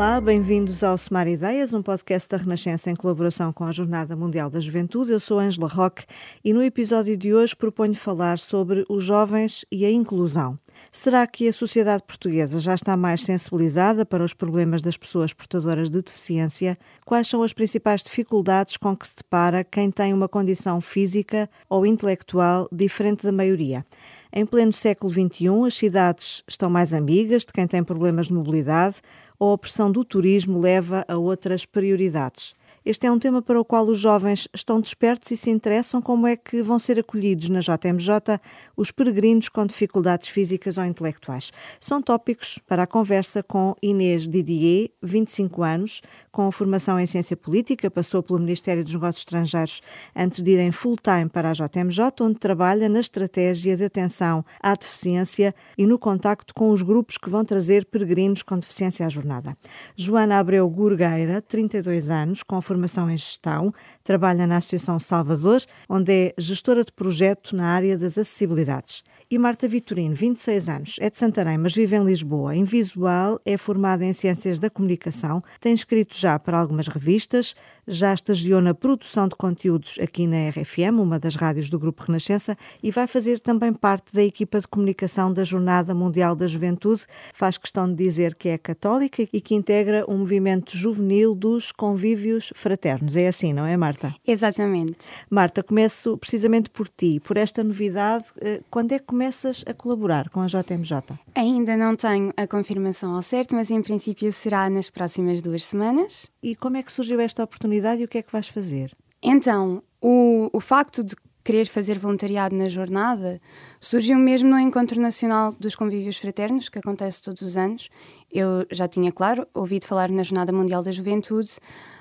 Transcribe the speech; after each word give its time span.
Olá, 0.00 0.18
bem-vindos 0.18 0.82
ao 0.82 0.96
Semar 0.96 1.28
Ideias, 1.28 1.74
um 1.74 1.82
podcast 1.82 2.26
da 2.30 2.38
Renascença 2.38 2.90
em 2.90 2.96
colaboração 2.96 3.52
com 3.52 3.64
a 3.64 3.70
Jornada 3.70 4.16
Mundial 4.16 4.48
da 4.48 4.58
Juventude. 4.58 5.12
Eu 5.12 5.20
sou 5.20 5.38
Angela 5.38 5.68
Roque 5.68 6.06
e 6.42 6.54
no 6.54 6.62
episódio 6.62 7.18
de 7.18 7.34
hoje 7.34 7.54
proponho 7.54 7.94
falar 7.94 8.38
sobre 8.38 8.82
os 8.88 9.04
jovens 9.04 9.62
e 9.70 9.84
a 9.84 9.90
inclusão. 9.90 10.58
Será 10.90 11.26
que 11.26 11.46
a 11.46 11.52
sociedade 11.52 12.02
portuguesa 12.02 12.60
já 12.60 12.74
está 12.74 12.96
mais 12.96 13.20
sensibilizada 13.20 14.06
para 14.06 14.24
os 14.24 14.32
problemas 14.32 14.80
das 14.80 14.96
pessoas 14.96 15.34
portadoras 15.34 15.90
de 15.90 16.00
deficiência? 16.00 16.78
Quais 17.04 17.28
são 17.28 17.42
as 17.42 17.52
principais 17.52 18.02
dificuldades 18.02 18.78
com 18.78 18.96
que 18.96 19.06
se 19.06 19.16
depara 19.16 19.62
quem 19.62 19.90
tem 19.90 20.14
uma 20.14 20.30
condição 20.30 20.80
física 20.80 21.46
ou 21.68 21.84
intelectual 21.84 22.66
diferente 22.72 23.24
da 23.24 23.32
maioria? 23.32 23.84
Em 24.32 24.46
pleno 24.46 24.72
século 24.72 25.12
XXI, 25.12 25.66
as 25.66 25.74
cidades 25.74 26.42
estão 26.48 26.70
mais 26.70 26.94
amigas 26.94 27.44
de 27.44 27.52
quem 27.52 27.66
tem 27.66 27.82
problemas 27.82 28.28
de 28.28 28.32
mobilidade 28.32 28.96
ou 29.40 29.54
a 29.54 29.58
pressão 29.58 29.90
do 29.90 30.04
turismo 30.04 30.60
leva 30.60 31.04
a 31.08 31.16
outras 31.16 31.64
prioridades. 31.64 32.54
Este 32.82 33.06
é 33.06 33.12
um 33.12 33.18
tema 33.18 33.42
para 33.42 33.60
o 33.60 33.64
qual 33.64 33.86
os 33.86 33.98
jovens 33.98 34.48
estão 34.54 34.80
despertos 34.80 35.30
e 35.30 35.36
se 35.36 35.50
interessam 35.50 36.00
como 36.00 36.26
é 36.26 36.34
que 36.34 36.62
vão 36.62 36.78
ser 36.78 36.98
acolhidos 36.98 37.50
na 37.50 37.60
JMJ 37.60 38.40
os 38.74 38.90
peregrinos 38.90 39.50
com 39.50 39.66
dificuldades 39.66 40.30
físicas 40.30 40.78
ou 40.78 40.84
intelectuais. 40.86 41.52
São 41.78 42.00
tópicos 42.00 42.58
para 42.66 42.84
a 42.84 42.86
conversa 42.86 43.42
com 43.42 43.74
Inês 43.82 44.26
Didier, 44.26 44.88
25 45.02 45.62
anos, 45.62 46.00
com 46.32 46.50
formação 46.50 46.98
em 46.98 47.06
ciência 47.06 47.36
política, 47.36 47.90
passou 47.90 48.22
pelo 48.22 48.38
Ministério 48.38 48.82
dos 48.82 48.94
Negócios 48.94 49.20
Estrangeiros 49.20 49.82
antes 50.16 50.42
de 50.42 50.52
ir 50.52 50.60
em 50.60 50.72
full-time 50.72 51.28
para 51.28 51.50
a 51.50 51.52
JMJ, 51.52 52.00
onde 52.22 52.38
trabalha 52.38 52.88
na 52.88 53.00
estratégia 53.00 53.76
de 53.76 53.84
atenção 53.84 54.42
à 54.62 54.74
deficiência 54.74 55.54
e 55.76 55.84
no 55.84 55.98
contacto 55.98 56.54
com 56.54 56.70
os 56.70 56.80
grupos 56.80 57.18
que 57.18 57.28
vão 57.28 57.44
trazer 57.44 57.84
peregrinos 57.84 58.42
com 58.42 58.58
deficiência 58.58 59.04
à 59.04 59.08
jornada. 59.10 59.54
Joana 59.94 60.38
Abreu 60.38 60.66
Gurgueira, 60.70 61.42
32 61.42 62.08
anos, 62.08 62.42
com 62.42 62.60
formação 62.70 63.10
em 63.10 63.16
gestão, 63.16 63.74
trabalha 64.04 64.46
na 64.46 64.58
Associação 64.58 65.00
Salvador, 65.00 65.60
onde 65.88 66.12
é 66.12 66.34
gestora 66.38 66.84
de 66.84 66.92
projeto 66.92 67.56
na 67.56 67.66
área 67.66 67.98
das 67.98 68.16
acessibilidades. 68.16 69.02
E 69.32 69.38
Marta 69.38 69.68
Vitorino, 69.68 70.12
26 70.12 70.68
anos, 70.68 70.96
é 70.98 71.08
de 71.08 71.16
Santarém, 71.16 71.56
mas 71.56 71.72
vive 71.72 71.94
em 71.94 72.02
Lisboa. 72.02 72.56
Em 72.56 72.64
visual, 72.64 73.40
é 73.44 73.56
formada 73.56 74.04
em 74.04 74.12
Ciências 74.12 74.58
da 74.58 74.68
Comunicação, 74.68 75.40
tem 75.60 75.72
escrito 75.72 76.18
já 76.18 76.36
para 76.36 76.58
algumas 76.58 76.88
revistas, 76.88 77.54
já 77.86 78.12
estagiou 78.12 78.60
na 78.60 78.74
produção 78.74 79.28
de 79.28 79.36
conteúdos 79.36 79.98
aqui 80.00 80.26
na 80.26 80.48
RFM, 80.48 81.00
uma 81.00 81.18
das 81.18 81.34
rádios 81.34 81.70
do 81.70 81.78
Grupo 81.78 82.04
Renascença, 82.04 82.56
e 82.82 82.90
vai 82.90 83.06
fazer 83.06 83.40
também 83.40 83.72
parte 83.72 84.14
da 84.14 84.22
equipa 84.22 84.60
de 84.60 84.66
comunicação 84.66 85.32
da 85.32 85.44
Jornada 85.44 85.94
Mundial 85.94 86.34
da 86.34 86.46
Juventude. 86.46 87.06
Faz 87.32 87.56
questão 87.56 87.88
de 87.88 87.94
dizer 87.94 88.34
que 88.34 88.48
é 88.48 88.58
católica 88.58 89.26
e 89.32 89.40
que 89.40 89.54
integra 89.54 90.04
um 90.08 90.18
movimento 90.18 90.76
juvenil 90.76 91.34
dos 91.34 91.72
convívios 91.72 92.52
fraternos. 92.54 93.16
É 93.16 93.28
assim, 93.28 93.52
não 93.52 93.66
é, 93.66 93.76
Marta? 93.76 94.14
Exatamente. 94.26 94.98
Marta, 95.28 95.62
começo 95.62 96.16
precisamente 96.18 96.70
por 96.70 96.88
ti, 96.88 97.20
por 97.20 97.36
esta 97.36 97.62
novidade. 97.62 98.26
Eh, 98.40 98.60
quando 98.70 98.92
é 98.92 98.98
que 98.98 99.06
começas 99.20 99.62
a 99.66 99.74
colaborar 99.74 100.30
com 100.30 100.40
a 100.40 100.46
JMJ? 100.46 101.18
Ainda 101.34 101.76
não 101.76 101.94
tenho 101.94 102.32
a 102.38 102.46
confirmação 102.46 103.14
ao 103.14 103.20
certo, 103.20 103.54
mas 103.54 103.70
em 103.70 103.82
princípio 103.82 104.32
será 104.32 104.70
nas 104.70 104.88
próximas 104.88 105.42
duas 105.42 105.66
semanas. 105.66 106.30
E 106.42 106.56
como 106.56 106.78
é 106.78 106.82
que 106.82 106.90
surgiu 106.90 107.20
esta 107.20 107.44
oportunidade 107.44 108.00
e 108.00 108.06
o 108.06 108.08
que 108.08 108.16
é 108.16 108.22
que 108.22 108.32
vais 108.32 108.48
fazer? 108.48 108.96
Então, 109.22 109.82
o, 110.00 110.48
o 110.54 110.58
facto 110.58 111.04
de 111.04 111.14
querer 111.44 111.66
fazer 111.66 111.98
voluntariado 111.98 112.56
na 112.56 112.70
jornada 112.70 113.38
surgiu 113.78 114.16
mesmo 114.16 114.48
no 114.48 114.58
Encontro 114.58 114.98
Nacional 114.98 115.54
dos 115.60 115.74
Convívios 115.74 116.16
Fraternos, 116.16 116.70
que 116.70 116.78
acontece 116.78 117.20
todos 117.20 117.42
os 117.42 117.58
anos. 117.58 117.90
Eu 118.32 118.66
já 118.70 118.88
tinha, 118.88 119.12
claro, 119.12 119.46
ouvido 119.52 119.84
falar 119.84 120.08
na 120.08 120.22
Jornada 120.22 120.50
Mundial 120.50 120.82
da 120.82 120.92
Juventude, 120.92 121.58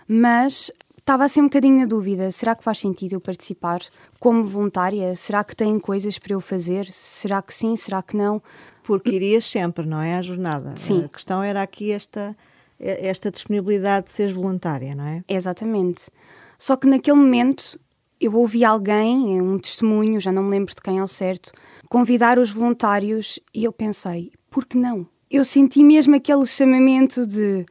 mas 0.08 0.72
estava 1.10 1.26
assim 1.26 1.42
um 1.42 1.46
bocadinho 1.46 1.80
na 1.80 1.86
dúvida: 1.86 2.32
será 2.32 2.54
que 2.56 2.64
faz 2.64 2.78
sentido 2.78 3.14
eu 3.14 3.20
participar 3.20 3.82
como 4.20 4.44
voluntária? 4.44 5.16
Será 5.16 5.44
que 5.44 5.56
têm 5.56 5.80
coisas 5.80 6.20
para 6.20 6.34
eu 6.34 6.40
fazer? 6.40 6.86
Será 6.86 7.42
que 7.42 7.52
sim? 7.52 7.76
Será 7.76 8.04
que 8.04 8.16
não? 8.16 8.40
Porque 8.84 9.10
irias 9.10 9.46
sempre, 9.46 9.88
não 9.88 10.00
é? 10.00 10.16
À 10.16 10.22
jornada. 10.22 10.76
Sim. 10.78 11.06
A 11.06 11.10
questão 11.10 11.42
era 11.42 11.64
aqui 11.64 11.92
esta 11.92 12.38
esta 12.80 13.30
disponibilidade 13.30 14.06
de 14.06 14.12
seres 14.14 14.34
voluntária, 14.34 14.96
não 14.96 15.06
é? 15.06 15.22
Exatamente. 15.28 16.10
Só 16.58 16.78
que 16.78 16.88
naquele 16.88 17.18
momento 17.18 17.78
eu 18.22 18.34
ouvi 18.36 18.64
alguém, 18.64 19.42
um 19.42 19.58
testemunho, 19.60 20.22
já 20.22 20.32
não 20.32 20.44
me 20.44 20.52
lembro 20.52 20.74
de 20.74 20.82
quem 20.82 21.00
ao 21.00 21.08
certo, 21.08 21.52
convidar 21.90 22.40
os 22.40 22.52
voluntários 22.52 23.38
e 23.54 23.66
eu 23.66 23.74
pensei, 23.74 24.32
por 24.50 24.66
que 24.66 24.78
não? 24.78 25.06
Eu 25.30 25.44
senti 25.44 25.84
mesmo 25.84 26.16
aquele 26.16 26.46
chamamento 26.46 27.28
de 27.28 27.66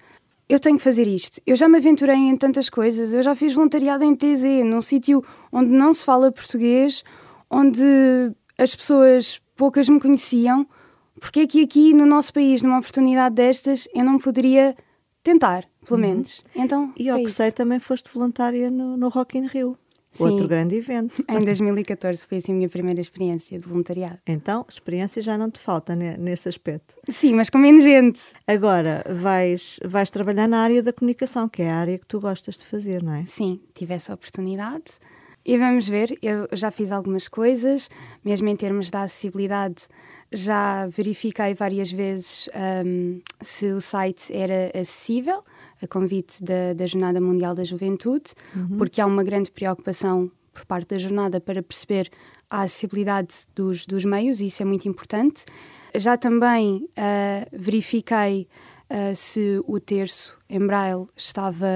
eu 0.48 0.58
tenho 0.58 0.76
que 0.76 0.82
fazer 0.82 1.06
isto. 1.06 1.40
Eu 1.46 1.54
já 1.56 1.68
me 1.68 1.76
aventurei 1.78 2.16
em 2.16 2.36
tantas 2.36 2.70
coisas, 2.70 3.12
eu 3.12 3.22
já 3.22 3.34
fiz 3.34 3.52
voluntariado 3.52 4.02
em 4.02 4.14
TZ, 4.14 4.44
num 4.64 4.80
sítio 4.80 5.22
onde 5.52 5.70
não 5.70 5.92
se 5.92 6.04
fala 6.04 6.32
português, 6.32 7.04
onde 7.50 7.84
as 8.56 8.74
pessoas 8.74 9.40
poucas 9.54 9.88
me 9.88 10.00
conheciam. 10.00 10.66
Porque 11.20 11.40
é 11.40 11.46
que 11.46 11.62
aqui 11.62 11.92
no 11.92 12.06
nosso 12.06 12.32
país, 12.32 12.62
numa 12.62 12.78
oportunidade 12.78 13.34
destas, 13.34 13.88
eu 13.92 14.04
não 14.04 14.18
poderia 14.18 14.76
tentar, 15.22 15.64
pelo 15.84 16.00
uhum. 16.00 16.08
menos. 16.08 16.42
Então, 16.54 16.92
e 16.96 17.10
ao 17.10 17.18
que 17.18 17.30
sei, 17.30 17.50
também 17.50 17.78
foste 17.78 18.08
voluntária 18.12 18.70
no, 18.70 18.96
no 18.96 19.08
Rock 19.08 19.36
in 19.36 19.46
Rio. 19.46 19.76
Sim, 20.18 20.30
outro 20.30 20.48
grande 20.48 20.76
evento. 20.76 21.24
Em 21.28 21.42
2014 21.42 22.26
foi 22.26 22.38
assim 22.38 22.52
a 22.52 22.54
minha 22.54 22.68
primeira 22.68 23.00
experiência 23.00 23.58
de 23.58 23.66
voluntariado. 23.66 24.18
Então, 24.26 24.64
experiência 24.68 25.22
já 25.22 25.38
não 25.38 25.50
te 25.50 25.58
falta 25.58 25.94
nesse 25.96 26.48
aspecto. 26.48 26.96
Sim, 27.08 27.34
mas 27.34 27.50
com 27.50 27.58
menos 27.58 27.84
gente. 27.84 28.20
Agora, 28.46 29.04
vais, 29.08 29.80
vais 29.84 30.10
trabalhar 30.10 30.48
na 30.48 30.60
área 30.60 30.82
da 30.82 30.92
comunicação, 30.92 31.48
que 31.48 31.62
é 31.62 31.70
a 31.70 31.76
área 31.76 31.98
que 31.98 32.06
tu 32.06 32.20
gostas 32.20 32.56
de 32.56 32.64
fazer, 32.64 33.02
não 33.02 33.14
é? 33.14 33.24
Sim, 33.26 33.60
tive 33.74 33.94
essa 33.94 34.14
oportunidade. 34.14 34.98
E 35.48 35.56
vamos 35.56 35.88
ver, 35.88 36.14
eu 36.20 36.46
já 36.52 36.70
fiz 36.70 36.92
algumas 36.92 37.26
coisas, 37.26 37.88
mesmo 38.22 38.46
em 38.50 38.54
termos 38.54 38.90
da 38.90 39.04
acessibilidade, 39.04 39.88
já 40.30 40.86
verifiquei 40.88 41.54
várias 41.54 41.90
vezes 41.90 42.50
um, 42.84 43.18
se 43.40 43.72
o 43.72 43.80
site 43.80 44.30
era 44.30 44.70
acessível, 44.78 45.42
a 45.82 45.86
convite 45.86 46.44
da, 46.44 46.74
da 46.74 46.84
Jornada 46.84 47.18
Mundial 47.18 47.54
da 47.54 47.64
Juventude, 47.64 48.34
uhum. 48.54 48.76
porque 48.76 49.00
há 49.00 49.06
uma 49.06 49.24
grande 49.24 49.50
preocupação 49.50 50.30
por 50.52 50.66
parte 50.66 50.88
da 50.88 50.98
jornada 50.98 51.40
para 51.40 51.62
perceber 51.62 52.10
a 52.50 52.64
acessibilidade 52.64 53.46
dos, 53.56 53.86
dos 53.86 54.04
meios, 54.04 54.42
e 54.42 54.48
isso 54.48 54.62
é 54.62 54.66
muito 54.66 54.86
importante. 54.86 55.46
Já 55.94 56.18
também 56.18 56.86
uh, 56.90 57.48
verifiquei 57.50 58.46
uh, 58.90 59.14
se 59.14 59.60
o 59.66 59.78
terço 59.78 60.36
em 60.48 60.66
braille 60.66 61.06
estava 61.14 61.66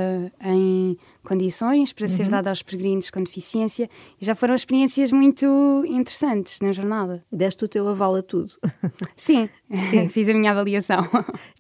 em 0.42 0.96
condições 1.22 1.92
para 1.92 2.04
uhum. 2.04 2.08
ser 2.08 2.28
dado 2.28 2.48
aos 2.48 2.62
peregrinos 2.62 3.10
com 3.10 3.22
deficiência 3.22 3.88
e 4.20 4.24
já 4.24 4.34
foram 4.34 4.54
experiências 4.54 5.12
muito 5.12 5.84
interessantes 5.86 6.60
na 6.60 6.72
jornada. 6.72 7.24
Deste 7.30 7.64
o 7.64 7.68
teu 7.68 7.86
aval 7.88 8.16
a 8.16 8.22
tudo. 8.22 8.52
Sim, 9.14 9.48
Sim. 9.90 10.08
fiz 10.10 10.28
a 10.28 10.34
minha 10.34 10.50
avaliação. 10.50 11.08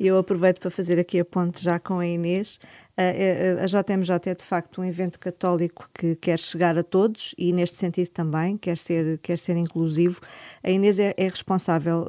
E 0.00 0.06
eu 0.08 0.16
aproveito 0.16 0.60
para 0.60 0.70
fazer 0.70 0.98
aqui 0.98 1.20
a 1.20 1.24
ponte 1.24 1.62
já 1.62 1.78
com 1.78 1.98
a 1.98 2.06
Inês. 2.06 2.58
A 2.96 3.66
JMJ 3.66 4.30
é 4.30 4.34
de 4.34 4.44
facto 4.44 4.82
um 4.82 4.84
evento 4.84 5.18
católico 5.18 5.88
que 5.94 6.14
quer 6.16 6.38
chegar 6.38 6.76
a 6.76 6.82
todos 6.82 7.34
e, 7.38 7.52
neste 7.52 7.76
sentido, 7.76 8.08
também 8.10 8.58
quer 8.58 8.76
ser, 8.76 9.18
quer 9.18 9.38
ser 9.38 9.56
inclusivo. 9.56 10.20
A 10.62 10.70
Inês 10.70 10.98
é, 10.98 11.14
é 11.16 11.24
responsável, 11.24 12.04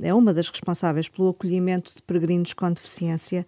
eh, 0.00 0.08
é 0.08 0.14
uma 0.14 0.34
das 0.34 0.48
responsáveis 0.48 1.08
pelo 1.08 1.30
acolhimento 1.30 1.94
de 1.94 2.02
peregrinos 2.02 2.52
com 2.52 2.70
deficiência. 2.70 3.46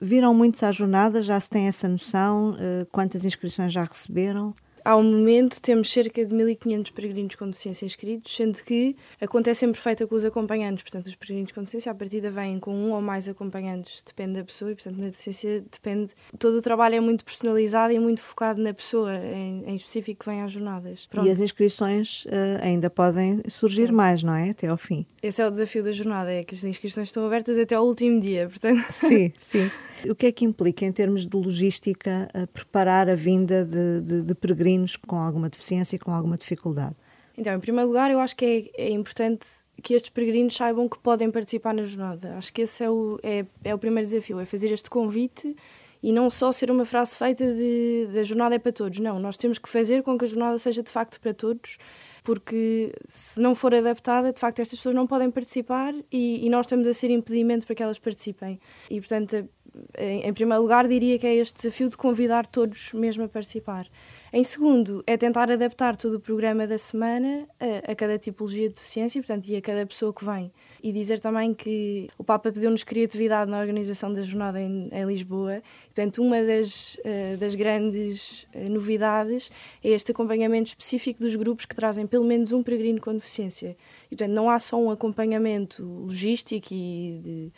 Viram 0.00 0.32
muitos 0.32 0.62
à 0.62 0.72
jornada? 0.72 1.20
Já 1.20 1.38
se 1.38 1.50
tem 1.50 1.68
essa 1.68 1.86
noção? 1.86 2.56
Eh, 2.58 2.86
quantas 2.90 3.24
inscrições 3.26 3.70
já 3.70 3.84
receberam? 3.84 4.54
Ao 4.84 5.02
momento 5.02 5.60
temos 5.60 5.90
cerca 5.90 6.24
de 6.24 6.34
1.500 6.34 6.92
peregrinos 6.92 7.34
com 7.34 7.46
deficiência 7.46 7.84
inscritos, 7.84 8.34
sendo 8.34 8.62
que 8.62 8.96
acontece 9.20 9.60
sempre 9.60 9.80
feita 9.80 10.06
com 10.06 10.14
os 10.14 10.24
acompanhantes. 10.24 10.82
Portanto, 10.82 11.06
os 11.06 11.14
peregrinos 11.14 11.52
com 11.52 11.60
deficiência 11.60 11.92
à 11.92 11.94
partida 11.94 12.30
vêm 12.30 12.58
com 12.58 12.74
um 12.74 12.92
ou 12.92 13.00
mais 13.00 13.28
acompanhantes, 13.28 14.02
depende 14.02 14.34
da 14.34 14.44
pessoa 14.44 14.72
e, 14.72 14.74
portanto, 14.74 14.96
na 14.96 15.06
deficiência 15.06 15.64
depende. 15.70 16.12
Todo 16.38 16.58
o 16.58 16.62
trabalho 16.62 16.96
é 16.96 17.00
muito 17.00 17.24
personalizado 17.24 17.92
e 17.92 17.98
muito 17.98 18.22
focado 18.22 18.60
na 18.62 18.72
pessoa 18.72 19.14
em, 19.16 19.64
em 19.66 19.76
específico 19.76 20.24
que 20.24 20.30
vem 20.30 20.42
às 20.42 20.52
jornadas. 20.52 21.06
Pronto. 21.06 21.26
E 21.26 21.30
as 21.30 21.40
inscrições 21.40 22.24
uh, 22.24 22.62
ainda 22.62 22.90
podem 22.90 23.42
surgir 23.48 23.88
Sim. 23.88 23.92
mais, 23.92 24.22
não 24.22 24.34
é? 24.34 24.50
Até 24.50 24.68
ao 24.68 24.76
fim. 24.76 25.06
Esse 25.22 25.42
é 25.42 25.46
o 25.46 25.50
desafio 25.50 25.84
da 25.84 25.92
jornada, 25.92 26.32
é 26.32 26.42
que 26.42 26.54
as 26.54 26.64
inscrições 26.64 27.08
estão 27.08 27.26
abertas 27.26 27.58
até 27.58 27.74
ao 27.74 27.86
último 27.86 28.18
dia, 28.20 28.48
portanto. 28.48 28.80
Sim, 28.90 29.32
sim. 29.38 29.70
O 30.08 30.14
que 30.14 30.26
é 30.26 30.32
que 30.32 30.46
implica, 30.46 30.86
em 30.86 30.92
termos 30.92 31.26
de 31.26 31.36
logística, 31.36 32.26
preparar 32.54 33.10
a 33.10 33.14
vinda 33.14 33.66
de, 33.66 34.00
de, 34.00 34.22
de, 34.22 34.34
peregrinos 34.34 34.69
com 35.06 35.16
alguma 35.16 35.48
deficiência 35.48 35.96
e 35.96 35.98
com 35.98 36.12
alguma 36.12 36.36
dificuldade? 36.36 36.96
Então, 37.36 37.54
em 37.54 37.60
primeiro 37.60 37.88
lugar, 37.88 38.10
eu 38.10 38.20
acho 38.20 38.36
que 38.36 38.70
é, 38.76 38.88
é 38.88 38.90
importante 38.90 39.46
que 39.82 39.94
estes 39.94 40.10
peregrinos 40.10 40.54
saibam 40.54 40.88
que 40.88 40.98
podem 40.98 41.30
participar 41.30 41.72
na 41.72 41.84
jornada. 41.84 42.36
Acho 42.36 42.52
que 42.52 42.62
esse 42.62 42.84
é 42.84 42.90
o, 42.90 43.18
é, 43.22 43.46
é 43.64 43.74
o 43.74 43.78
primeiro 43.78 44.06
desafio, 44.08 44.38
é 44.38 44.44
fazer 44.44 44.70
este 44.72 44.90
convite 44.90 45.56
e 46.02 46.12
não 46.12 46.28
só 46.30 46.52
ser 46.52 46.70
uma 46.70 46.84
frase 46.84 47.16
feita 47.16 47.44
de, 47.44 48.08
de 48.12 48.18
a 48.18 48.24
jornada 48.24 48.54
é 48.54 48.58
para 48.58 48.72
todos. 48.72 48.98
Não, 48.98 49.18
nós 49.18 49.36
temos 49.36 49.58
que 49.58 49.68
fazer 49.68 50.02
com 50.02 50.18
que 50.18 50.24
a 50.24 50.28
jornada 50.28 50.58
seja 50.58 50.82
de 50.82 50.90
facto 50.90 51.20
para 51.20 51.32
todos 51.32 51.78
porque 52.22 52.92
se 53.06 53.40
não 53.40 53.54
for 53.54 53.74
adaptada, 53.74 54.32
de 54.32 54.38
facto, 54.38 54.60
estas 54.60 54.78
pessoas 54.78 54.94
não 54.94 55.06
podem 55.06 55.30
participar 55.30 55.94
e, 56.12 56.46
e, 56.46 56.50
nós 56.50 56.66
estamos 56.66 56.86
a 56.86 56.94
ser 56.94 57.10
impedimento 57.10 57.66
para 57.66 57.74
que 57.74 57.82
elas 57.82 57.98
participem. 57.98 58.60
E, 58.90 59.00
portanto, 59.00 59.48
em, 59.96 60.26
em 60.26 60.32
primeiro 60.32 60.62
lugar, 60.62 60.86
diria 60.86 61.18
que 61.18 61.26
é 61.26 61.34
este 61.36 61.54
desafio 61.54 61.88
de 61.88 61.96
convidar 61.96 62.46
todos 62.46 62.92
mesmo 62.92 63.24
a 63.24 63.28
participar. 63.28 63.86
Em 64.32 64.44
segundo, 64.44 65.02
é 65.08 65.16
tentar 65.16 65.50
adaptar 65.50 65.96
todo 65.96 66.14
o 66.14 66.20
programa 66.20 66.64
da 66.64 66.78
semana 66.78 67.48
a, 67.58 67.90
a, 67.90 67.94
cada 67.96 68.16
tipologia 68.16 68.68
de 68.68 68.74
deficiência 68.74 69.20
portanto, 69.20 69.48
e 69.48 69.56
a 69.56 69.60
cada 69.60 69.84
pessoa 69.84 70.14
que 70.14 70.24
vem. 70.24 70.52
E 70.80 70.92
dizer 70.92 71.18
também 71.18 71.52
que 71.52 72.08
o 72.16 72.22
Papa 72.22 72.52
pediu-nos 72.52 72.84
criatividade 72.84 73.50
na 73.50 73.58
organização 73.58 74.12
da 74.12 74.22
jornada 74.22 74.60
em, 74.60 74.88
em 74.92 75.04
Lisboa. 75.04 75.60
Portanto, 75.86 76.22
uma 76.22 76.40
das, 76.44 76.94
uh, 76.94 77.36
das 77.38 77.56
grandes 77.56 78.44
uh, 78.54 78.70
novidades 78.70 79.50
é 79.82 79.90
este 79.90 80.12
acompanhamento 80.12 80.68
específico 80.68 81.18
dos 81.18 81.34
grupos 81.34 81.64
que 81.64 81.74
trazem 81.74 82.06
pelo 82.06 82.24
menos 82.24 82.52
um 82.52 82.62
peregrino 82.62 83.00
com 83.00 83.12
deficiência. 83.12 83.76
E, 84.06 84.16
portanto, 84.16 84.32
não 84.32 84.48
há 84.48 84.60
só 84.60 84.80
um 84.80 84.92
acompanhamento 84.92 85.82
logístico 85.82 86.68
e 86.72 87.20
de, 87.20 87.52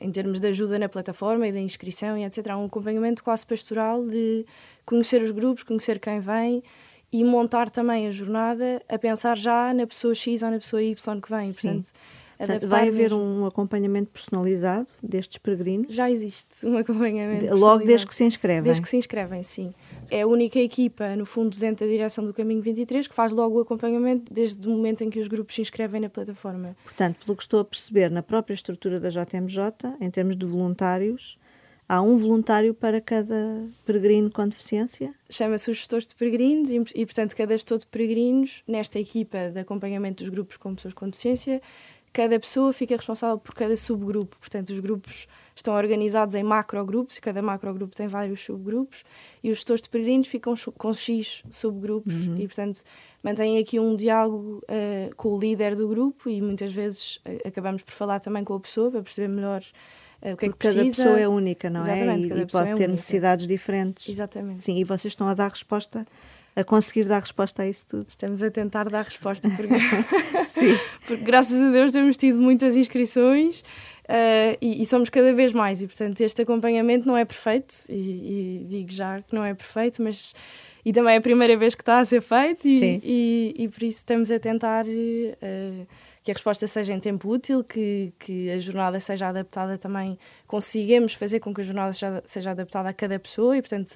em 0.00 0.10
termos 0.10 0.40
de 0.40 0.48
ajuda 0.48 0.78
na 0.78 0.88
plataforma 0.88 1.46
e 1.48 1.52
da 1.52 1.60
inscrição 1.60 2.16
e 2.18 2.24
etc. 2.24 2.48
Há 2.48 2.56
um 2.56 2.66
acompanhamento 2.66 3.22
quase 3.22 3.46
pastoral 3.46 4.04
de 4.04 4.44
conhecer 4.84 5.22
os 5.22 5.30
grupos, 5.30 5.62
conhecer 5.62 5.98
quem 5.98 6.20
vem 6.20 6.62
e 7.12 7.24
montar 7.24 7.70
também 7.70 8.06
a 8.06 8.10
jornada 8.10 8.82
a 8.88 8.98
pensar 8.98 9.36
já 9.36 9.72
na 9.72 9.86
pessoa 9.86 10.14
X 10.14 10.42
ou 10.42 10.50
na 10.50 10.58
pessoa 10.58 10.82
Y 10.82 11.20
que 11.20 11.30
vem. 11.30 11.50
Sim. 11.50 11.68
Portanto, 11.68 11.92
vai 12.66 12.88
haver 12.88 13.12
um 13.12 13.46
acompanhamento 13.46 14.10
personalizado 14.10 14.88
destes 15.02 15.38
peregrinos? 15.38 15.92
Já 15.92 16.10
existe 16.10 16.66
um 16.66 16.76
acompanhamento. 16.76 17.54
Logo 17.54 17.84
desde 17.84 18.06
que 18.06 18.14
se 18.14 18.24
inscrevem? 18.24 18.62
Desde 18.62 18.82
que 18.82 18.88
se 18.88 18.96
inscrevem, 18.96 19.42
sim. 19.42 19.72
É 20.10 20.22
a 20.22 20.26
única 20.26 20.58
equipa, 20.58 21.16
no 21.16 21.26
fundo, 21.26 21.56
dentro 21.56 21.86
da 21.86 21.90
direção 21.90 22.24
do 22.24 22.32
Caminho 22.32 22.62
23 22.62 23.08
que 23.08 23.14
faz 23.14 23.32
logo 23.32 23.58
o 23.58 23.60
acompanhamento 23.60 24.32
desde 24.32 24.66
o 24.66 24.70
momento 24.70 25.02
em 25.02 25.10
que 25.10 25.18
os 25.18 25.28
grupos 25.28 25.54
se 25.54 25.62
inscrevem 25.62 26.00
na 26.00 26.08
plataforma. 26.08 26.76
Portanto, 26.84 27.24
pelo 27.24 27.36
que 27.36 27.42
estou 27.42 27.60
a 27.60 27.64
perceber, 27.64 28.10
na 28.10 28.22
própria 28.22 28.54
estrutura 28.54 29.00
da 29.00 29.10
JMJ, 29.10 29.96
em 30.00 30.10
termos 30.10 30.36
de 30.36 30.46
voluntários, 30.46 31.38
há 31.88 32.00
um 32.02 32.16
voluntário 32.16 32.74
para 32.74 33.00
cada 33.00 33.68
peregrino 33.84 34.30
com 34.30 34.46
deficiência? 34.48 35.14
Chama-se 35.30 35.70
os 35.70 35.78
gestores 35.78 36.06
de 36.06 36.14
peregrinos 36.14 36.70
e, 36.70 36.82
e, 36.94 37.06
portanto, 37.06 37.34
cada 37.34 37.54
gestor 37.54 37.78
de 37.78 37.86
peregrinos, 37.86 38.62
nesta 38.66 38.98
equipa 38.98 39.50
de 39.50 39.60
acompanhamento 39.60 40.22
dos 40.22 40.30
grupos 40.30 40.56
com 40.56 40.74
pessoas 40.74 40.94
com 40.94 41.06
deficiência, 41.06 41.60
cada 42.16 42.40
pessoa 42.40 42.72
fica 42.72 42.96
responsável 42.96 43.36
por 43.36 43.54
cada 43.54 43.76
subgrupo. 43.76 44.38
Portanto, 44.38 44.70
os 44.70 44.80
grupos 44.80 45.28
estão 45.54 45.74
organizados 45.74 46.34
em 46.34 46.42
macrogrupos 46.42 47.18
e 47.18 47.20
cada 47.20 47.42
macrogrupo 47.42 47.94
tem 47.94 48.08
vários 48.08 48.42
subgrupos 48.42 49.04
e 49.44 49.50
os 49.50 49.58
gestores 49.58 49.82
de 49.82 49.90
peregrinos 49.90 50.26
ficam 50.26 50.54
com 50.78 50.94
X 50.94 51.42
subgrupos 51.50 52.26
uhum. 52.26 52.38
e, 52.38 52.46
portanto, 52.46 52.80
mantêm 53.22 53.58
aqui 53.58 53.78
um 53.78 53.94
diálogo 53.94 54.62
uh, 54.64 55.14
com 55.14 55.34
o 55.34 55.38
líder 55.38 55.74
do 55.74 55.86
grupo 55.86 56.30
e 56.30 56.40
muitas 56.40 56.72
vezes 56.72 57.16
uh, 57.16 57.46
acabamos 57.46 57.82
por 57.82 57.92
falar 57.92 58.18
também 58.18 58.42
com 58.42 58.54
a 58.54 58.60
pessoa 58.60 58.90
para 58.90 59.02
perceber 59.02 59.28
melhor 59.28 59.62
uh, 60.22 60.32
o 60.32 60.36
que 60.38 60.46
é 60.46 60.48
que 60.48 60.56
precisa. 60.56 60.84
Cada 60.84 60.96
pessoa 60.96 61.20
é 61.20 61.28
única, 61.28 61.68
não 61.68 61.80
é? 61.80 62.00
Exatamente, 62.00 62.32
é? 62.32 62.36
E, 62.36 62.40
e 62.40 62.46
pode 62.46 62.70
é 62.70 62.74
ter 62.74 62.88
necessidades 62.88 63.46
diferentes. 63.46 64.08
Exatamente. 64.08 64.62
Sim, 64.62 64.78
e 64.78 64.84
vocês 64.84 65.12
estão 65.12 65.28
a 65.28 65.34
dar 65.34 65.50
resposta 65.50 66.06
a 66.56 66.64
conseguir 66.64 67.04
dar 67.04 67.20
resposta 67.20 67.62
a 67.62 67.68
isso 67.68 67.86
tudo. 67.86 68.06
Estamos 68.08 68.42
a 68.42 68.50
tentar 68.50 68.88
dar 68.88 69.04
resposta 69.04 69.48
porque, 69.50 69.74
porque 71.06 71.22
graças 71.22 71.60
a 71.60 71.70
Deus 71.70 71.92
temos 71.92 72.16
tido 72.16 72.40
muitas 72.40 72.74
inscrições 72.76 73.60
uh, 73.60 74.56
e, 74.60 74.82
e, 74.82 74.86
somos 74.86 75.10
cada 75.10 75.34
vez 75.34 75.52
mais 75.52 75.82
e 75.82 75.86
portanto 75.86 76.18
este 76.22 76.40
acompanhamento 76.42 77.06
não 77.06 77.16
é 77.16 77.26
perfeito 77.26 77.74
e, 77.90 78.62
e, 78.62 78.66
digo 78.68 78.90
já 78.90 79.20
que 79.20 79.34
não 79.34 79.44
é 79.44 79.52
perfeito, 79.52 80.02
mas 80.02 80.34
e 80.82 80.92
também 80.92 81.14
é 81.14 81.18
a 81.18 81.20
primeira 81.20 81.56
vez 81.58 81.74
que 81.74 81.82
está 81.82 81.98
a 81.98 82.04
ser 82.04 82.22
feito 82.22 82.66
e, 82.66 83.00
e, 83.04 83.54
e, 83.58 83.68
por 83.68 83.82
isso 83.82 83.98
estamos 83.98 84.30
a 84.30 84.38
tentar 84.38 84.86
uh, 84.86 85.86
que 86.22 86.30
a 86.30 86.34
resposta 86.34 86.66
seja 86.66 86.92
em 86.92 86.98
tempo 86.98 87.28
útil, 87.28 87.62
que, 87.62 88.12
que 88.18 88.50
a 88.50 88.58
jornada 88.58 88.98
seja 88.98 89.28
adaptada 89.28 89.76
também, 89.76 90.18
consigamos 90.46 91.12
fazer 91.12 91.38
com 91.38 91.52
que 91.52 91.60
a 91.60 91.64
jornada 91.64 91.92
seja, 91.92 92.22
seja 92.24 92.50
adaptada 92.52 92.88
a 92.88 92.92
cada 92.94 93.18
pessoa 93.18 93.56
e 93.56 93.60
portanto 93.60 93.94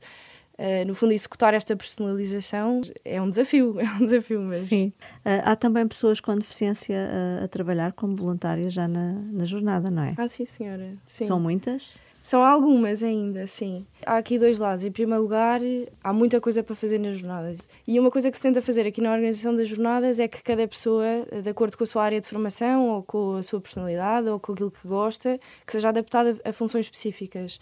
Uh, 0.61 0.87
no 0.87 0.95
fundo, 0.95 1.15
executar 1.15 1.55
esta 1.55 1.75
personalização 1.75 2.83
é 3.03 3.21
um 3.21 3.31
desafio, 3.31 3.77
é 3.81 3.91
um 3.95 4.05
desafio 4.05 4.43
mesmo. 4.43 4.67
Sim. 4.67 4.93
Uh, 5.25 5.41
há 5.43 5.57
também 5.57 5.89
pessoas 5.89 6.21
com 6.21 6.37
deficiência 6.37 6.95
uh, 6.95 7.45
a 7.45 7.49
trabalhar 7.49 7.95
como 7.95 8.15
voluntárias 8.15 8.75
já 8.75 8.87
na, 8.87 9.13
na 9.33 9.47
jornada, 9.47 9.91
não 9.91 10.03
é? 10.03 10.15
Ah, 10.19 10.29
sim, 10.29 10.45
senhora. 10.45 10.99
Sim. 11.07 11.27
São 11.27 11.41
muitas? 11.41 11.95
São 12.23 12.45
algumas 12.45 13.03
ainda, 13.03 13.47
sim. 13.47 13.87
Há 14.05 14.19
aqui 14.19 14.39
dois 14.39 14.59
lados. 14.59 14.85
Em 14.85 14.93
primeiro 14.93 15.23
lugar, 15.23 15.63
há 16.05 16.13
muita 16.13 16.39
coisa 16.39 16.63
para 16.63 16.77
fazer 16.77 16.99
nas 16.99 17.17
jornadas. 17.17 17.67
E 17.87 17.99
uma 17.99 18.11
coisa 18.11 18.31
que 18.31 18.37
se 18.37 18.43
tenta 18.43 18.61
fazer 18.61 18.87
aqui 18.87 19.01
na 19.01 19.11
organização 19.11 19.57
das 19.57 19.67
jornadas 19.67 20.21
é 20.21 20.29
que 20.29 20.43
cada 20.43 20.69
pessoa, 20.69 21.07
de 21.43 21.49
acordo 21.49 21.79
com 21.79 21.85
a 21.85 21.87
sua 21.87 22.05
área 22.05 22.21
de 22.21 22.29
formação, 22.29 22.89
ou 22.91 23.03
com 23.03 23.37
a 23.37 23.43
sua 23.43 23.59
personalidade, 23.59 24.29
ou 24.29 24.39
com 24.39 24.53
aquilo 24.53 24.71
que 24.71 24.87
gosta, 24.87 25.41
que 25.65 25.73
seja 25.73 25.89
adaptada 25.89 26.39
a 26.45 26.53
funções 26.53 26.85
específicas. 26.85 27.59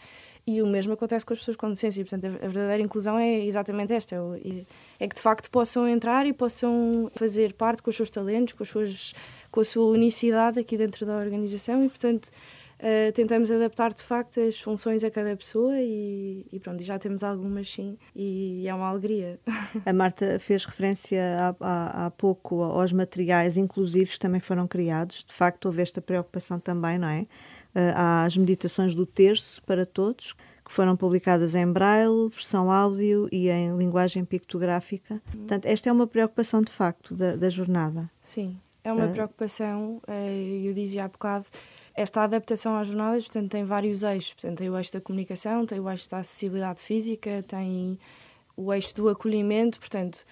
E 0.49 0.63
o 0.63 0.67
mesmo 0.67 0.95
acontece 0.95 1.27
com 1.27 1.35
as 1.35 1.41
pessoas 1.41 1.59
com 1.59 1.69
deficiência. 1.69 2.03
Portanto, 2.03 2.25
a 2.25 2.49
verdadeira 2.49 2.83
inclusão 2.83 3.19
é 3.19 3.45
exatamente 3.45 3.93
esta: 3.93 4.17
é, 4.17 4.65
é 4.99 5.07
que 5.07 5.15
de 5.15 5.21
facto 5.21 5.51
possam 5.51 5.87
entrar 5.87 6.25
e 6.25 6.33
possam 6.33 7.11
fazer 7.15 7.53
parte 7.53 7.83
com 7.83 7.91
os 7.91 7.97
seus 7.97 8.09
talentos, 8.09 8.55
com, 8.55 8.63
as 8.63 8.69
suas, 8.71 9.15
com 9.51 9.61
a 9.61 9.65
sua 9.65 9.85
unicidade 9.89 10.59
aqui 10.59 10.79
dentro 10.79 11.05
da 11.05 11.19
organização 11.19 11.85
e, 11.85 11.91
portanto, 11.91 12.31
uh, 12.79 13.13
tentamos 13.13 13.51
adaptar 13.51 13.93
de 13.93 14.03
facto 14.03 14.41
as 14.41 14.59
funções 14.59 15.05
a 15.05 15.11
cada 15.11 15.37
pessoa 15.37 15.75
e, 15.79 16.47
e 16.51 16.59
pronto, 16.59 16.83
já 16.83 16.99
temos 16.99 17.23
algumas 17.23 17.71
sim 17.71 17.99
e 18.17 18.67
é 18.67 18.75
uma 18.75 18.89
alegria. 18.89 19.39
A 19.85 19.93
Marta 19.93 20.41
fez 20.41 20.65
referência 20.65 21.21
há, 21.39 21.57
há, 21.61 22.07
há 22.07 22.11
pouco 22.11 22.63
aos 22.63 22.91
materiais 22.91 23.59
inclusivos 23.59 24.15
que 24.15 24.21
também 24.21 24.41
foram 24.41 24.67
criados. 24.67 25.25
De 25.25 25.35
facto, 25.35 25.67
houve 25.67 25.83
esta 25.83 26.01
preocupação 26.01 26.59
também, 26.59 26.99
não 26.99 27.09
é? 27.09 27.27
Às 27.75 28.37
eh, 28.37 28.41
meditações 28.41 28.95
do 28.95 29.07
terço 29.07 29.63
para 29.63 29.85
todos, 29.87 30.35
que 30.65 30.73
foram 30.73 30.97
publicadas 30.97 31.55
em 31.55 31.71
braille, 31.71 32.29
versão 32.31 32.71
áudio 32.71 33.29
e 33.33 33.49
em 33.49 33.77
linguagem 33.77 34.25
pictográfica. 34.25 35.15
Uhum. 35.15 35.41
Portanto, 35.41 35.67
esta 35.67 35.89
é 35.89 35.93
uma 35.93 36.07
preocupação 36.07 36.61
de 36.61 36.71
facto 36.71 37.15
da, 37.15 37.37
da 37.37 37.49
jornada. 37.49 38.11
Sim, 38.21 38.59
é 38.85 38.93
uma 38.93 39.07
uh, 39.07 39.13
preocupação, 39.13 40.01
eh, 40.07 40.63
eu 40.65 40.75
dizia 40.75 41.05
há 41.05 41.09
bocado, 41.09 41.47
esta 41.95 42.23
adaptação 42.23 42.77
às 42.77 42.87
jornadas, 42.87 43.25
portanto, 43.25 43.51
tem 43.51 43.65
vários 43.65 44.03
eixos. 44.03 44.35
Portanto, 44.35 44.59
tem 44.59 44.71
o 44.71 44.77
eixo 44.77 44.93
da 44.93 45.01
comunicação, 45.01 45.67
tem 45.67 45.81
o 45.81 45.91
eixo 45.91 46.09
da 46.11 46.19
acessibilidade 46.19 46.81
física, 46.81 47.43
tem 47.47 47.99
o 48.57 48.73
eixo 48.73 48.95
do 48.95 49.09
acolhimento, 49.09 49.81
portanto, 49.81 50.25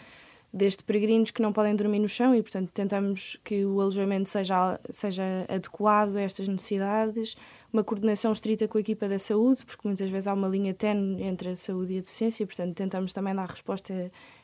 desde 0.56 0.82
peregrinos 0.82 1.30
que 1.30 1.42
não 1.42 1.52
podem 1.52 1.76
dormir 1.76 1.98
no 1.98 2.08
chão 2.08 2.34
e, 2.34 2.42
portanto, 2.42 2.70
tentamos 2.72 3.38
que 3.44 3.64
o 3.66 3.78
alojamento 3.78 4.28
seja, 4.28 4.80
seja 4.88 5.22
adequado 5.48 6.16
a 6.16 6.22
estas 6.22 6.48
necessidades, 6.48 7.36
uma 7.70 7.84
coordenação 7.84 8.32
estrita 8.32 8.66
com 8.66 8.78
a 8.78 8.80
equipa 8.80 9.06
da 9.06 9.18
saúde, 9.18 9.66
porque 9.66 9.86
muitas 9.86 10.08
vezes 10.08 10.26
há 10.26 10.32
uma 10.32 10.48
linha 10.48 10.72
tenue 10.72 11.22
entre 11.22 11.50
a 11.50 11.56
saúde 11.56 11.94
e 11.94 11.98
a 11.98 12.00
deficiência, 12.00 12.46
portanto, 12.46 12.74
tentamos 12.74 13.12
também 13.12 13.34
dar 13.34 13.46
resposta 13.46 13.92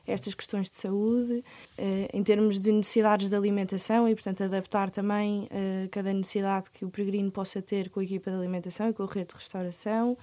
a 0.07 0.13
estas 0.13 0.35
questões 0.35 0.69
de 0.69 0.77
saúde, 0.77 1.43
eh, 1.79 2.09
em 2.13 2.23
termos 2.23 2.61
de 2.61 2.71
necessidades 2.73 3.31
de 3.31 3.37
alimentação 3.37 4.07
e, 4.07 4.15
portanto, 4.15 4.43
adaptar 4.43 4.91
também 4.91 5.49
eh, 5.51 5.89
cada 5.91 6.13
necessidade 6.13 6.69
que 6.71 6.85
o 6.85 6.91
peregrino 6.91 7.31
possa 7.31 7.63
ter 7.63 7.89
com 7.89 8.01
a 8.01 8.05
equipa 8.05 8.31
de 8.31 8.37
alimentação 8.37 8.91
e 8.91 8.93
com 8.93 9.05
a 9.05 9.07
rede 9.07 9.29
de 9.29 9.37
restauração. 9.37 10.19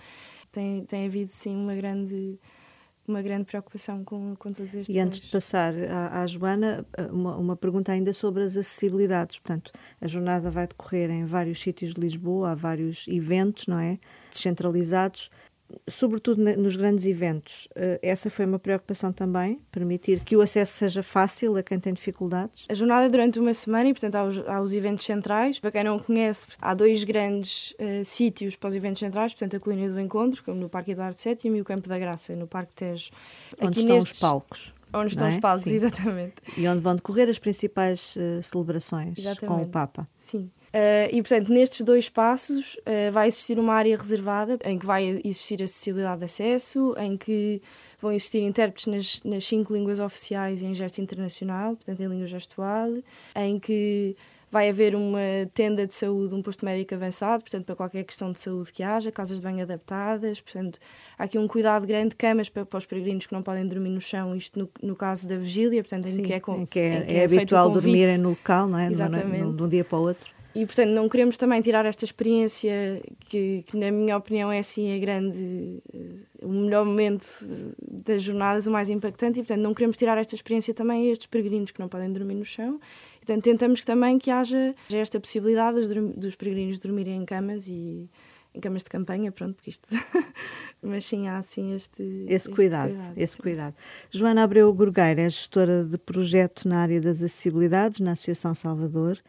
Tem, 0.51 0.85
tem 0.85 1.07
havido, 1.07 1.31
sim, 1.31 1.55
uma 1.55 1.73
grande 1.73 2.37
uma 3.09 3.21
grande 3.21 3.45
preocupação 3.45 4.03
com, 4.03 4.35
com 4.35 4.51
todos 4.51 4.73
estes. 4.73 4.95
E 4.95 4.99
antes 4.99 5.19
de 5.19 5.27
passar 5.27 5.73
à, 5.89 6.21
à 6.21 6.27
Joana, 6.27 6.85
uma, 7.11 7.37
uma, 7.37 7.55
pergunta 7.55 7.91
ainda 7.91 8.13
sobre 8.13 8.43
as 8.43 8.55
acessibilidades. 8.55 9.39
Portanto, 9.39 9.71
a 9.99 10.07
jornada 10.07 10.49
vai 10.49 10.67
decorrer 10.67 11.09
em 11.09 11.25
vários 11.25 11.59
sítios 11.59 11.93
de 11.93 11.99
Lisboa, 11.99 12.51
há 12.51 12.55
vários 12.55 13.07
eventos, 13.07 13.67
não 13.67 13.79
é? 13.79 13.99
Descentralizados 14.31 15.29
sobretudo 15.87 16.41
nos 16.41 16.75
grandes 16.75 17.05
eventos, 17.05 17.67
eh, 17.75 17.99
essa 18.01 18.29
foi 18.29 18.45
uma 18.45 18.59
preocupação 18.59 19.11
também, 19.11 19.59
permitir 19.71 20.21
que 20.21 20.35
o 20.35 20.41
acesso 20.41 20.73
seja 20.73 21.03
fácil 21.03 21.55
a 21.57 21.63
quem 21.63 21.79
tem 21.79 21.93
dificuldades? 21.93 22.65
A 22.69 22.73
jornada 22.73 23.05
é 23.05 23.09
durante 23.09 23.39
uma 23.39 23.53
semana 23.53 23.89
e, 23.89 23.93
portanto, 23.93 24.15
há 24.15 24.23
os, 24.23 24.47
há 24.47 24.61
os 24.61 24.73
eventos 24.73 25.05
centrais. 25.05 25.59
Para 25.59 25.71
quem 25.71 25.83
não 25.83 25.99
conhece, 25.99 26.47
há 26.61 26.73
dois 26.73 27.03
grandes 27.03 27.71
uh, 27.71 28.03
sítios 28.03 28.55
para 28.55 28.69
os 28.69 28.75
eventos 28.75 28.99
centrais, 28.99 29.33
portanto, 29.33 29.55
a 29.55 29.59
Colina 29.59 29.91
do 29.91 29.99
Encontro, 29.99 30.43
como 30.43 30.59
no 30.59 30.69
Parque 30.69 30.91
Eduardo 30.91 31.17
VII, 31.17 31.57
e 31.57 31.61
o 31.61 31.63
Campo 31.63 31.87
da 31.87 31.97
Graça, 31.97 32.35
no 32.35 32.47
Parque 32.47 32.73
Tejo. 32.73 33.11
Onde 33.59 33.69
Aqui 33.69 33.79
estão 33.79 33.95
nestes... 33.95 34.13
os 34.13 34.19
palcos. 34.19 34.73
Onde 34.93 35.07
estão 35.09 35.27
é? 35.27 35.31
os 35.31 35.39
palcos, 35.39 35.63
Sim. 35.63 35.75
exatamente. 35.75 36.35
E 36.57 36.67
onde 36.67 36.81
vão 36.81 36.95
decorrer 36.95 37.29
as 37.29 37.37
principais 37.37 38.15
uh, 38.15 38.41
celebrações 38.41 39.17
exatamente. 39.17 39.45
com 39.47 39.63
o 39.63 39.67
Papa. 39.67 40.07
Sim. 40.15 40.49
Uh, 40.69 41.09
e, 41.11 41.21
portanto, 41.21 41.51
nestes 41.51 41.81
dois 41.81 42.09
passos 42.09 42.75
uh, 42.75 43.11
vai 43.11 43.27
existir 43.27 43.57
uma 43.57 43.73
área 43.73 43.97
reservada 43.97 44.59
em 44.63 44.77
que 44.77 44.85
vai 44.85 45.21
existir 45.23 45.63
acessibilidade 45.63 46.19
de 46.19 46.25
acesso, 46.25 46.95
em 46.99 47.17
que 47.17 47.61
vão 47.99 48.11
existir 48.11 48.43
intérpretes 48.43 48.85
nas, 48.85 49.23
nas 49.23 49.45
cinco 49.45 49.73
línguas 49.73 49.99
oficiais 49.99 50.61
e 50.61 50.67
em 50.67 50.73
gesto 50.73 51.01
internacional, 51.01 51.75
portanto, 51.75 51.99
em 52.01 52.07
língua 52.07 52.27
gestual, 52.27 52.89
em 53.35 53.59
que 53.59 54.15
vai 54.51 54.67
haver 54.69 54.95
uma 54.95 55.19
tenda 55.53 55.85
de 55.85 55.93
saúde, 55.93 56.33
um 56.33 56.41
posto 56.41 56.65
médico 56.65 56.95
avançado, 56.95 57.43
portanto, 57.43 57.65
para 57.65 57.75
qualquer 57.75 58.03
questão 58.03 58.31
de 58.31 58.39
saúde 58.39 58.71
que 58.71 58.81
haja, 58.81 59.11
casas 59.11 59.37
de 59.37 59.43
banho 59.43 59.61
adaptadas, 59.61 60.41
portanto, 60.41 60.79
há 61.17 61.23
aqui 61.23 61.37
um 61.37 61.47
cuidado 61.47 61.85
grande 61.85 62.09
de 62.09 62.15
camas 62.15 62.49
para, 62.49 62.65
para 62.65 62.77
os 62.77 62.85
peregrinos 62.85 63.27
que 63.27 63.33
não 63.33 63.43
podem 63.43 63.65
dormir 63.67 63.89
no 63.89 64.01
chão, 64.01 64.35
isto 64.35 64.57
no, 64.57 64.69
no 64.81 64.95
caso 64.95 65.27
da 65.29 65.35
vigília, 65.35 65.83
portanto, 65.83 66.07
Sim, 66.07 66.21
em 66.21 66.25
que 66.25 66.33
é, 66.33 66.39
com, 66.39 66.55
em 66.55 66.65
que 66.65 66.79
é, 66.79 66.97
em 66.97 67.05
que 67.05 67.11
é, 67.11 67.17
é 67.17 67.25
habitual 67.25 67.69
dormirem 67.69 68.17
no 68.17 68.29
local, 68.29 68.67
não 68.67 68.79
é? 68.79 68.87
Exatamente. 68.87 69.55
De 69.55 69.63
um 69.63 69.67
dia 69.67 69.83
para 69.83 69.97
o 69.97 70.01
outro. 70.01 70.38
E, 70.55 70.65
portanto, 70.65 70.89
não 70.89 71.07
queremos 71.07 71.37
também 71.37 71.61
tirar 71.61 71.85
esta 71.85 72.03
experiência 72.03 73.01
que, 73.25 73.63
que 73.67 73.77
na 73.77 73.91
minha 73.91 74.17
opinião, 74.17 74.51
é 74.51 74.59
assim 74.59 74.95
a 74.95 74.99
grande, 74.99 75.81
o 76.41 76.49
melhor 76.49 76.85
momento 76.85 77.25
das 77.79 78.23
jornadas, 78.23 78.65
o 78.65 78.71
mais 78.71 78.89
impactante, 78.89 79.39
e, 79.39 79.43
portanto, 79.43 79.61
não 79.61 79.73
queremos 79.73 79.95
tirar 79.95 80.17
esta 80.17 80.33
experiência 80.33 80.73
também 80.73 81.07
a 81.07 81.11
estes 81.11 81.27
peregrinos 81.27 81.71
que 81.71 81.79
não 81.79 81.87
podem 81.87 82.11
dormir 82.11 82.35
no 82.35 82.45
chão. 82.45 82.79
E, 83.17 83.25
portanto, 83.25 83.43
tentamos 83.43 83.83
também 83.83 84.17
que 84.17 84.31
haja 84.31 84.73
esta 84.91 85.19
possibilidade 85.19 85.81
dos, 85.81 86.15
dos 86.15 86.35
peregrinos 86.35 86.79
dormirem 86.79 87.17
em 87.17 87.25
camas 87.25 87.67
e 87.67 88.09
em 88.53 88.59
camas 88.59 88.83
de 88.83 88.89
campanha, 88.89 89.31
pronto, 89.31 89.55
porque 89.55 89.69
isto. 89.69 89.87
Mas 90.81 91.05
sim, 91.05 91.27
há 91.27 91.37
assim 91.37 91.75
este. 91.75 92.01
Esse 92.01 92.35
este 92.35 92.49
cuidado, 92.51 92.89
cuidado, 92.89 93.17
esse 93.17 93.35
sim. 93.35 93.41
cuidado. 93.41 93.75
Joana 94.09 94.43
Abreu 94.43 94.73
Gurgueira 94.73 95.21
é 95.21 95.29
gestora 95.29 95.83
de 95.83 95.97
projeto 95.97 96.67
na 96.67 96.81
área 96.81 96.99
das 96.99 97.17
acessibilidades 97.21 97.99
na 97.99 98.13
Associação 98.13 98.55
Salvador. 98.55 99.19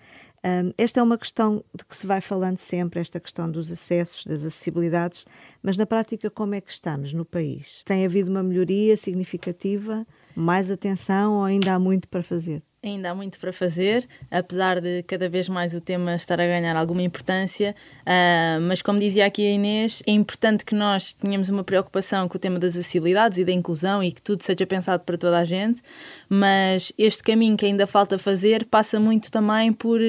Um, 0.43 0.73
esta 0.79 1.01
é 1.01 1.03
uma 1.03 1.19
questão 1.19 1.63
de 1.75 1.85
que 1.85 1.95
se 1.95 2.07
vai 2.07 2.21
falando 2.21 2.57
sempre, 2.57 2.99
esta 2.99 3.21
questão 3.21 3.51
dos 3.51 3.71
acessos, 3.71 4.25
das 4.25 4.41
acessibilidades, 4.41 5.27
mas 5.63 5.77
na 5.77 5.85
prática, 5.85 6.31
como 6.31 6.55
é 6.55 6.61
que 6.61 6.73
estamos 6.73 7.13
no 7.13 7.27
país? 7.27 7.83
Tem 7.85 8.07
havido 8.07 8.31
uma 8.31 8.43
melhoria 8.43 8.97
significativa? 8.97 10.07
Mais 10.35 10.71
atenção 10.71 11.35
ou 11.35 11.45
ainda 11.45 11.75
há 11.75 11.79
muito 11.79 12.09
para 12.09 12.23
fazer? 12.23 12.63
Ainda 12.83 13.11
há 13.11 13.15
muito 13.15 13.39
para 13.39 13.53
fazer, 13.53 14.09
apesar 14.31 14.81
de 14.81 15.03
cada 15.03 15.29
vez 15.29 15.51
mais 15.51 15.75
o 15.75 15.83
tema 15.83 16.15
estar 16.15 16.41
a 16.41 16.47
ganhar 16.47 16.75
alguma 16.75 17.03
importância, 17.03 17.77
uh, 18.07 18.59
mas 18.63 18.81
como 18.81 18.99
dizia 18.99 19.27
aqui 19.27 19.47
a 19.47 19.51
Inês, 19.51 20.03
é 20.07 20.13
importante 20.13 20.65
que 20.65 20.75
nós 20.75 21.13
tenhamos 21.13 21.51
uma 21.51 21.63
preocupação 21.63 22.27
com 22.27 22.39
o 22.39 22.41
tema 22.41 22.59
das 22.59 22.71
acessibilidades 22.71 23.37
e 23.37 23.45
da 23.45 23.53
inclusão 23.53 24.03
e 24.03 24.11
que 24.11 24.23
tudo 24.23 24.43
seja 24.43 24.67
pensado 24.67 25.05
para 25.05 25.19
toda 25.19 25.39
a 25.39 25.45
gente, 25.45 25.83
mas 26.27 26.91
este 26.97 27.23
caminho 27.23 27.55
que 27.55 27.67
ainda 27.67 27.87
falta 27.87 28.17
fazer 28.17 28.65
passa 28.65 28.99
muito 28.99 29.31
também 29.31 29.75
por 29.75 30.01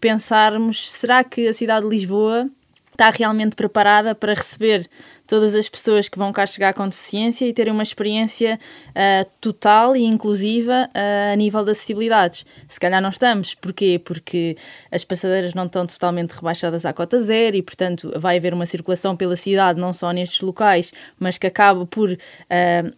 pensarmos: 0.00 0.90
será 0.90 1.22
que 1.22 1.46
a 1.46 1.52
cidade 1.52 1.88
de 1.88 1.94
Lisboa 1.94 2.50
está 2.90 3.10
realmente 3.10 3.54
preparada 3.54 4.16
para 4.16 4.34
receber 4.34 4.90
todas 5.26 5.54
as 5.54 5.68
pessoas 5.68 6.08
que 6.08 6.18
vão 6.18 6.32
cá 6.32 6.46
chegar 6.46 6.72
com 6.72 6.88
deficiência 6.88 7.46
e 7.46 7.52
terem 7.52 7.72
uma 7.72 7.82
experiência 7.82 8.58
uh, 8.90 9.30
total 9.40 9.96
e 9.96 10.04
inclusiva 10.04 10.88
uh, 10.88 11.32
a 11.32 11.36
nível 11.36 11.64
de 11.64 11.72
acessibilidades. 11.72 12.46
Se 12.68 12.78
calhar 12.78 13.02
não 13.02 13.10
estamos. 13.10 13.54
Porquê? 13.54 14.00
Porque 14.02 14.56
as 14.90 15.04
passadeiras 15.04 15.54
não 15.54 15.66
estão 15.66 15.86
totalmente 15.86 16.30
rebaixadas 16.32 16.84
à 16.84 16.92
cota 16.92 17.18
zero 17.18 17.56
e, 17.56 17.62
portanto, 17.62 18.12
vai 18.16 18.36
haver 18.36 18.54
uma 18.54 18.66
circulação 18.66 19.16
pela 19.16 19.36
cidade, 19.36 19.80
não 19.80 19.92
só 19.92 20.12
nestes 20.12 20.40
locais, 20.40 20.92
mas 21.18 21.36
que 21.38 21.46
acaba 21.46 21.84
por 21.86 22.10
uh, 22.10 22.16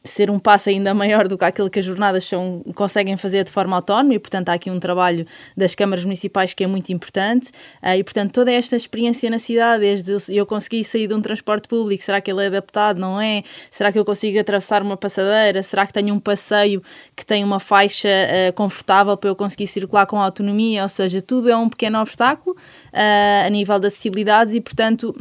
ser 0.04 0.30
um 0.30 0.38
passo 0.38 0.68
ainda 0.68 0.92
maior 0.92 1.28
do 1.28 1.38
que 1.38 1.44
aquilo 1.44 1.70
que 1.70 1.78
as 1.78 1.84
jornadas 1.84 2.24
são, 2.24 2.62
conseguem 2.74 3.16
fazer 3.16 3.44
de 3.44 3.50
forma 3.50 3.76
autónoma 3.76 4.14
e, 4.14 4.18
portanto, 4.18 4.50
há 4.50 4.54
aqui 4.54 4.70
um 4.70 4.78
trabalho 4.78 5.26
das 5.56 5.74
câmaras 5.74 6.04
municipais 6.04 6.52
que 6.52 6.64
é 6.64 6.66
muito 6.66 6.92
importante 6.92 7.50
e, 7.96 8.04
portanto, 8.04 8.32
toda 8.32 8.52
esta 8.52 8.76
experiência 8.76 9.30
na 9.30 9.38
cidade, 9.38 9.80
desde 9.80 10.36
eu 10.36 10.44
conseguir 10.44 10.84
sair 10.84 11.06
de 11.06 11.14
um 11.14 11.20
transporte 11.20 11.68
público, 11.68 12.02
será 12.04 12.17
Será 12.18 12.20
que 12.20 12.30
ele 12.30 12.42
é 12.42 12.46
adaptado? 12.46 12.98
Não 12.98 13.20
é? 13.20 13.44
Será 13.70 13.92
que 13.92 13.98
eu 13.98 14.04
consigo 14.04 14.38
atravessar 14.38 14.82
uma 14.82 14.96
passadeira? 14.96 15.62
Será 15.62 15.86
que 15.86 15.92
tenho 15.92 16.14
um 16.14 16.20
passeio 16.20 16.82
que 17.14 17.24
tem 17.24 17.44
uma 17.44 17.60
faixa 17.60 18.08
uh, 18.08 18.52
confortável 18.54 19.16
para 19.16 19.30
eu 19.30 19.36
conseguir 19.36 19.66
circular 19.66 20.06
com 20.06 20.20
autonomia? 20.20 20.82
Ou 20.82 20.88
seja, 20.88 21.22
tudo 21.22 21.48
é 21.48 21.56
um 21.56 21.68
pequeno 21.68 22.00
obstáculo 22.00 22.56
uh, 22.56 23.46
a 23.46 23.50
nível 23.50 23.78
de 23.78 23.86
acessibilidades 23.86 24.54
e, 24.54 24.60
portanto, 24.60 25.14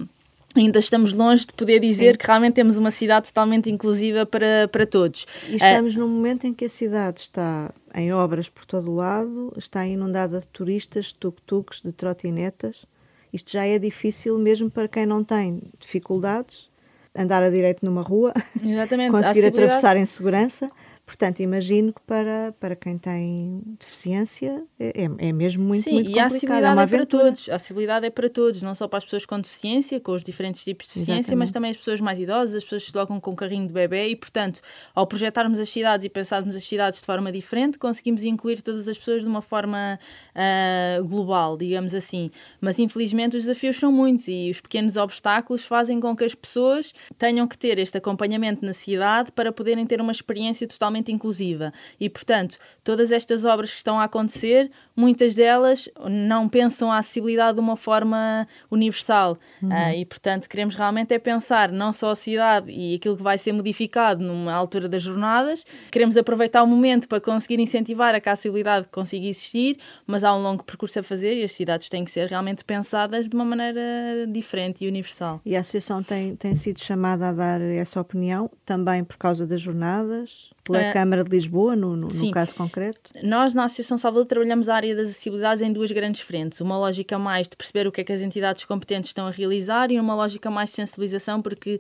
ainda 0.56 0.80
estamos 0.80 1.14
longe 1.14 1.46
de 1.46 1.54
poder 1.54 1.80
dizer 1.80 2.14
Sim. 2.14 2.18
que 2.18 2.26
realmente 2.26 2.56
temos 2.56 2.78
uma 2.78 2.90
cidade 2.90 3.28
totalmente 3.28 3.70
inclusiva 3.70 4.26
para, 4.26 4.68
para 4.72 4.86
todos. 4.88 5.28
E 5.48 5.56
estamos 5.56 5.96
uh, 5.96 6.00
num 6.00 6.08
momento 6.08 6.48
em 6.48 6.54
que 6.54 6.66
a 6.66 6.70
cidade 6.70 7.20
está 7.20 7.72
em 7.94 8.12
obras 8.12 8.50
por 8.50 8.66
todo 8.66 8.90
o 8.90 8.96
lado, 8.96 9.54
está 9.56 9.86
inundada 9.86 10.40
de 10.40 10.48
turistas, 10.48 11.08
de 11.08 11.16
tuk-tuks, 11.16 11.82
de 11.84 11.92
trotinetas. 11.92 12.86
Isto 13.32 13.52
já 13.52 13.66
é 13.66 13.78
difícil 13.78 14.40
mesmo 14.40 14.72
para 14.72 14.88
quem 14.88 15.06
não 15.06 15.24
tem 15.24 15.62
dificuldades 15.80 16.70
andar 17.18 17.44
a 17.44 17.50
direito 17.50 17.86
numa 17.86 18.02
rua, 18.02 18.34
conseguir 19.12 19.42
atravessar 19.48 19.98
em 19.98 20.06
segurança. 20.06 20.70
Portanto, 21.08 21.40
imagino 21.40 21.94
que 21.94 22.02
para, 22.02 22.54
para 22.60 22.76
quem 22.76 22.98
tem 22.98 23.64
deficiência 23.80 24.62
é, 24.78 25.06
é, 25.06 25.30
é 25.30 25.32
mesmo 25.32 25.64
muito, 25.64 25.86
Sim, 25.86 25.94
muito 25.94 26.08
complicado. 26.08 26.32
Sim, 26.32 26.46
e 26.46 26.50
a 26.50 26.58
acessibilidade 26.58 26.80
é, 26.80 26.84
é, 26.84 26.98
para 26.98 27.06
todos. 27.06 27.50
A 27.50 27.56
acessibilidade 27.56 28.06
é 28.06 28.10
para 28.10 28.30
todos, 28.30 28.62
não 28.62 28.76
só 28.76 28.90
para 28.90 28.98
as 28.98 29.06
pessoas 29.06 29.26
com 29.26 29.40
deficiência, 29.40 30.02
com 30.02 30.12
os 30.12 30.22
diferentes 30.22 30.66
tipos 30.66 30.86
de 30.86 30.96
deficiência, 30.96 31.22
Exatamente. 31.22 31.40
mas 31.40 31.52
também 31.52 31.72
as 31.72 31.78
pessoas 31.78 32.02
mais 32.02 32.20
idosas, 32.20 32.56
as 32.56 32.64
pessoas 32.66 32.82
que 32.82 32.88
se 32.88 32.92
deslocam 32.92 33.22
com 33.22 33.32
um 33.32 33.36
carrinho 33.38 33.66
de 33.66 33.74
bebê 33.74 34.10
e, 34.10 34.18
portanto, 34.18 34.60
ao 34.94 35.08
projetarmos 35.08 35.62
as 35.62 35.70
cidades 35.70 36.06
e 36.06 36.10
pensarmos 36.10 36.54
as 36.58 36.64
cidades 36.66 37.00
de 37.00 37.06
forma 37.06 37.32
diferente, 37.32 37.80
conseguimos 37.80 38.26
incluir 38.26 38.62
todas 38.62 38.90
as 38.90 38.98
pessoas 38.98 39.22
de 39.22 39.30
uma 39.30 39.42
forma 39.42 39.98
uh, 40.36 41.06
global, 41.06 41.56
digamos 41.56 41.96
assim. 41.96 42.30
Mas, 42.60 42.80
infelizmente, 42.80 43.38
os 43.38 43.44
desafios 43.46 43.78
são 43.78 43.94
muitos 43.94 44.28
e 44.28 44.50
os 44.52 44.60
pequenos 44.60 44.98
obstáculos 44.98 45.66
fazem 45.66 46.02
com 46.02 46.14
que 46.18 46.26
as 46.26 46.36
pessoas 46.36 46.94
tenham 47.18 47.48
que 47.48 47.58
ter 47.58 47.80
este 47.80 47.98
acompanhamento 47.98 48.66
na 48.66 48.74
cidade 48.74 49.32
para 49.32 49.54
poderem 49.54 49.86
ter 49.86 50.02
uma 50.02 50.12
experiência 50.12 50.68
totalmente 50.68 50.97
inclusiva. 51.12 51.74
E, 52.00 52.10
portanto, 52.10 52.58
todas 52.84 53.12
estas 53.12 53.46
obras 53.46 53.72
que 53.72 53.78
estão 53.78 54.00
a 54.00 54.06
acontecer, 54.06 54.72
muitas 54.98 55.36
delas 55.36 55.88
não 56.10 56.50
pensam 56.50 56.92
a 56.92 56.98
acessibilidade 56.98 57.56
de 57.56 57.60
uma 57.60 57.78
forma 57.78 58.48
universal. 58.72 59.38
Uhum. 59.62 59.70
Uh, 59.70 59.94
e, 59.96 60.06
portanto, 60.06 60.50
queremos 60.50 60.76
realmente 60.76 61.14
é 61.14 61.20
pensar 61.20 61.72
não 61.72 61.94
só 61.94 62.12
a 62.12 62.16
cidade 62.16 62.72
e 62.72 62.96
aquilo 62.96 63.16
que 63.16 63.22
vai 63.22 63.38
ser 63.38 63.52
modificado 63.52 64.24
numa 64.24 64.52
altura 64.52 64.90
das 64.90 65.04
jornadas, 65.04 65.64
queremos 65.92 66.18
aproveitar 66.18 66.64
o 66.64 66.68
momento 66.68 67.08
para 67.08 67.22
conseguir 67.22 67.60
incentivar 67.60 68.16
a 68.16 68.20
que 68.20 68.28
a 68.28 68.32
acessibilidade 68.32 68.88
consiga 68.92 69.28
existir, 69.28 69.78
mas 70.08 70.24
há 70.24 70.36
um 70.36 70.42
longo 70.42 70.64
percurso 70.64 71.00
a 71.00 71.04
fazer 71.04 71.38
e 71.38 71.44
as 71.44 71.52
cidades 71.52 71.88
têm 71.90 72.04
que 72.04 72.10
ser 72.10 72.28
realmente 72.28 72.66
pensadas 72.66 73.30
de 73.30 73.36
uma 73.36 73.46
maneira 73.46 74.26
diferente 74.28 74.84
e 74.84 74.88
universal. 74.88 75.40
E 75.46 75.56
a 75.56 75.60
Associação 75.60 76.02
tem, 76.02 76.36
tem 76.36 76.56
sido 76.56 76.82
chamada 76.82 77.30
a 77.30 77.34
dar 77.34 77.62
essa 77.62 78.02
opinião 78.02 78.50
também 78.66 79.04
por 79.04 79.18
causa 79.18 79.46
das 79.46 79.62
jornadas? 79.62 80.52
pela 80.68 80.90
uh, 80.90 80.94
Câmara 80.94 81.24
de 81.24 81.32
Lisboa, 81.32 81.76
no, 81.76 81.96
no, 81.96 82.08
no, 82.08 82.32
caso 82.32 82.54
concreto? 82.54 83.12
Nós, 83.24 83.54
na 83.54 83.64
Associação 83.64 83.98
Salvador, 83.98 84.26
trabalhamos 84.26 84.68
a 84.68 84.76
área 84.76 84.87
das 84.96 85.10
acessibilidades 85.10 85.62
em 85.62 85.72
duas 85.72 85.92
grandes 85.92 86.22
frentes. 86.22 86.62
Uma 86.62 86.78
lógica 86.78 87.18
mais 87.18 87.48
de 87.48 87.56
perceber 87.56 87.88
o 87.88 87.92
que 87.92 88.02
é 88.02 88.04
que 88.04 88.14
as 88.14 88.22
entidades 88.22 88.66
competentes 88.66 89.10
estão 89.10 89.28
a 89.28 89.32
realizar 89.32 89.92
e 89.92 90.00
uma 90.00 90.16
lógica 90.16 90.50
mais 90.50 90.70
de 90.70 90.76
sensibilização, 90.76 91.42
porque 91.42 91.80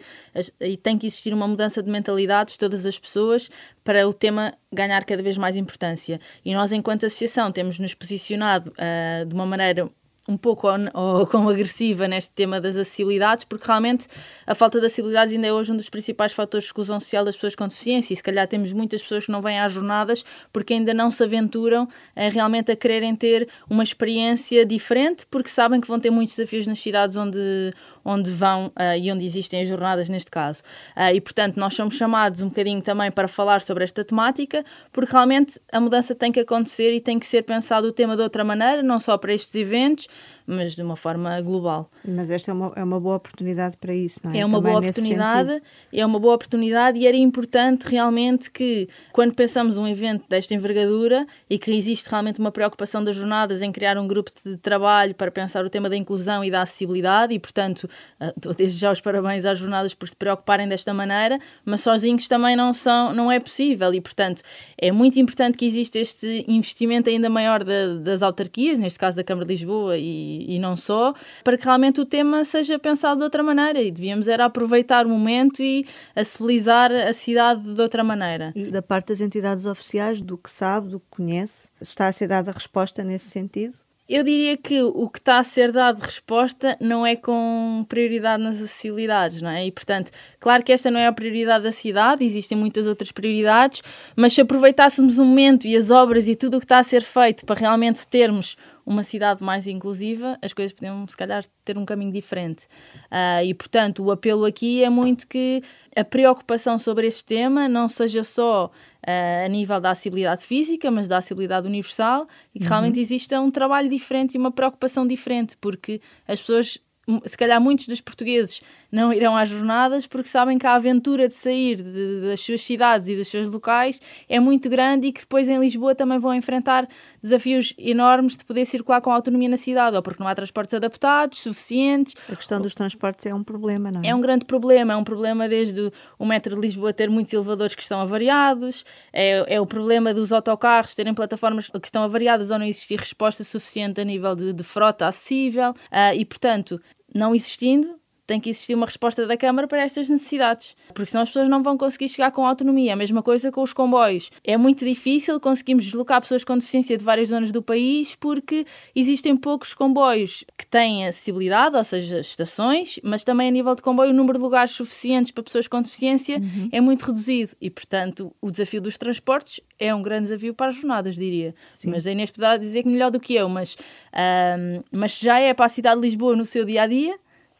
e 0.59 0.77
tem 0.77 0.97
que 0.97 1.07
existir 1.07 1.33
uma 1.33 1.47
mudança 1.47 1.81
de 1.81 1.89
mentalidades 1.89 2.53
de 2.53 2.59
todas 2.59 2.85
as 2.85 2.97
pessoas 2.97 3.49
para 3.83 4.07
o 4.07 4.13
tema 4.13 4.53
ganhar 4.71 5.03
cada 5.05 5.23
vez 5.23 5.37
mais 5.37 5.55
importância. 5.55 6.19
E 6.43 6.53
nós, 6.53 6.71
enquanto 6.71 7.05
associação, 7.05 7.51
temos 7.51 7.79
nos 7.79 7.93
posicionado 7.93 8.71
uh, 8.71 9.25
de 9.25 9.33
uma 9.33 9.45
maneira 9.45 9.89
um 10.27 10.35
pouco 10.35 10.67
ou, 10.67 11.19
ou 11.19 11.27
como 11.27 11.49
agressiva 11.49 12.07
neste 12.07 12.31
tema 12.31 12.59
das 12.59 12.75
acessibilidades, 12.75 13.45
porque 13.45 13.65
realmente 13.65 14.07
a 14.45 14.53
falta 14.53 14.79
de 14.79 14.85
acessibilidades 14.85 15.33
ainda 15.33 15.47
é 15.47 15.53
hoje 15.53 15.71
um 15.71 15.77
dos 15.77 15.89
principais 15.89 16.33
fatores 16.33 16.65
de 16.65 16.69
exclusão 16.69 16.99
social 16.99 17.23
das 17.23 17.35
pessoas 17.35 17.55
com 17.55 17.67
deficiência 17.67 18.13
e 18.13 18.17
se 18.17 18.23
calhar 18.23 18.47
temos 18.47 18.73
muitas 18.73 19.01
pessoas 19.01 19.25
que 19.25 19.31
não 19.31 19.41
vêm 19.41 19.59
às 19.59 19.71
jornadas 19.71 20.25
porque 20.51 20.73
ainda 20.73 20.93
não 20.93 21.09
se 21.09 21.23
aventuram 21.23 21.87
a, 22.15 22.29
realmente 22.29 22.71
a 22.71 22.75
quererem 22.75 23.15
ter 23.15 23.47
uma 23.69 23.83
experiência 23.83 24.65
diferente 24.65 25.25
porque 25.25 25.49
sabem 25.49 25.79
que 25.79 25.87
vão 25.87 25.99
ter 25.99 26.09
muitos 26.09 26.35
desafios 26.35 26.67
nas 26.67 26.79
cidades 26.79 27.15
onde, 27.15 27.71
onde 28.07 28.31
vão 28.31 28.67
uh, 28.67 28.97
e 28.97 29.11
onde 29.11 29.25
existem 29.25 29.61
as 29.61 29.67
jornadas 29.67 30.07
neste 30.07 30.31
caso. 30.31 30.63
Uh, 30.95 31.13
e 31.13 31.19
portanto 31.19 31.57
nós 31.57 31.73
somos 31.73 31.95
chamados 31.95 32.41
um 32.41 32.47
bocadinho 32.47 32.81
também 32.81 33.11
para 33.11 33.27
falar 33.27 33.59
sobre 33.59 33.83
esta 33.83 34.03
temática 34.03 34.63
porque 34.93 35.11
realmente 35.11 35.59
a 35.71 35.81
mudança 35.81 36.15
tem 36.15 36.31
que 36.31 36.39
acontecer 36.39 36.93
e 36.93 37.01
tem 37.01 37.19
que 37.19 37.27
ser 37.27 37.43
pensado 37.43 37.87
o 37.87 37.91
tema 37.91 38.15
de 38.15 38.21
outra 38.21 38.43
maneira, 38.43 38.81
não 38.81 38.99
só 38.99 39.17
para 39.17 39.33
estes 39.33 39.53
eventos, 39.55 40.07
mas 40.47 40.75
de 40.75 40.81
uma 40.81 40.95
forma 40.95 41.39
global. 41.41 41.91
Mas 42.07 42.29
esta 42.29 42.51
é 42.51 42.53
uma, 42.53 42.71
é 42.77 42.83
uma 42.83 42.99
boa 43.01 43.17
oportunidade 43.17 43.75
para 43.75 43.93
isso, 43.93 44.21
não 44.23 44.31
é? 44.31 44.39
É 44.39 44.45
uma 44.45 44.57
Também 44.59 44.71
boa 44.71 44.81
oportunidade, 44.81 45.61
é 45.91 46.05
uma 46.05 46.19
boa 46.19 46.35
oportunidade 46.35 46.97
e 46.97 47.05
era 47.05 47.17
importante 47.17 47.83
realmente 47.83 48.49
que, 48.49 48.87
quando 49.11 49.35
pensamos 49.35 49.75
um 49.77 49.85
evento 49.85 50.23
desta 50.29 50.53
envergadura 50.53 51.27
e 51.49 51.59
que 51.59 51.69
existe 51.71 52.09
realmente 52.09 52.39
uma 52.39 52.49
preocupação 52.49 53.03
das 53.03 53.17
jornadas 53.17 53.61
em 53.61 53.73
criar 53.73 53.97
um 53.97 54.07
grupo 54.07 54.31
de 54.45 54.55
trabalho 54.55 55.13
para 55.13 55.29
pensar 55.29 55.65
o 55.65 55.69
tema 55.69 55.89
da 55.89 55.97
inclusão 55.97 56.43
e 56.45 56.49
da 56.49 56.61
acessibilidade, 56.61 57.33
e 57.33 57.39
portanto, 57.39 57.89
eh, 58.19 58.33
dou 58.37 58.53
desde 58.53 58.79
já 58.79 58.89
os 58.89 59.01
parabéns 59.01 59.43
às 59.43 59.59
jornadas 59.59 59.93
por 59.93 60.07
se 60.07 60.15
preocuparem 60.15 60.67
desta 60.67 60.93
maneira, 60.93 61.39
mas 61.65 61.81
sozinhos 61.81 62.25
também 62.27 62.55
não, 62.55 62.73
são, 62.73 63.13
não 63.13 63.29
é 63.29 63.39
possível, 63.39 63.93
e 63.93 63.99
portanto, 63.99 64.41
é 64.77 64.93
muito 64.93 65.19
importante 65.19 65.57
que 65.57 65.65
exista 65.65 65.99
este 65.99 66.45
investimento 66.47 67.09
ainda 67.09 67.29
maior 67.29 67.65
de, 67.65 67.99
das 67.99 68.23
autarquias, 68.23 68.79
neste 68.79 68.97
caso 68.97 69.17
da 69.17 69.25
Câmara 69.25 69.45
de 69.45 69.53
Lisboa 69.53 69.97
e 69.97 70.36
e, 70.47 70.59
não 70.59 70.75
só, 70.75 71.13
para 71.43 71.57
que 71.57 71.65
realmente 71.65 72.01
o 72.01 72.05
tema 72.05 72.43
seja 72.43 72.77
pensado 72.77 73.19
de 73.19 73.23
outra 73.23 73.43
maneira 73.43 73.81
e 73.81 73.91
devíamos 73.91 74.27
era 74.27 74.45
aproveitar 74.45 75.05
o 75.05 75.09
momento 75.09 75.61
e 75.61 75.85
acessibilizar 76.15 76.91
a 76.91 77.13
cidade 77.13 77.73
de 77.73 77.81
outra 77.81 78.03
maneira. 78.03 78.51
E 78.55 78.65
da 78.65 78.81
parte 78.81 79.07
das 79.07 79.21
entidades 79.21 79.65
oficiais, 79.65 80.21
do 80.21 80.37
que 80.37 80.49
sabe, 80.49 80.89
do 80.89 80.99
que 80.99 81.07
conhece, 81.09 81.69
está 81.81 82.07
a 82.07 82.11
ser 82.11 82.27
dada 82.27 82.51
resposta 82.51 83.03
nesse 83.03 83.29
sentido? 83.29 83.87
Eu 84.09 84.23
diria 84.23 84.55
que 84.55 84.81
o 84.81 85.09
que 85.09 85.19
está 85.19 85.37
a 85.37 85.43
ser 85.43 85.69
dado 85.73 85.99
de 85.99 86.05
resposta 86.05 86.77
não 86.79 87.05
é 87.05 87.13
com 87.17 87.85
prioridade 87.89 88.41
nas 88.41 88.55
acessibilidades, 88.55 89.41
não 89.41 89.49
é? 89.49 89.65
E, 89.65 89.71
portanto, 89.71 90.11
claro 90.39 90.63
que 90.63 90.71
esta 90.71 90.89
não 90.89 90.97
é 90.97 91.07
a 91.07 91.11
prioridade 91.11 91.65
da 91.65 91.73
cidade, 91.73 92.23
existem 92.23 92.57
muitas 92.57 92.87
outras 92.87 93.11
prioridades, 93.11 93.81
mas 94.15 94.31
se 94.31 94.39
aproveitássemos 94.39 95.17
o 95.17 95.25
momento 95.25 95.67
e 95.67 95.75
as 95.75 95.91
obras 95.91 96.25
e 96.29 96.37
tudo 96.37 96.55
o 96.55 96.59
que 96.59 96.65
está 96.65 96.79
a 96.79 96.83
ser 96.83 97.01
feito 97.01 97.45
para 97.45 97.59
realmente 97.59 98.07
termos 98.07 98.55
uma 98.87 99.03
cidade 99.03 99.43
mais 99.43 99.67
inclusiva, 99.67 100.39
as 100.41 100.53
coisas 100.53 100.71
podiam, 100.71 101.05
se 101.05 101.17
calhar, 101.17 101.43
ter 101.65 101.77
um 101.77 101.83
caminho 101.83 102.13
diferente. 102.13 102.67
Uh, 103.11 103.43
e, 103.43 103.53
portanto, 103.53 104.01
o 104.01 104.11
apelo 104.11 104.45
aqui 104.45 104.81
é 104.81 104.89
muito 104.89 105.27
que 105.27 105.61
a 105.93 106.05
preocupação 106.05 106.79
sobre 106.79 107.05
este 107.05 107.25
tema 107.25 107.67
não 107.67 107.89
seja 107.89 108.23
só 108.23 108.67
uh, 108.67 109.45
a 109.45 109.47
nível 109.49 109.81
da 109.81 109.91
acessibilidade 109.91 110.45
física, 110.45 110.89
mas 110.89 111.05
da 111.05 111.17
acessibilidade 111.17 111.67
universal 111.67 112.29
e 112.55 112.59
que 112.59 112.63
uhum. 112.63 112.69
realmente 112.69 112.97
exista 112.97 113.41
um 113.41 113.51
trabalho 113.51 113.89
diferente 113.89 114.35
e 114.35 114.37
uma 114.37 114.51
preocupação 114.51 115.05
diferente, 115.05 115.57
porque 115.57 115.99
as 116.25 116.39
pessoas 116.39 116.79
se 117.25 117.37
calhar 117.37 117.59
muitos 117.61 117.87
dos 117.87 118.01
portugueses 118.01 118.61
não 118.91 119.11
irão 119.11 119.35
às 119.35 119.49
jornadas 119.49 120.07
porque 120.07 120.29
sabem 120.29 120.57
que 120.57 120.65
a 120.65 120.75
aventura 120.75 121.27
de 121.27 121.35
sair 121.35 121.75
de, 121.77 122.21
das 122.21 122.41
suas 122.41 122.61
cidades 122.61 123.07
e 123.07 123.15
dos 123.15 123.27
seus 123.27 123.51
locais 123.51 123.99
é 124.27 124.39
muito 124.39 124.69
grande 124.69 125.07
e 125.07 125.11
que 125.11 125.21
depois 125.21 125.49
em 125.49 125.59
Lisboa 125.59 125.93
também 125.93 126.19
vão 126.19 126.33
enfrentar 126.33 126.87
desafios 127.21 127.73
enormes 127.77 128.37
de 128.37 128.45
poder 128.45 128.65
circular 128.65 129.01
com 129.01 129.11
autonomia 129.11 129.49
na 129.49 129.57
cidade, 129.57 129.95
ou 129.95 130.01
porque 130.01 130.21
não 130.21 130.29
há 130.29 130.35
transportes 130.35 130.73
adaptados, 130.73 131.41
suficientes. 131.41 132.13
A 132.31 132.35
questão 132.35 132.61
dos 132.61 132.73
transportes 132.73 133.25
é 133.25 133.33
um 133.33 133.43
problema, 133.43 133.91
não 133.91 134.01
é? 134.01 134.07
É 134.07 134.15
um 134.15 134.21
grande 134.21 134.45
problema, 134.45 134.93
é 134.93 134.95
um 134.95 135.03
problema 135.03 135.47
desde 135.47 135.91
o 136.17 136.25
metro 136.25 136.55
de 136.55 136.61
Lisboa 136.61 136.93
ter 136.93 137.09
muitos 137.09 137.33
elevadores 137.33 137.75
que 137.75 137.81
estão 137.81 137.99
avariados, 137.99 138.85
é, 139.11 139.55
é 139.55 139.61
o 139.61 139.65
problema 139.65 140.13
dos 140.13 140.31
autocarros 140.31 140.95
terem 140.95 141.13
plataformas 141.13 141.69
que 141.69 141.87
estão 141.87 142.03
avariadas 142.03 142.51
ou 142.51 142.59
não 142.59 142.65
existir 142.65 142.99
resposta 142.99 143.43
suficiente 143.43 143.99
a 143.99 144.03
nível 144.03 144.35
de, 144.35 144.53
de 144.53 144.63
frota 144.63 145.07
acessível, 145.07 145.71
uh, 145.71 146.15
e 146.15 146.23
portanto 146.25 146.79
não 147.13 147.33
existindo, 147.33 147.99
tem 148.27 148.41
que 148.41 148.49
existir 148.49 148.75
uma 148.75 148.85
resposta 148.85 149.25
da 149.25 149.37
Câmara 149.37 149.67
para 149.67 149.81
estas 149.81 150.09
necessidades, 150.09 150.75
porque 150.93 151.09
senão 151.09 151.23
as 151.23 151.29
pessoas 151.29 151.47
não 151.47 151.63
vão 151.63 151.77
conseguir 151.77 152.09
chegar 152.09 152.29
com 152.31 152.45
autonomia. 152.45 152.91
A 152.91 152.95
mesma 152.95 153.23
coisa 153.23 153.51
com 153.51 153.63
os 153.63 153.71
comboios. 153.71 154.29
É 154.43 154.57
muito 154.57 154.85
difícil 154.85 155.39
conseguirmos 155.39 155.85
deslocar 155.85 156.19
pessoas 156.19 156.43
com 156.43 156.57
deficiência 156.57 156.97
de 156.97 157.05
várias 157.05 157.29
zonas 157.29 157.53
do 157.53 157.61
país 157.61 158.15
porque 158.15 158.65
existem 158.93 159.35
poucos 159.37 159.73
comboios 159.73 160.43
que 160.57 160.67
têm 160.67 161.07
acessibilidade, 161.07 161.77
ou 161.77 161.83
seja, 161.83 162.19
estações, 162.19 162.99
mas 163.01 163.23
também 163.23 163.47
a 163.47 163.51
nível 163.51 163.73
de 163.73 163.81
comboio 163.81 164.11
o 164.11 164.13
número 164.13 164.37
de 164.37 164.43
lugares 164.43 164.71
suficientes 164.71 165.31
para 165.31 165.43
pessoas 165.43 165.67
com 165.67 165.81
deficiência 165.81 166.37
uhum. 166.37 166.69
é 166.71 166.81
muito 166.81 167.03
reduzido 167.03 167.53
e, 167.61 167.69
portanto, 167.69 168.35
o 168.41 168.51
desafio 168.51 168.81
dos 168.81 168.97
transportes 168.97 169.61
é 169.79 169.95
um 169.95 170.01
grande 170.01 170.23
desafio 170.23 170.53
para 170.53 170.67
as 170.67 170.75
jornadas, 170.75 171.15
diria. 171.15 171.55
Sim. 171.71 171.91
Mas 171.91 172.05
a 172.05 172.11
Inês 172.11 172.29
poderá 172.29 172.57
dizer 172.57 172.83
que 172.83 172.89
melhor 172.89 173.09
do 173.09 173.19
que 173.19 173.35
eu, 173.35 173.47
mas, 173.47 173.77
um, 174.13 174.83
mas 174.91 175.17
já 175.17 175.39
é 175.39 175.53
para 175.53 175.67
a 175.67 175.69
cidade 175.69 176.01
de 176.01 176.07
Lisboa 176.07 176.35
no 176.35 176.45
seu 176.45 176.65
dia 176.65 176.81
a 176.81 176.87
dia 176.87 177.17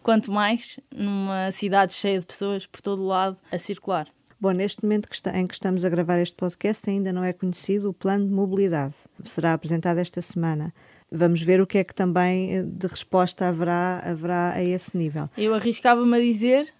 quanto 0.08 0.32
mais 0.32 0.80
numa 0.90 1.52
cidade 1.52 1.94
cheia 1.94 2.22
de 2.22 2.26
pessoas 2.26 2.66
por 2.66 2.80
todo 2.80 3.02
o 3.02 3.08
lado 3.08 3.36
a 3.52 3.58
circular. 3.58 4.08
Bom, 4.40 4.52
neste 4.52 4.82
momento 4.82 5.10
em 5.34 5.46
que 5.46 5.54
estamos 5.54 5.84
a 5.84 5.90
gravar 5.90 6.18
este 6.18 6.34
podcast, 6.34 6.90
ainda 6.90 7.12
não 7.12 7.26
é 7.26 7.34
conhecido 7.34 7.90
o 7.90 7.94
plano 7.94 8.26
de 8.26 8.32
mobilidade. 8.32 8.96
Será 9.26 9.52
apresentado 9.52 9.98
esta 9.98 10.22
semana. 10.22 10.74
Vamos 11.12 11.42
ver 11.42 11.60
o 11.60 11.68
que 11.68 11.80
é 11.80 11.84
que 11.84 11.94
também 11.94 12.56
eh, 12.56 12.64
de 12.64 12.88
resposta 12.88 13.50
haverá, 13.50 14.02
haverá 14.02 14.54
a 14.54 14.64
esse 14.64 14.96
nível. 14.96 15.30
Eu 15.38 15.54
arriscava-me 15.54 16.16
a 16.16 16.22
dizer 16.22 16.74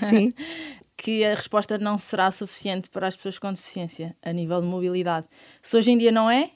Sim. 0.00 0.32
que 0.98 1.24
a 1.24 1.32
resposta 1.32 1.78
não 1.78 1.96
será 1.96 2.28
suficiente 2.32 2.90
para 2.90 3.06
as 3.06 3.14
pessoas 3.14 3.38
com 3.38 3.52
deficiência 3.52 4.16
a 4.20 4.32
nível 4.32 4.60
de 4.60 4.66
mobilidade. 4.66 5.28
Se 5.62 5.76
hoje 5.76 5.92
em 5.92 5.98
dia 5.98 6.10
não 6.10 6.28
é, 6.28 6.50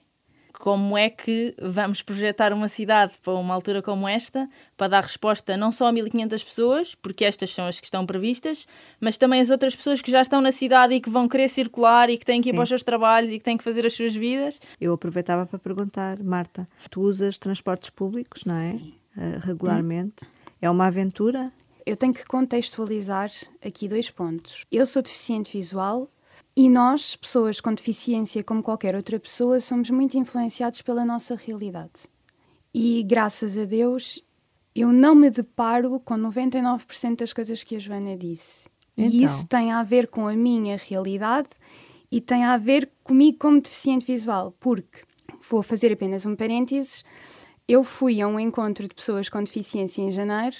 como 0.58 0.98
é 0.98 1.08
que 1.08 1.54
vamos 1.60 2.02
projetar 2.02 2.52
uma 2.52 2.68
cidade 2.68 3.12
para 3.22 3.32
uma 3.34 3.54
altura 3.54 3.80
como 3.80 4.08
esta, 4.08 4.48
para 4.76 4.88
dar 4.88 5.04
resposta 5.04 5.56
não 5.56 5.70
só 5.70 5.86
a 5.86 5.92
1500 5.92 6.42
pessoas, 6.42 6.94
porque 6.96 7.24
estas 7.24 7.50
são 7.50 7.66
as 7.66 7.78
que 7.78 7.86
estão 7.86 8.04
previstas, 8.04 8.66
mas 9.00 9.16
também 9.16 9.40
as 9.40 9.50
outras 9.50 9.76
pessoas 9.76 10.02
que 10.02 10.10
já 10.10 10.20
estão 10.20 10.40
na 10.40 10.50
cidade 10.50 10.94
e 10.94 11.00
que 11.00 11.08
vão 11.08 11.28
querer 11.28 11.48
circular 11.48 12.10
e 12.10 12.18
que 12.18 12.24
têm 12.24 12.38
que 12.40 12.44
Sim. 12.44 12.50
ir 12.50 12.54
para 12.54 12.64
os 12.64 12.68
seus 12.68 12.82
trabalhos 12.82 13.30
e 13.30 13.38
que 13.38 13.44
têm 13.44 13.56
que 13.56 13.64
fazer 13.64 13.86
as 13.86 13.94
suas 13.94 14.14
vidas. 14.14 14.60
Eu 14.80 14.92
aproveitava 14.92 15.46
para 15.46 15.58
perguntar, 15.58 16.18
Marta, 16.22 16.68
tu 16.90 17.02
usas 17.02 17.38
transportes 17.38 17.90
públicos, 17.90 18.44
não 18.44 18.56
é? 18.56 18.72
Uh, 18.72 19.38
regularmente. 19.42 20.24
Hum. 20.24 20.50
É 20.60 20.68
uma 20.68 20.88
aventura? 20.88 21.52
Eu 21.86 21.96
tenho 21.96 22.12
que 22.12 22.24
contextualizar 22.24 23.30
aqui 23.64 23.88
dois 23.88 24.10
pontos. 24.10 24.64
Eu 24.70 24.84
sou 24.84 25.00
deficiente 25.00 25.56
visual 25.56 26.10
e 26.58 26.68
nós, 26.68 27.14
pessoas 27.14 27.60
com 27.60 27.72
deficiência, 27.72 28.42
como 28.42 28.64
qualquer 28.64 28.96
outra 28.96 29.16
pessoa, 29.20 29.60
somos 29.60 29.90
muito 29.90 30.18
influenciados 30.18 30.82
pela 30.82 31.04
nossa 31.04 31.36
realidade. 31.36 32.08
E 32.74 33.00
graças 33.04 33.56
a 33.56 33.64
Deus, 33.64 34.20
eu 34.74 34.90
não 34.90 35.14
me 35.14 35.30
deparo 35.30 36.00
com 36.00 36.14
99% 36.14 37.18
das 37.18 37.32
coisas 37.32 37.62
que 37.62 37.76
a 37.76 37.78
Joana 37.78 38.16
disse. 38.16 38.68
Então. 38.96 39.12
E 39.12 39.22
isso 39.22 39.46
tem 39.46 39.70
a 39.70 39.84
ver 39.84 40.08
com 40.08 40.26
a 40.26 40.32
minha 40.32 40.76
realidade 40.76 41.50
e 42.10 42.20
tem 42.20 42.44
a 42.44 42.56
ver 42.56 42.90
comigo 43.04 43.38
como 43.38 43.60
deficiente 43.60 44.04
visual, 44.04 44.52
porque 44.58 45.04
vou 45.48 45.62
fazer 45.62 45.92
apenas 45.92 46.26
um 46.26 46.34
parênteses. 46.34 47.04
Eu 47.68 47.84
fui 47.84 48.20
a 48.20 48.26
um 48.26 48.40
encontro 48.40 48.88
de 48.88 48.96
pessoas 48.96 49.28
com 49.28 49.40
deficiência 49.44 50.02
em 50.02 50.10
janeiro 50.10 50.56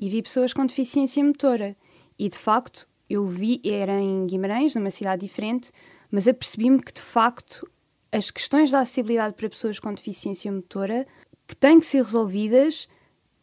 e 0.00 0.08
vi 0.08 0.22
pessoas 0.22 0.54
com 0.54 0.64
deficiência 0.64 1.22
motora. 1.22 1.76
E 2.18 2.30
de 2.30 2.38
facto, 2.38 2.88
eu 3.12 3.26
vi, 3.26 3.60
era 3.62 4.00
em 4.00 4.26
Guimarães, 4.26 4.74
numa 4.74 4.90
cidade 4.90 5.26
diferente, 5.26 5.70
mas 6.10 6.26
apercebi-me 6.26 6.82
que 6.82 6.94
de 6.94 7.02
facto 7.02 7.68
as 8.10 8.30
questões 8.30 8.70
da 8.70 8.80
acessibilidade 8.80 9.34
para 9.34 9.50
pessoas 9.50 9.78
com 9.78 9.92
deficiência 9.92 10.50
motora 10.50 11.06
que 11.46 11.54
têm 11.54 11.78
que 11.78 11.84
ser 11.84 12.02
resolvidas 12.02 12.88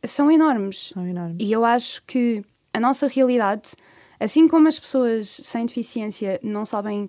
são 0.03 0.31
enormes. 0.31 0.89
São 0.91 1.05
enormes. 1.05 1.37
E 1.39 1.51
eu 1.51 1.63
acho 1.63 2.01
que 2.07 2.43
a 2.73 2.79
nossa 2.79 3.07
realidade, 3.07 3.75
assim 4.19 4.47
como 4.47 4.67
as 4.67 4.79
pessoas 4.79 5.27
sem 5.27 5.67
deficiência 5.67 6.39
não 6.41 6.65
sabem 6.65 7.07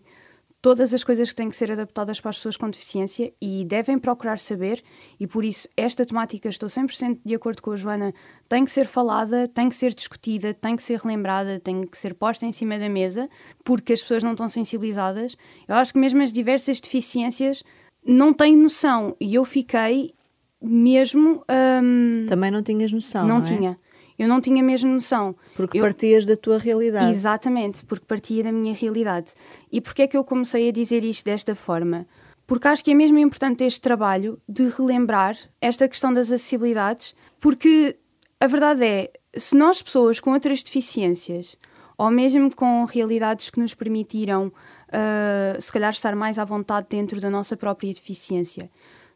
todas 0.63 0.93
as 0.93 1.03
coisas 1.03 1.31
que 1.31 1.37
têm 1.37 1.49
que 1.49 1.57
ser 1.57 1.73
adaptadas 1.73 2.21
para 2.21 2.31
as 2.31 2.37
pessoas 2.37 2.57
com 2.57 2.69
deficiência 2.69 3.33
e 3.41 3.65
devem 3.65 3.99
procurar 3.99 4.39
saber, 4.39 4.83
e 5.19 5.27
por 5.27 5.45
isso 5.45 5.69
esta 5.77 6.05
temática, 6.05 6.49
estou 6.49 6.69
100% 6.69 7.21
de 7.25 7.35
acordo 7.35 7.63
com 7.63 7.73
a 7.73 7.77
Joana, 7.77 8.13
tem 8.49 8.65
que 8.65 8.71
ser 8.71 8.87
falada, 8.87 9.49
tem 9.49 9.69
que 9.69 9.77
ser 9.77 9.95
discutida, 9.95 10.53
tem 10.53 10.77
que 10.77 10.83
ser 10.83 10.99
relembrada, 10.99 11.59
tem 11.61 11.81
que 11.81 11.97
ser 11.97 12.15
posta 12.15 12.45
em 12.45 12.53
cima 12.53 12.79
da 12.79 12.89
mesa, 12.89 13.29
porque 13.65 13.93
as 13.93 14.03
pessoas 14.03 14.23
não 14.23 14.33
estão 14.33 14.49
sensibilizadas. 14.49 15.37
Eu 15.67 15.77
acho 15.77 15.93
que 15.93 15.99
mesmo 15.99 16.23
as 16.23 16.33
diversas 16.33 16.81
deficiências 16.81 17.63
não 18.05 18.33
têm 18.33 18.57
noção, 18.57 19.17
e 19.21 19.35
eu 19.35 19.45
fiquei 19.45 20.15
mesmo. 20.63 21.43
Hum, 21.83 22.27
Também 22.29 22.51
não 22.51 22.63
tinhas 22.63 22.93
noção. 22.93 23.27
Não, 23.27 23.37
não 23.39 23.43
é? 23.43 23.47
tinha. 23.47 23.79
Eu 24.21 24.29
não 24.29 24.39
tinha 24.39 24.63
mesmo 24.63 24.93
noção. 24.93 25.35
Porque 25.55 25.79
eu... 25.79 25.83
partias 25.83 26.27
da 26.27 26.37
tua 26.37 26.59
realidade. 26.59 27.11
Exatamente, 27.11 27.83
porque 27.87 28.05
partia 28.05 28.45
da 28.45 28.53
minha 28.53 28.75
realidade. 28.75 29.33
E 29.73 29.81
porquê 29.81 30.03
é 30.03 30.07
que 30.07 30.15
eu 30.15 30.23
comecei 30.23 30.69
a 30.69 30.73
dizer 30.73 31.03
isto 31.05 31.25
desta 31.25 31.55
forma? 31.55 32.07
Porque 32.47 32.69
acho 32.69 32.85
que 32.85 32.91
é 32.91 32.95
mesmo 32.95 33.19
importante 33.19 33.65
este 33.65 33.81
trabalho 33.81 34.39
de 34.47 34.69
relembrar 34.69 35.39
esta 35.59 35.89
questão 35.89 36.13
das 36.13 36.31
acessibilidades, 36.31 37.15
porque 37.39 37.97
a 38.39 38.47
verdade 38.47 38.85
é, 38.85 39.11
se 39.35 39.57
nós, 39.57 39.81
pessoas 39.81 40.21
com 40.21 40.33
outras 40.33 40.63
deficiências, 40.63 41.57
ou 41.97 42.11
mesmo 42.11 42.55
com 42.55 42.85
realidades 42.85 43.49
que 43.49 43.59
nos 43.59 43.73
permitiram, 43.73 44.49
uh, 44.49 45.59
se 45.59 45.73
calhar, 45.73 45.93
estar 45.93 46.15
mais 46.15 46.39
à 46.39 46.45
vontade 46.45 46.89
dentro 46.91 47.23
da 47.23 47.31
nossa 47.31 47.57
própria 47.57 47.91
deficiência, 47.91 48.71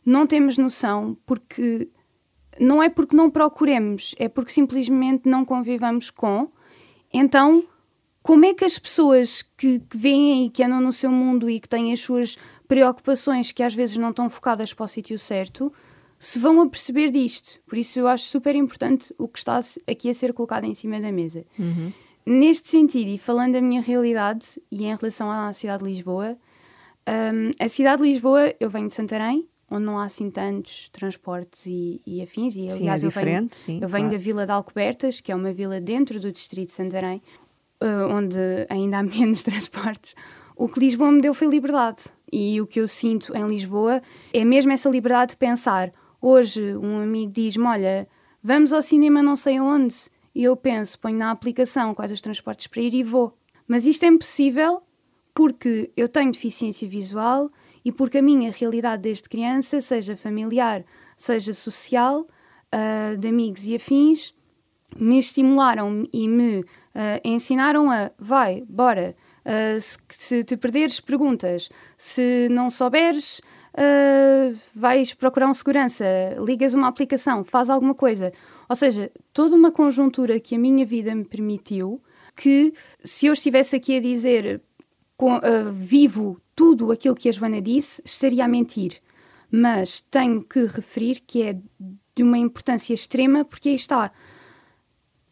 não 0.04 0.26
temos 0.26 0.56
noção 0.56 1.14
porque 1.26 1.90
não 2.60 2.82
é 2.82 2.88
porque 2.88 3.16
não 3.16 3.30
procuremos, 3.30 4.14
é 4.18 4.28
porque 4.28 4.52
simplesmente 4.52 5.28
não 5.28 5.44
convivamos 5.44 6.10
com. 6.10 6.48
Então, 7.12 7.64
como 8.22 8.44
é 8.46 8.54
que 8.54 8.64
as 8.64 8.78
pessoas 8.78 9.42
que, 9.42 9.80
que 9.80 9.96
veem 9.96 10.46
e 10.46 10.50
que 10.50 10.62
andam 10.62 10.80
no 10.80 10.92
seu 10.92 11.10
mundo 11.10 11.48
e 11.50 11.60
que 11.60 11.68
têm 11.68 11.92
as 11.92 12.00
suas 12.00 12.36
preocupações 12.66 13.52
que 13.52 13.62
às 13.62 13.74
vezes 13.74 13.96
não 13.96 14.10
estão 14.10 14.30
focadas 14.30 14.72
para 14.72 14.84
o 14.84 14.88
sítio 14.88 15.18
certo, 15.18 15.72
se 16.18 16.38
vão 16.38 16.60
a 16.62 16.66
perceber 16.66 17.10
disto? 17.10 17.60
Por 17.66 17.76
isso 17.76 17.98
eu 17.98 18.08
acho 18.08 18.24
super 18.24 18.56
importante 18.56 19.14
o 19.18 19.28
que 19.28 19.38
está 19.38 19.60
aqui 19.86 20.08
a 20.08 20.14
ser 20.14 20.32
colocado 20.32 20.64
em 20.64 20.72
cima 20.72 20.98
da 20.98 21.12
mesa. 21.12 21.44
Uhum. 21.58 21.92
Neste 22.24 22.68
sentido, 22.68 23.10
e 23.10 23.18
falando 23.18 23.52
da 23.52 23.60
minha 23.60 23.82
realidade 23.82 24.58
e 24.72 24.86
em 24.86 24.96
relação 24.96 25.30
à 25.30 25.52
cidade 25.52 25.84
de 25.84 25.90
Lisboa, 25.90 26.38
um, 27.06 27.50
a 27.62 27.68
cidade 27.68 28.02
de 28.02 28.08
Lisboa, 28.08 28.54
eu 28.58 28.70
venho 28.70 28.88
de 28.88 28.94
Santarém, 28.94 29.46
onde 29.74 29.84
não 29.84 29.98
há 29.98 30.04
assim 30.04 30.30
tantos 30.30 30.88
transportes 30.90 31.66
e, 31.66 32.00
e 32.06 32.22
afins. 32.22 32.56
E, 32.56 32.68
aliás, 32.70 33.00
sim, 33.00 33.06
é 33.06 33.08
eu 33.08 33.10
venho, 33.10 33.48
sim, 33.52 33.78
eu 33.82 33.88
venho 33.88 34.04
claro. 34.04 34.10
da 34.10 34.22
Vila 34.22 34.46
de 34.46 34.52
Alcobertas, 34.52 35.20
que 35.20 35.32
é 35.32 35.34
uma 35.34 35.52
vila 35.52 35.80
dentro 35.80 36.20
do 36.20 36.30
distrito 36.30 36.68
de 36.68 36.72
Santarém, 36.72 37.22
uh, 37.82 38.08
onde 38.10 38.38
ainda 38.68 38.98
há 38.98 39.02
menos 39.04 39.42
transportes. 39.42 40.14
O 40.56 40.68
que 40.68 40.80
Lisboa 40.80 41.10
me 41.10 41.20
deu 41.20 41.34
foi 41.34 41.48
liberdade. 41.48 42.04
E 42.32 42.60
o 42.60 42.66
que 42.66 42.80
eu 42.80 42.88
sinto 42.88 43.36
em 43.36 43.46
Lisboa 43.46 44.00
é 44.32 44.44
mesmo 44.44 44.72
essa 44.72 44.88
liberdade 44.88 45.32
de 45.32 45.36
pensar. 45.36 45.92
Hoje 46.20 46.76
um 46.76 47.00
amigo 47.00 47.32
diz-me, 47.32 47.64
olha, 47.64 48.08
vamos 48.42 48.72
ao 48.72 48.82
cinema 48.82 49.22
não 49.22 49.36
sei 49.36 49.60
onde. 49.60 49.94
E 50.34 50.42
eu 50.42 50.56
penso, 50.56 50.98
ponho 50.98 51.16
na 51.16 51.30
aplicação 51.30 51.94
quais 51.94 52.10
os 52.10 52.20
transportes 52.20 52.66
para 52.66 52.82
ir 52.82 52.94
e 52.94 53.02
vou. 53.02 53.36
Mas 53.68 53.86
isto 53.86 54.04
é 54.04 54.08
impossível 54.08 54.82
porque 55.34 55.90
eu 55.96 56.08
tenho 56.08 56.30
deficiência 56.30 56.88
visual, 56.88 57.50
e 57.84 57.92
porque 57.92 58.18
a 58.18 58.22
minha 58.22 58.50
realidade 58.50 59.02
desde 59.02 59.28
criança, 59.28 59.80
seja 59.80 60.16
familiar, 60.16 60.84
seja 61.16 61.52
social, 61.52 62.20
uh, 62.22 63.16
de 63.16 63.28
amigos 63.28 63.66
e 63.66 63.74
afins, 63.74 64.34
me 64.96 65.18
estimularam 65.18 66.08
e 66.12 66.28
me 66.28 66.60
uh, 66.60 66.64
ensinaram 67.24 67.90
a 67.90 68.10
vai, 68.18 68.64
bora. 68.68 69.14
Uh, 69.44 69.78
se, 69.78 69.98
se, 70.08 70.44
te 70.44 70.56
perderes, 70.56 71.00
perguntas. 71.00 71.68
Se 71.98 72.48
não 72.50 72.70
souberes, 72.70 73.42
vais 74.72 75.12
procurar 75.12 75.48
um 75.48 75.52
segurança, 75.52 76.04
ligas 76.38 76.74
uma 76.74 76.86
aplicação, 76.86 77.42
faz 77.42 77.68
alguma 77.68 77.94
coisa. 77.94 78.32
Ou 78.68 78.76
seja, 78.76 79.10
toda 79.32 79.56
uma 79.56 79.72
conjuntura 79.72 80.38
que 80.38 80.54
a 80.54 80.58
minha 80.58 80.86
vida 80.86 81.12
me 81.12 81.24
permitiu 81.24 82.00
que, 82.36 82.72
se 83.04 83.26
eu 83.26 83.32
estivesse 83.32 83.76
aqui 83.76 83.96
a 83.96 84.00
dizer 84.00 84.62
com, 85.16 85.36
uh, 85.36 85.70
vivo 85.70 86.40
tudo 86.54 86.92
aquilo 86.92 87.14
que 87.14 87.28
a 87.28 87.32
Joana 87.32 87.60
disse, 87.60 88.02
estaria 88.04 88.44
a 88.44 88.48
mentir. 88.48 89.00
Mas 89.50 90.00
tenho 90.00 90.42
que 90.42 90.64
referir 90.66 91.20
que 91.26 91.42
é 91.42 91.58
de 92.14 92.22
uma 92.22 92.38
importância 92.38 92.94
extrema, 92.94 93.44
porque 93.44 93.70
aí 93.70 93.74
está. 93.74 94.10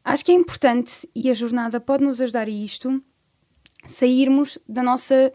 Acho 0.05 0.25
que 0.25 0.33
é 0.33 0.35
importante, 0.35 1.09
e 1.15 1.31
a 1.31 1.35
jornada 1.35 1.81
pode 1.81 2.05
nos 2.05 2.21
ajudar 2.21 2.47
a 2.47 2.51
isto, 2.51 3.03
sairmos 3.87 4.59
da 4.69 4.83
nossa 4.83 5.33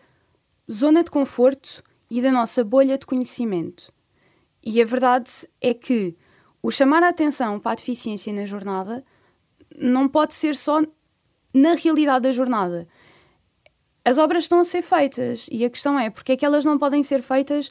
zona 0.70 1.04
de 1.04 1.12
conforto 1.12 1.82
e 2.10 2.22
da 2.22 2.32
nossa 2.32 2.64
bolha 2.64 2.98
de 2.98 3.06
conhecimento. 3.06 3.92
E 4.64 4.82
a 4.82 4.86
verdade 4.86 5.32
é 5.62 5.74
que 5.74 6.16
o 6.62 6.72
chamar 6.72 7.04
a 7.04 7.10
atenção 7.10 7.60
para 7.60 7.72
a 7.72 7.76
deficiência 7.76 8.34
na 8.34 8.46
jornada 8.46 9.06
não 9.78 10.08
pode 10.10 10.34
ser 10.34 10.56
só 10.56 10.82
na 11.54 11.74
realidade 11.76 12.24
da 12.24 12.32
jornada. 12.32 12.88
As 14.08 14.18
obras 14.18 14.46
estão 14.46 14.62
a 14.62 14.64
ser 14.64 14.82
feitas 14.82 15.50
e 15.52 15.66
a 15.66 15.70
questão 15.70 16.00
é 16.00 16.10
porque 16.10 16.32
é 16.32 16.38
que 16.38 16.46
elas 16.46 16.64
não 16.64 16.78
podem 16.78 17.04
ser 17.04 17.22
feitas 17.22 17.70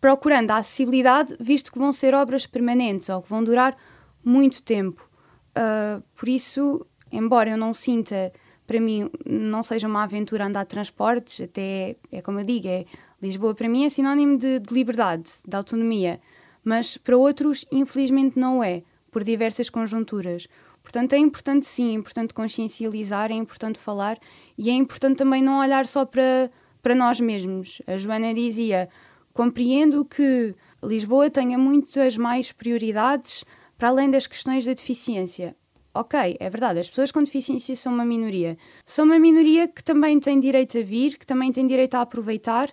procurando 0.00 0.52
a 0.52 0.58
acessibilidade, 0.58 1.36
visto 1.40 1.72
que 1.72 1.78
vão 1.78 1.92
ser 1.92 2.14
obras 2.14 2.46
permanentes 2.46 3.08
ou 3.08 3.20
que 3.20 3.28
vão 3.28 3.42
durar 3.42 3.76
muito 4.24 4.62
tempo. 4.62 5.10
Uh, 5.56 6.00
por 6.14 6.28
isso, 6.28 6.86
embora 7.10 7.50
eu 7.50 7.56
não 7.56 7.74
sinta, 7.74 8.32
para 8.64 8.78
mim, 8.78 9.10
não 9.26 9.60
seja 9.60 9.88
uma 9.88 10.04
aventura 10.04 10.46
andar 10.46 10.62
de 10.62 10.68
transportes, 10.68 11.40
até 11.40 11.96
é 12.12 12.22
como 12.22 12.38
eu 12.38 12.44
digo, 12.44 12.68
é, 12.68 12.84
Lisboa 13.20 13.56
para 13.56 13.68
mim 13.68 13.86
é 13.86 13.88
sinónimo 13.88 14.38
de, 14.38 14.60
de 14.60 14.72
liberdade, 14.72 15.28
de 15.44 15.56
autonomia, 15.56 16.20
mas 16.62 16.96
para 16.96 17.16
outros, 17.16 17.64
infelizmente, 17.72 18.38
não 18.38 18.62
é, 18.62 18.84
por 19.10 19.24
diversas 19.24 19.68
conjunturas. 19.68 20.46
Portanto, 20.88 21.12
é 21.12 21.18
importante 21.18 21.66
sim, 21.66 21.90
é 21.90 21.92
importante 21.92 22.32
consciencializar, 22.32 23.30
é 23.30 23.34
importante 23.34 23.78
falar 23.78 24.18
e 24.56 24.70
é 24.70 24.72
importante 24.72 25.18
também 25.18 25.42
não 25.42 25.58
olhar 25.58 25.86
só 25.86 26.06
para, 26.06 26.50
para 26.82 26.94
nós 26.94 27.20
mesmos. 27.20 27.82
A 27.86 27.98
Joana 27.98 28.32
dizia: 28.32 28.88
compreendo 29.34 30.02
que 30.02 30.54
Lisboa 30.82 31.28
tenha 31.28 31.58
muitas 31.58 32.16
mais 32.16 32.52
prioridades 32.52 33.44
para 33.76 33.90
além 33.90 34.10
das 34.10 34.26
questões 34.26 34.64
da 34.64 34.72
deficiência. 34.72 35.54
Ok, 35.92 36.38
é 36.40 36.48
verdade, 36.48 36.80
as 36.80 36.88
pessoas 36.88 37.12
com 37.12 37.22
deficiência 37.22 37.76
são 37.76 37.92
uma 37.92 38.04
minoria. 38.06 38.56
São 38.86 39.04
uma 39.04 39.18
minoria 39.18 39.68
que 39.68 39.84
também 39.84 40.18
tem 40.18 40.40
direito 40.40 40.78
a 40.78 40.82
vir, 40.82 41.18
que 41.18 41.26
também 41.26 41.52
tem 41.52 41.66
direito 41.66 41.96
a 41.96 42.00
aproveitar 42.00 42.72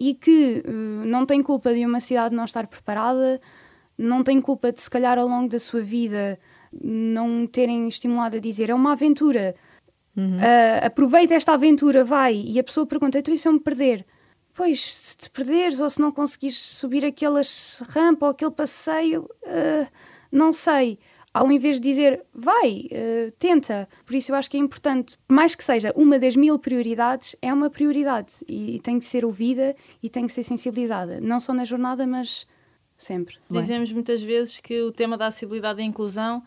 e 0.00 0.14
que 0.14 0.64
uh, 0.66 1.06
não 1.06 1.24
tem 1.24 1.40
culpa 1.40 1.72
de 1.72 1.86
uma 1.86 2.00
cidade 2.00 2.34
não 2.34 2.44
estar 2.44 2.66
preparada, 2.66 3.40
não 3.96 4.24
tem 4.24 4.40
culpa 4.40 4.72
de, 4.72 4.80
se 4.80 4.90
calhar, 4.90 5.16
ao 5.16 5.28
longo 5.28 5.48
da 5.48 5.60
sua 5.60 5.80
vida, 5.80 6.40
não 6.80 7.46
terem 7.46 7.88
estimulado 7.88 8.36
a 8.36 8.40
dizer 8.40 8.70
é 8.70 8.74
uma 8.74 8.92
aventura, 8.92 9.54
uhum. 10.16 10.36
uh, 10.36 10.86
aproveita 10.86 11.34
esta 11.34 11.52
aventura, 11.52 12.04
vai. 12.04 12.42
E 12.46 12.58
a 12.58 12.64
pessoa 12.64 12.86
pergunta: 12.86 13.18
então 13.18 13.36
se 13.36 13.48
eu 13.48 13.52
me 13.52 13.60
perder? 13.60 14.06
Pois, 14.54 14.80
se 14.80 15.16
te 15.16 15.30
perderes 15.30 15.80
ou 15.80 15.88
se 15.88 16.00
não 16.00 16.12
conseguires 16.12 16.58
subir 16.58 17.04
aquela 17.04 17.40
rampa 17.88 18.26
ou 18.26 18.32
aquele 18.32 18.50
passeio, 18.50 19.22
uh, 19.22 19.86
não 20.30 20.52
sei 20.52 20.98
ao 21.34 21.50
invés 21.50 21.80
de 21.80 21.88
dizer 21.88 22.22
vai, 22.34 22.88
uh, 22.92 23.32
tenta. 23.38 23.88
Por 24.04 24.14
isso 24.14 24.30
eu 24.32 24.36
acho 24.36 24.50
que 24.50 24.56
é 24.56 24.60
importante, 24.60 25.16
mais 25.30 25.54
que 25.54 25.64
seja 25.64 25.92
uma 25.96 26.18
das 26.18 26.36
mil 26.36 26.58
prioridades, 26.58 27.34
é 27.40 27.52
uma 27.52 27.70
prioridade 27.70 28.34
e, 28.46 28.76
e 28.76 28.80
tem 28.80 28.98
que 28.98 29.04
ser 29.04 29.24
ouvida 29.24 29.74
e 30.02 30.10
tem 30.10 30.26
que 30.26 30.32
ser 30.32 30.42
sensibilizada, 30.42 31.20
não 31.20 31.40
só 31.40 31.54
na 31.54 31.64
jornada, 31.64 32.06
mas 32.06 32.46
sempre. 32.96 33.36
Dizemos 33.50 33.88
Bem. 33.88 33.94
muitas 33.94 34.22
vezes 34.22 34.60
que 34.60 34.82
o 34.82 34.92
tema 34.92 35.16
da 35.16 35.28
acessibilidade 35.28 35.80
e 35.80 35.84
inclusão 35.84 36.42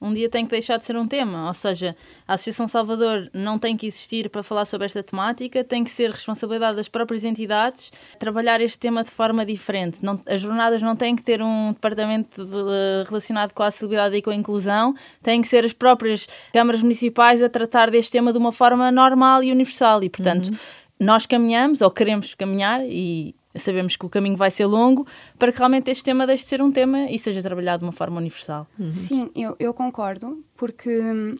um 0.00 0.14
dia 0.14 0.30
tem 0.30 0.44
que 0.44 0.50
deixar 0.50 0.78
de 0.78 0.84
ser 0.84 0.96
um 0.96 1.06
tema. 1.06 1.46
Ou 1.46 1.52
seja, 1.52 1.94
a 2.26 2.34
Associação 2.34 2.66
Salvador 2.66 3.28
não 3.34 3.58
tem 3.58 3.76
que 3.76 3.86
existir 3.86 4.30
para 4.30 4.42
falar 4.42 4.64
sobre 4.64 4.86
esta 4.86 5.02
temática, 5.02 5.62
tem 5.62 5.84
que 5.84 5.90
ser 5.90 6.10
responsabilidade 6.10 6.76
das 6.76 6.88
próprias 6.88 7.24
entidades 7.24 7.92
trabalhar 8.18 8.60
este 8.60 8.78
tema 8.78 9.04
de 9.04 9.10
forma 9.10 9.44
diferente. 9.44 9.98
Não, 10.02 10.20
as 10.26 10.40
jornadas 10.40 10.82
não 10.82 10.96
têm 10.96 11.14
que 11.14 11.22
ter 11.22 11.42
um 11.42 11.72
departamento 11.72 12.44
de, 12.44 13.04
relacionado 13.06 13.52
com 13.52 13.62
a 13.62 13.66
acessibilidade 13.66 14.16
e 14.16 14.22
com 14.22 14.30
a 14.30 14.34
inclusão, 14.34 14.94
têm 15.22 15.42
que 15.42 15.48
ser 15.48 15.64
as 15.64 15.72
próprias 15.72 16.26
câmaras 16.52 16.82
municipais 16.82 17.42
a 17.42 17.48
tratar 17.48 17.90
deste 17.90 18.12
tema 18.12 18.32
de 18.32 18.38
uma 18.38 18.52
forma 18.52 18.90
normal 18.90 19.42
e 19.42 19.52
universal. 19.52 20.02
E, 20.02 20.08
portanto, 20.08 20.48
uhum. 20.48 20.56
nós 20.98 21.26
caminhamos, 21.26 21.82
ou 21.82 21.90
queremos 21.90 22.34
caminhar, 22.34 22.80
e 22.84 23.34
sabemos 23.54 23.96
que 23.96 24.06
o 24.06 24.08
caminho 24.08 24.36
vai 24.36 24.50
ser 24.50 24.66
longo 24.66 25.06
para 25.38 25.52
que 25.52 25.58
realmente 25.58 25.90
este 25.90 26.04
tema 26.04 26.26
deixe 26.26 26.44
de 26.44 26.48
ser 26.48 26.62
um 26.62 26.70
tema 26.70 27.10
e 27.10 27.18
seja 27.18 27.42
trabalhado 27.42 27.80
de 27.80 27.86
uma 27.86 27.92
forma 27.92 28.18
universal. 28.18 28.66
Uhum. 28.78 28.90
Sim, 28.90 29.30
eu, 29.34 29.56
eu 29.58 29.74
concordo, 29.74 30.44
porque 30.56 30.90
hum, 30.90 31.34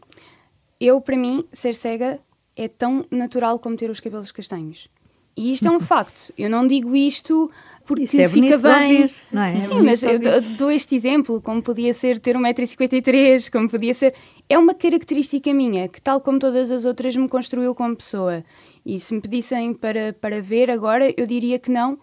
eu, 0.81 1.01
para 1.01 1.17
mim, 1.17 1.45
ser 1.53 1.75
cega 1.75 2.19
é 2.57 2.69
tão 2.69 3.05
natural 3.11 3.59
como 3.59 3.77
ter 3.77 3.91
os 3.91 4.01
cabelos 4.01 4.33
castanhos. 4.33 4.89
E 5.37 5.53
isto 5.53 5.69
é 5.69 5.71
um 5.71 5.79
facto. 5.81 6.33
Eu 6.37 6.51
não 6.51 6.67
digo 6.67 6.95
isto 6.95 7.51
porque 7.85 8.05
Isso 8.05 8.21
é 8.21 8.29
fica 8.29 8.59
bem. 8.59 9.03
Ouvir, 9.03 9.15
não 9.33 9.43
é? 9.43 9.59
Sim, 9.59 9.79
é 9.79 9.83
mas 9.83 10.03
eu 10.03 10.19
dou 10.57 10.71
este 10.71 10.95
exemplo, 10.95 11.41
como 11.41 11.63
podia 11.63 11.95
ser 11.95 12.19
ter 12.19 12.37
1,53m, 12.37 13.51
como 13.51 13.69
podia 13.69 13.95
ser. 13.95 14.15
É 14.49 14.59
uma 14.59 14.75
característica 14.75 15.53
minha, 15.55 15.89
que, 15.89 16.01
tal 16.01 16.21
como 16.21 16.39
todas 16.39 16.71
as 16.71 16.85
outras, 16.85 17.17
me 17.17 17.29
construiu 17.29 17.75
como 17.75 17.97
pessoa. 17.97 18.45
E 18.85 18.99
se 18.99 19.15
me 19.15 19.21
pedissem 19.21 19.75
para, 19.75 20.13
para 20.13 20.41
ver 20.41 20.71
agora, 20.71 21.13
eu 21.17 21.27
diria 21.27 21.59
que 21.59 21.71
não, 21.71 21.99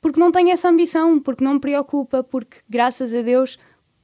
porque 0.00 0.20
não 0.20 0.30
tenho 0.30 0.50
essa 0.50 0.68
ambição, 0.68 1.18
porque 1.18 1.42
não 1.42 1.54
me 1.54 1.60
preocupa, 1.60 2.22
porque 2.22 2.58
graças 2.68 3.14
a 3.14 3.22
Deus 3.22 3.58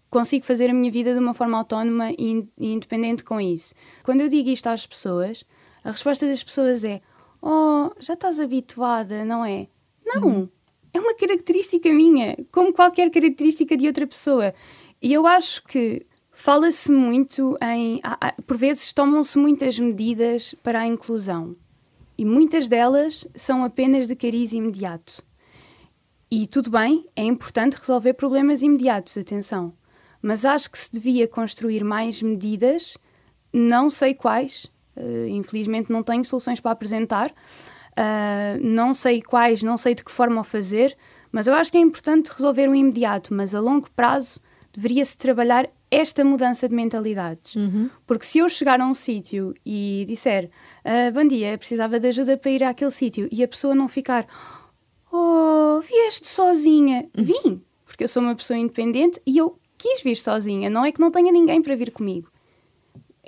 consigo 0.08 0.44
fazer 0.44 0.70
a 0.70 0.74
minha 0.74 0.90
vida 0.90 1.12
de 1.12 1.20
uma 1.20 1.32
forma 1.32 1.56
autónoma 1.56 2.10
e, 2.12 2.46
independente 2.58 3.22
com 3.22 3.40
isso. 3.40 3.74
Quando 4.02 4.20
eu 4.20 4.28
digo 4.28 4.48
isto 4.48 4.66
às 4.66 4.86
pessoas, 4.86 5.44
a 5.84 5.90
resposta 5.90 6.26
das 6.26 6.42
pessoas 6.42 6.84
é: 6.84 7.00
Oh, 7.40 7.90
já 7.98 8.14
estás 8.14 8.40
habituada, 8.40 9.24
não 9.24 9.44
é? 9.44 9.68
Não! 10.04 10.22
Uhum. 10.22 10.48
É 10.92 10.98
uma 10.98 11.14
característica 11.14 11.88
minha, 11.88 12.36
como 12.50 12.72
qualquer 12.72 13.10
característica 13.10 13.76
de 13.76 13.86
outra 13.86 14.06
pessoa. 14.06 14.52
E 15.00 15.12
eu 15.12 15.24
acho 15.26 15.62
que 15.64 16.04
fala-se 16.32 16.90
muito 16.90 17.56
em. 17.62 18.00
Por 18.46 18.56
vezes 18.56 18.92
tomam-se 18.92 19.38
muitas 19.38 19.78
medidas 19.78 20.54
para 20.62 20.80
a 20.80 20.86
inclusão 20.86 21.54
e 22.20 22.24
muitas 22.26 22.68
delas 22.68 23.26
são 23.34 23.64
apenas 23.64 24.06
de 24.06 24.14
cariz 24.14 24.52
imediato. 24.52 25.22
E 26.30 26.46
tudo 26.46 26.70
bem, 26.70 27.08
é 27.16 27.24
importante 27.24 27.78
resolver 27.78 28.12
problemas 28.12 28.60
imediatos, 28.60 29.16
atenção. 29.16 29.72
Mas 30.20 30.44
acho 30.44 30.70
que 30.70 30.78
se 30.78 30.92
devia 30.92 31.26
construir 31.26 31.82
mais 31.82 32.20
medidas, 32.20 32.98
não 33.50 33.88
sei 33.88 34.12
quais, 34.12 34.70
uh, 34.98 35.28
infelizmente 35.28 35.90
não 35.90 36.02
tenho 36.02 36.22
soluções 36.22 36.60
para 36.60 36.72
apresentar, 36.72 37.30
uh, 37.30 38.60
não 38.60 38.92
sei 38.92 39.22
quais, 39.22 39.62
não 39.62 39.78
sei 39.78 39.94
de 39.94 40.04
que 40.04 40.12
forma 40.12 40.42
o 40.42 40.44
fazer, 40.44 40.94
mas 41.32 41.46
eu 41.46 41.54
acho 41.54 41.72
que 41.72 41.78
é 41.78 41.80
importante 41.80 42.28
resolver 42.28 42.68
o 42.68 42.74
imediato, 42.74 43.32
mas 43.32 43.54
a 43.54 43.60
longo 43.60 43.90
prazo 43.92 44.40
deveria-se 44.74 45.16
trabalhar 45.16 45.70
esta 45.90 46.24
mudança 46.24 46.68
de 46.68 46.74
mentalidades. 46.74 47.56
Uhum. 47.56 47.90
Porque 48.06 48.24
se 48.24 48.38
eu 48.38 48.48
chegar 48.48 48.80
a 48.80 48.86
um 48.86 48.94
sítio 48.94 49.54
e 49.66 50.04
disser 50.06 50.50
uh, 50.84 51.12
bom 51.12 51.26
dia, 51.26 51.58
precisava 51.58 51.98
de 51.98 52.08
ajuda 52.08 52.36
para 52.36 52.50
ir 52.50 52.64
àquele 52.64 52.90
sítio 52.90 53.28
e 53.32 53.42
a 53.42 53.48
pessoa 53.48 53.74
não 53.74 53.88
ficar 53.88 54.26
oh, 55.12 55.80
vieste 55.80 56.28
sozinha. 56.28 57.08
Uhum. 57.16 57.24
Vim, 57.24 57.62
porque 57.84 58.04
eu 58.04 58.08
sou 58.08 58.22
uma 58.22 58.36
pessoa 58.36 58.58
independente 58.58 59.20
e 59.26 59.38
eu 59.38 59.58
quis 59.76 60.02
vir 60.02 60.16
sozinha, 60.16 60.70
não 60.70 60.84
é 60.84 60.92
que 60.92 61.00
não 61.00 61.10
tenha 61.10 61.32
ninguém 61.32 61.60
para 61.62 61.74
vir 61.74 61.90
comigo. 61.90 62.30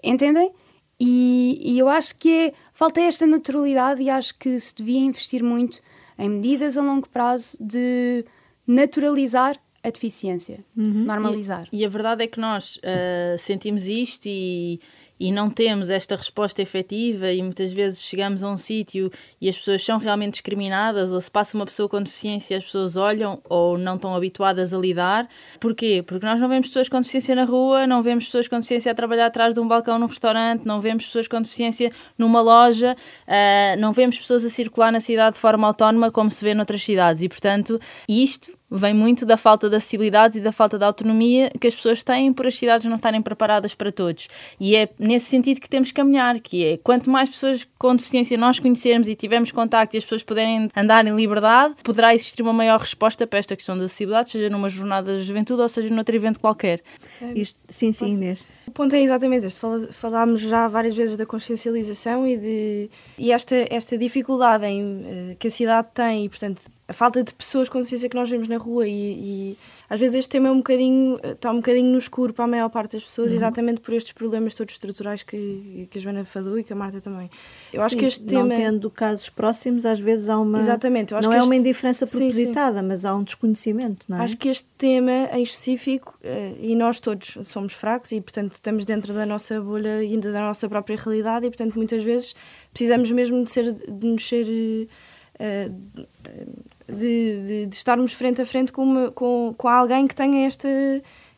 Entendem? 0.03 0.53
E, 1.01 1.59
e 1.65 1.79
eu 1.79 1.89
acho 1.89 2.17
que 2.17 2.31
é, 2.31 2.53
falta 2.73 3.01
esta 3.01 3.27
naturalidade 3.27 4.03
e 4.03 4.09
acho 4.09 4.39
que 4.39 4.61
se 4.61 4.75
devia 4.75 5.01
investir 5.01 5.43
muito 5.43 5.81
em 6.19 6.29
medidas 6.29 6.79
a 6.79 6.83
longo 6.83 7.09
prazo 7.09 7.57
de 7.59 8.25
naturalizar 8.67 9.59
a 9.85 9.91
deficiência, 9.91 10.65
uhum. 10.77 11.05
normalizar. 11.05 11.67
E, 11.73 11.81
e, 11.81 11.85
a 11.85 11.89
verdade 11.89 12.23
é 12.23 12.27
que 12.27 12.39
nós 12.39 12.77
uh, 12.77 13.37
sentimos 13.37 13.87
isto 13.89 14.27
e, 14.27 14.81
e 15.19 15.31
não 15.31 15.51
temos 15.51 15.91
esta 15.91 16.17
resposta 16.17 16.63
efetiva 16.63 17.33
e 17.33 17.43
muitas 17.43 17.73
vezes 17.73 18.01
chegamos 18.01 18.43
a 18.43 18.51
um 18.51 18.57
sítio 18.57 19.11
e 19.41 19.49
as 19.49 19.57
pessoas 19.57 19.85
são 19.85 19.99
realmente 19.99 20.35
discriminadas 20.35 21.13
ou 21.13 21.21
se 21.21 21.31
passa 21.31 21.57
uma 21.57 21.65
pessoa 21.65 21.89
com 21.89 22.03
deficiência 22.03 22.57
as 22.57 22.65
pessoas 22.65 22.97
olham 22.97 23.41
ou 23.49 23.77
não 23.77 23.97
estão 23.97 24.15
habituadas 24.15 24.73
a 24.73 24.79
lidar. 24.79 25.29
Porquê? 25.61 26.03
Porque 26.07 26.25
nós 26.25 26.41
não 26.41 26.49
vemos 26.49 26.69
pessoas 26.69 26.89
com 26.89 27.01
deficiência 27.01 27.35
na 27.35 27.45
rua, 27.45 27.87
não 27.87 28.03
vemos 28.03 28.27
pessoas 28.27 28.47
com 28.47 28.57
deficiência 28.57 28.93
a 28.93 28.95
trabalhar 28.95 29.27
atrás 29.27 29.55
de 29.55 29.61
um 29.61 29.67
balcão 29.67 29.99
num 29.99 30.07
restaurante, 30.07 30.65
não 30.65 30.81
vemos 30.81 31.07
pessoas 31.07 31.27
com 31.27 31.41
deficiência 31.41 31.91
numa 32.17 32.41
loja, 32.41 32.97
uh, 33.27 33.81
não 33.81 33.93
vemos 33.93 34.19
pessoas 34.19 34.45
a 34.45 34.51
circular 34.51 34.93
na 34.93 35.01
cidade 35.01 35.35
de 35.35 35.41
forma 35.41 35.67
autónoma 35.67 36.11
como 36.11 36.31
se 36.31 36.45
vê 36.45 36.55
noutras 36.55 36.83
cidades 36.83 37.23
e 37.23 37.29
portanto 37.29 37.81
isto 38.09 38.51
vem 38.73 38.95
muito 38.95 39.27
da 39.27 39.37
falta 39.37 39.69
de 39.69 39.77
acessibilidade 39.77 40.39
e 40.39 40.41
da 40.41 40.51
falta 40.51 40.79
de 40.79 40.85
autonomia 40.85 41.51
que 41.61 41.67
as 41.67 41.75
pessoas 41.75 42.03
têm 42.03 42.33
por 42.33 42.47
as 42.47 42.55
cidades 42.55 42.87
não 42.87 42.97
estarem 42.97 43.21
preparadas 43.21 43.75
para 43.75 43.93
todos. 43.93 44.29
E 44.59 44.75
é 44.75 44.89
nesse 44.99 45.27
sentido 45.27 45.61
que 45.61 45.69
temos 45.69 45.89
que 45.89 45.95
caminhar, 45.95 46.41
que 46.41 46.65
é 46.65 46.77
quanto 46.79 47.11
mais 47.11 47.29
pessoas 47.29 47.67
com 47.79 47.95
deficiência 47.95 48.39
nós 48.39 48.59
conhecermos 48.59 49.09
e 49.09 49.15
tivermos 49.15 49.53
contacto 49.53 49.97
e 49.97 49.99
as 49.99 50.05
pessoas 50.05 50.23
puderem 50.23 50.69
andar 50.75 51.07
em 51.07 51.15
liberdade, 51.15 51.75
poderá 51.83 52.15
existir 52.15 52.43
uma 52.43 52.53
maior 52.53 52.81
resposta 52.81 53.27
para 53.27 53.39
esta 53.39 53.55
questão 53.55 53.77
da 53.77 53.85
acessibilidade, 53.85 54.31
seja 54.31 54.49
numa 54.49 54.69
jornada 54.69 55.17
de 55.17 55.23
juventude 55.23 55.61
ou 55.61 55.69
seja 55.69 55.93
noutro 55.95 56.17
evento 56.17 56.41
qualquer. 56.41 56.81
Isto, 57.35 57.59
sim, 57.69 57.93
sim, 57.93 58.15
Inês. 58.15 58.47
O 58.67 58.71
ponto 58.71 58.95
é 58.95 59.03
exatamente 59.03 59.47
este. 59.47 59.61
Falámos 59.91 60.41
já 60.41 60.69
várias 60.69 60.97
vezes 60.97 61.17
da 61.17 61.27
consciencialização 61.27 62.27
e, 62.27 62.37
de, 62.37 62.91
e 63.19 63.33
esta, 63.33 63.55
esta 63.69 63.99
dificuldade 63.99 64.65
em, 64.65 65.05
eh, 65.05 65.37
que 65.39 65.49
a 65.49 65.51
cidade 65.51 65.89
tem 65.93 66.25
e, 66.25 66.29
portanto, 66.29 66.63
a 66.89 66.93
falta 66.93 67.23
de 67.23 67.33
pessoas 67.33 67.69
com 67.69 67.79
deficiência 67.79 68.09
que 68.09 68.17
nós 68.17 68.29
vemos 68.29 68.49
na 68.49 68.57
rua 68.57 68.87
e, 68.89 68.93
e, 68.93 69.59
às 69.89 70.01
vezes 70.01 70.17
este 70.17 70.31
tema 70.31 70.49
é 70.49 70.51
um 70.51 70.57
bocadinho, 70.57 71.19
está 71.23 71.51
um 71.51 71.57
bocadinho 71.57 71.91
no 71.91 71.99
escuro 71.99 72.35
para 72.35 72.45
a 72.45 72.49
maior 72.49 72.69
parte 72.69 72.93
das 72.95 73.05
pessoas, 73.05 73.31
uhum. 73.31 73.37
exatamente 73.37 73.81
por 73.81 73.95
estes 73.95 74.13
problemas 74.13 74.53
todos 74.55 74.75
estruturais 74.75 75.23
que, 75.23 75.89
que 75.91 75.99
a 75.99 76.03
Joana 76.03 76.25
falou 76.25 76.59
e 76.59 76.65
que 76.65 76.73
a 76.73 76.77
Marta 76.77 77.01
também. 77.01 77.31
Eu 77.73 77.81
sim, 77.81 77.87
acho 77.87 77.97
que 77.97 78.05
este 78.05 78.25
tema. 78.25 78.47
Não 78.47 78.57
tendo 78.57 78.91
casos 78.91 79.29
próximos, 79.29 79.87
às 79.87 80.01
vezes 80.01 80.29
há 80.29 80.39
uma. 80.39 80.59
Exatamente. 80.59 81.13
não 81.13 81.33
é 81.33 81.37
este... 81.37 81.47
uma 81.47 81.57
indiferença 81.57 82.07
propositada, 82.07 82.77
sim, 82.77 82.81
sim. 82.81 82.89
mas 82.89 83.05
há 83.05 83.15
um 83.15 83.23
desconhecimento, 83.23 84.05
não 84.09 84.19
é? 84.19 84.25
Acho 84.25 84.37
que 84.37 84.49
este 84.49 84.69
tema 84.77 85.31
em 85.33 85.43
específico, 85.43 86.19
eh, 86.23 86.55
e 86.61 86.75
nós 86.75 86.99
todos 86.99 87.39
somos 87.45 87.73
fracos 87.75 88.11
e, 88.13 88.21
portanto, 88.21 88.53
estamos 88.55 88.85
dentro 88.85 89.15
da 89.15 89.25
nossa 89.25 89.61
bolha 89.61 89.99
ainda 89.99 90.33
da 90.33 90.41
nossa 90.41 90.69
própria 90.69 90.97
realidade 90.97 91.47
e, 91.47 91.49
portanto, 91.51 91.75
muitas 91.77 92.03
vezes 92.03 92.35
precisamos 92.73 93.11
mesmo 93.13 93.45
de, 93.45 93.51
ser, 93.51 93.73
de 93.73 94.07
nos 94.07 94.27
ser. 94.27 94.47
Uh, 95.39 96.13
de, 96.97 97.47
de, 97.47 97.67
de, 97.67 97.77
estarmos 97.77 98.13
frente 98.13 98.41
a 98.41 98.47
frente 98.47 98.73
com, 98.73 98.83
uma, 98.83 99.11
com, 99.11 99.55
com 99.57 99.69
alguém 99.69 100.07
que 100.07 100.15
tenha 100.15 100.47
esta, 100.47 100.69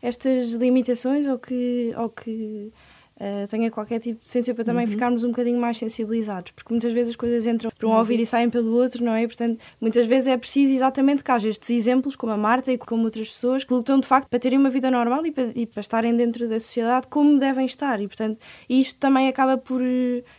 estas 0.02 0.52
limitações 0.52 1.26
ou 1.26 1.38
que, 1.38 1.92
ou 1.96 2.08
que 2.08 2.70
uh, 3.16 3.46
tenha 3.48 3.70
qualquer 3.70 3.98
tipo 4.00 4.16
de 4.16 4.20
deficiência 4.20 4.54
para 4.54 4.64
também 4.64 4.84
uhum. 4.84 4.90
ficarmos 4.90 5.24
um 5.24 5.28
bocadinho 5.28 5.58
mais 5.58 5.76
sensibilizados, 5.76 6.52
porque 6.52 6.72
muitas 6.72 6.92
vezes 6.92 7.10
as 7.10 7.16
coisas 7.16 7.46
entram 7.46 7.70
por 7.70 7.86
um 7.86 7.90
uhum. 7.90 7.98
ouvido 7.98 8.22
e 8.22 8.26
saem 8.26 8.50
pelo 8.50 8.74
outro, 8.74 9.04
não 9.04 9.14
é? 9.14 9.26
Portanto, 9.26 9.58
muitas 9.80 10.06
vezes 10.06 10.28
é 10.28 10.36
preciso 10.36 10.74
exatamente 10.74 11.22
que 11.22 11.30
haja 11.30 11.48
estes 11.48 11.70
exemplos, 11.70 12.16
como 12.16 12.32
a 12.32 12.36
Marta 12.36 12.72
e 12.72 12.78
como 12.78 13.04
outras 13.04 13.28
pessoas, 13.28 13.64
que 13.64 13.72
lutam 13.72 14.00
de 14.00 14.06
facto 14.06 14.28
para 14.28 14.38
terem 14.38 14.58
uma 14.58 14.70
vida 14.70 14.90
normal 14.90 15.24
e 15.26 15.30
para, 15.30 15.50
e 15.54 15.66
para 15.66 15.80
estarem 15.80 16.16
dentro 16.16 16.48
da 16.48 16.58
sociedade 16.60 17.06
como 17.08 17.38
devem 17.38 17.66
estar, 17.66 18.00
e 18.00 18.06
portanto, 18.06 18.40
isto 18.68 18.98
também 18.98 19.28
acaba 19.28 19.56
por 19.56 19.80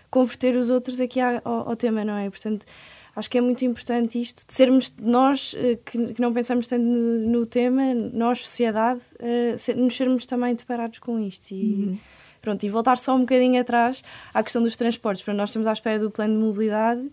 converter 0.09 0.55
os 0.55 0.69
outros 0.69 1.01
aqui 1.01 1.19
ao, 1.19 1.41
ao 1.69 1.75
tema, 1.75 2.05
não 2.05 2.17
é? 2.17 2.29
Portanto, 2.29 2.65
acho 3.15 3.29
que 3.29 3.37
é 3.37 3.41
muito 3.41 3.63
importante 3.63 4.19
isto, 4.19 4.45
de 4.45 4.53
sermos 4.53 4.91
nós 5.01 5.55
eh, 5.57 5.79
que, 5.85 6.13
que 6.13 6.21
não 6.21 6.33
pensamos 6.33 6.67
tanto 6.67 6.83
no, 6.83 7.29
no, 7.29 7.45
tema, 7.45 7.93
nós, 7.93 8.39
sociedade, 8.39 9.01
uh, 9.19 9.57
ser, 9.57 9.75
nos 9.75 9.95
sermos 9.95 10.25
também 10.25 10.53
deparados 10.53 10.99
com 10.99 11.19
isto. 11.19 11.51
E, 11.51 11.63
uhum. 11.73 11.97
pronto, 12.41 12.63
e 12.63 12.69
voltar 12.69 12.97
só 12.97 13.15
um 13.15 13.21
bocadinho 13.21 13.59
atrás 13.61 14.03
à 14.33 14.43
questão 14.43 14.61
dos 14.61 14.75
transportes, 14.75 15.23
para 15.23 15.33
nós 15.33 15.49
estamos 15.49 15.67
à 15.67 15.73
espera 15.73 15.97
do 15.97 16.11
plano 16.11 16.33
de 16.33 16.39
mobilidade 16.39 17.09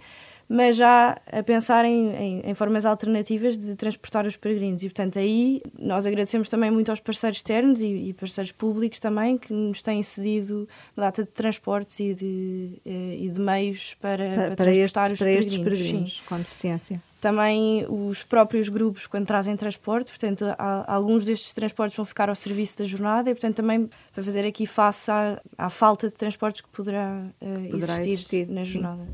mas 0.52 0.76
já 0.76 1.18
a 1.32 1.42
pensar 1.42 1.82
em, 1.86 2.14
em, 2.14 2.40
em, 2.44 2.52
formas 2.52 2.84
alternativas 2.84 3.56
de 3.56 3.74
transportar 3.74 4.26
os 4.26 4.36
peregrinos. 4.36 4.82
E, 4.82 4.86
portanto, 4.86 5.18
aí 5.18 5.62
nós 5.78 6.06
agradecemos 6.06 6.46
também 6.46 6.70
muito 6.70 6.90
aos 6.90 7.00
parceiros 7.00 7.38
externos 7.38 7.80
e, 7.80 7.86
e 7.86 8.12
parceiros 8.12 8.52
públicos 8.52 8.98
também, 8.98 9.38
que 9.38 9.50
nos 9.50 9.80
têm 9.80 10.02
cedido 10.02 10.68
uma 10.94 11.06
data 11.06 11.22
de 11.22 11.30
transportes 11.30 11.98
e 12.00 12.12
de, 12.12 12.72
eh, 12.84 13.16
e 13.20 13.30
de 13.30 13.40
meios 13.40 13.94
para, 13.94 14.16
para, 14.16 14.56
para 14.56 14.56
transportar 14.56 15.12
os 15.12 15.18
para 15.18 15.26
peregrinos. 15.26 15.46
Estes 15.46 15.64
peregrinos 15.64 16.22
com 16.26 16.36
deficiência. 16.36 17.02
Também 17.18 17.86
os 17.88 18.22
próprios 18.22 18.68
grupos, 18.68 19.06
quando 19.06 19.26
trazem 19.26 19.56
transporte, 19.56 20.10
portanto, 20.10 20.44
há, 20.58 20.92
alguns 20.92 21.24
destes 21.24 21.54
transportes 21.54 21.96
vão 21.96 22.04
ficar 22.04 22.28
ao 22.28 22.34
serviço 22.34 22.76
da 22.76 22.84
jornada 22.84 23.30
e, 23.30 23.32
portanto, 23.32 23.56
também 23.56 23.88
para 24.12 24.22
fazer 24.22 24.44
aqui 24.44 24.66
face 24.66 25.10
à, 25.10 25.40
à 25.56 25.70
falta 25.70 26.08
de 26.08 26.14
transportes 26.14 26.60
que 26.60 26.68
poderá, 26.68 27.24
uh, 27.40 27.70
poderá 27.70 27.92
existir, 27.94 28.10
existir, 28.10 28.48
na 28.48 28.62
sim. 28.62 28.72
jornada. 28.72 29.06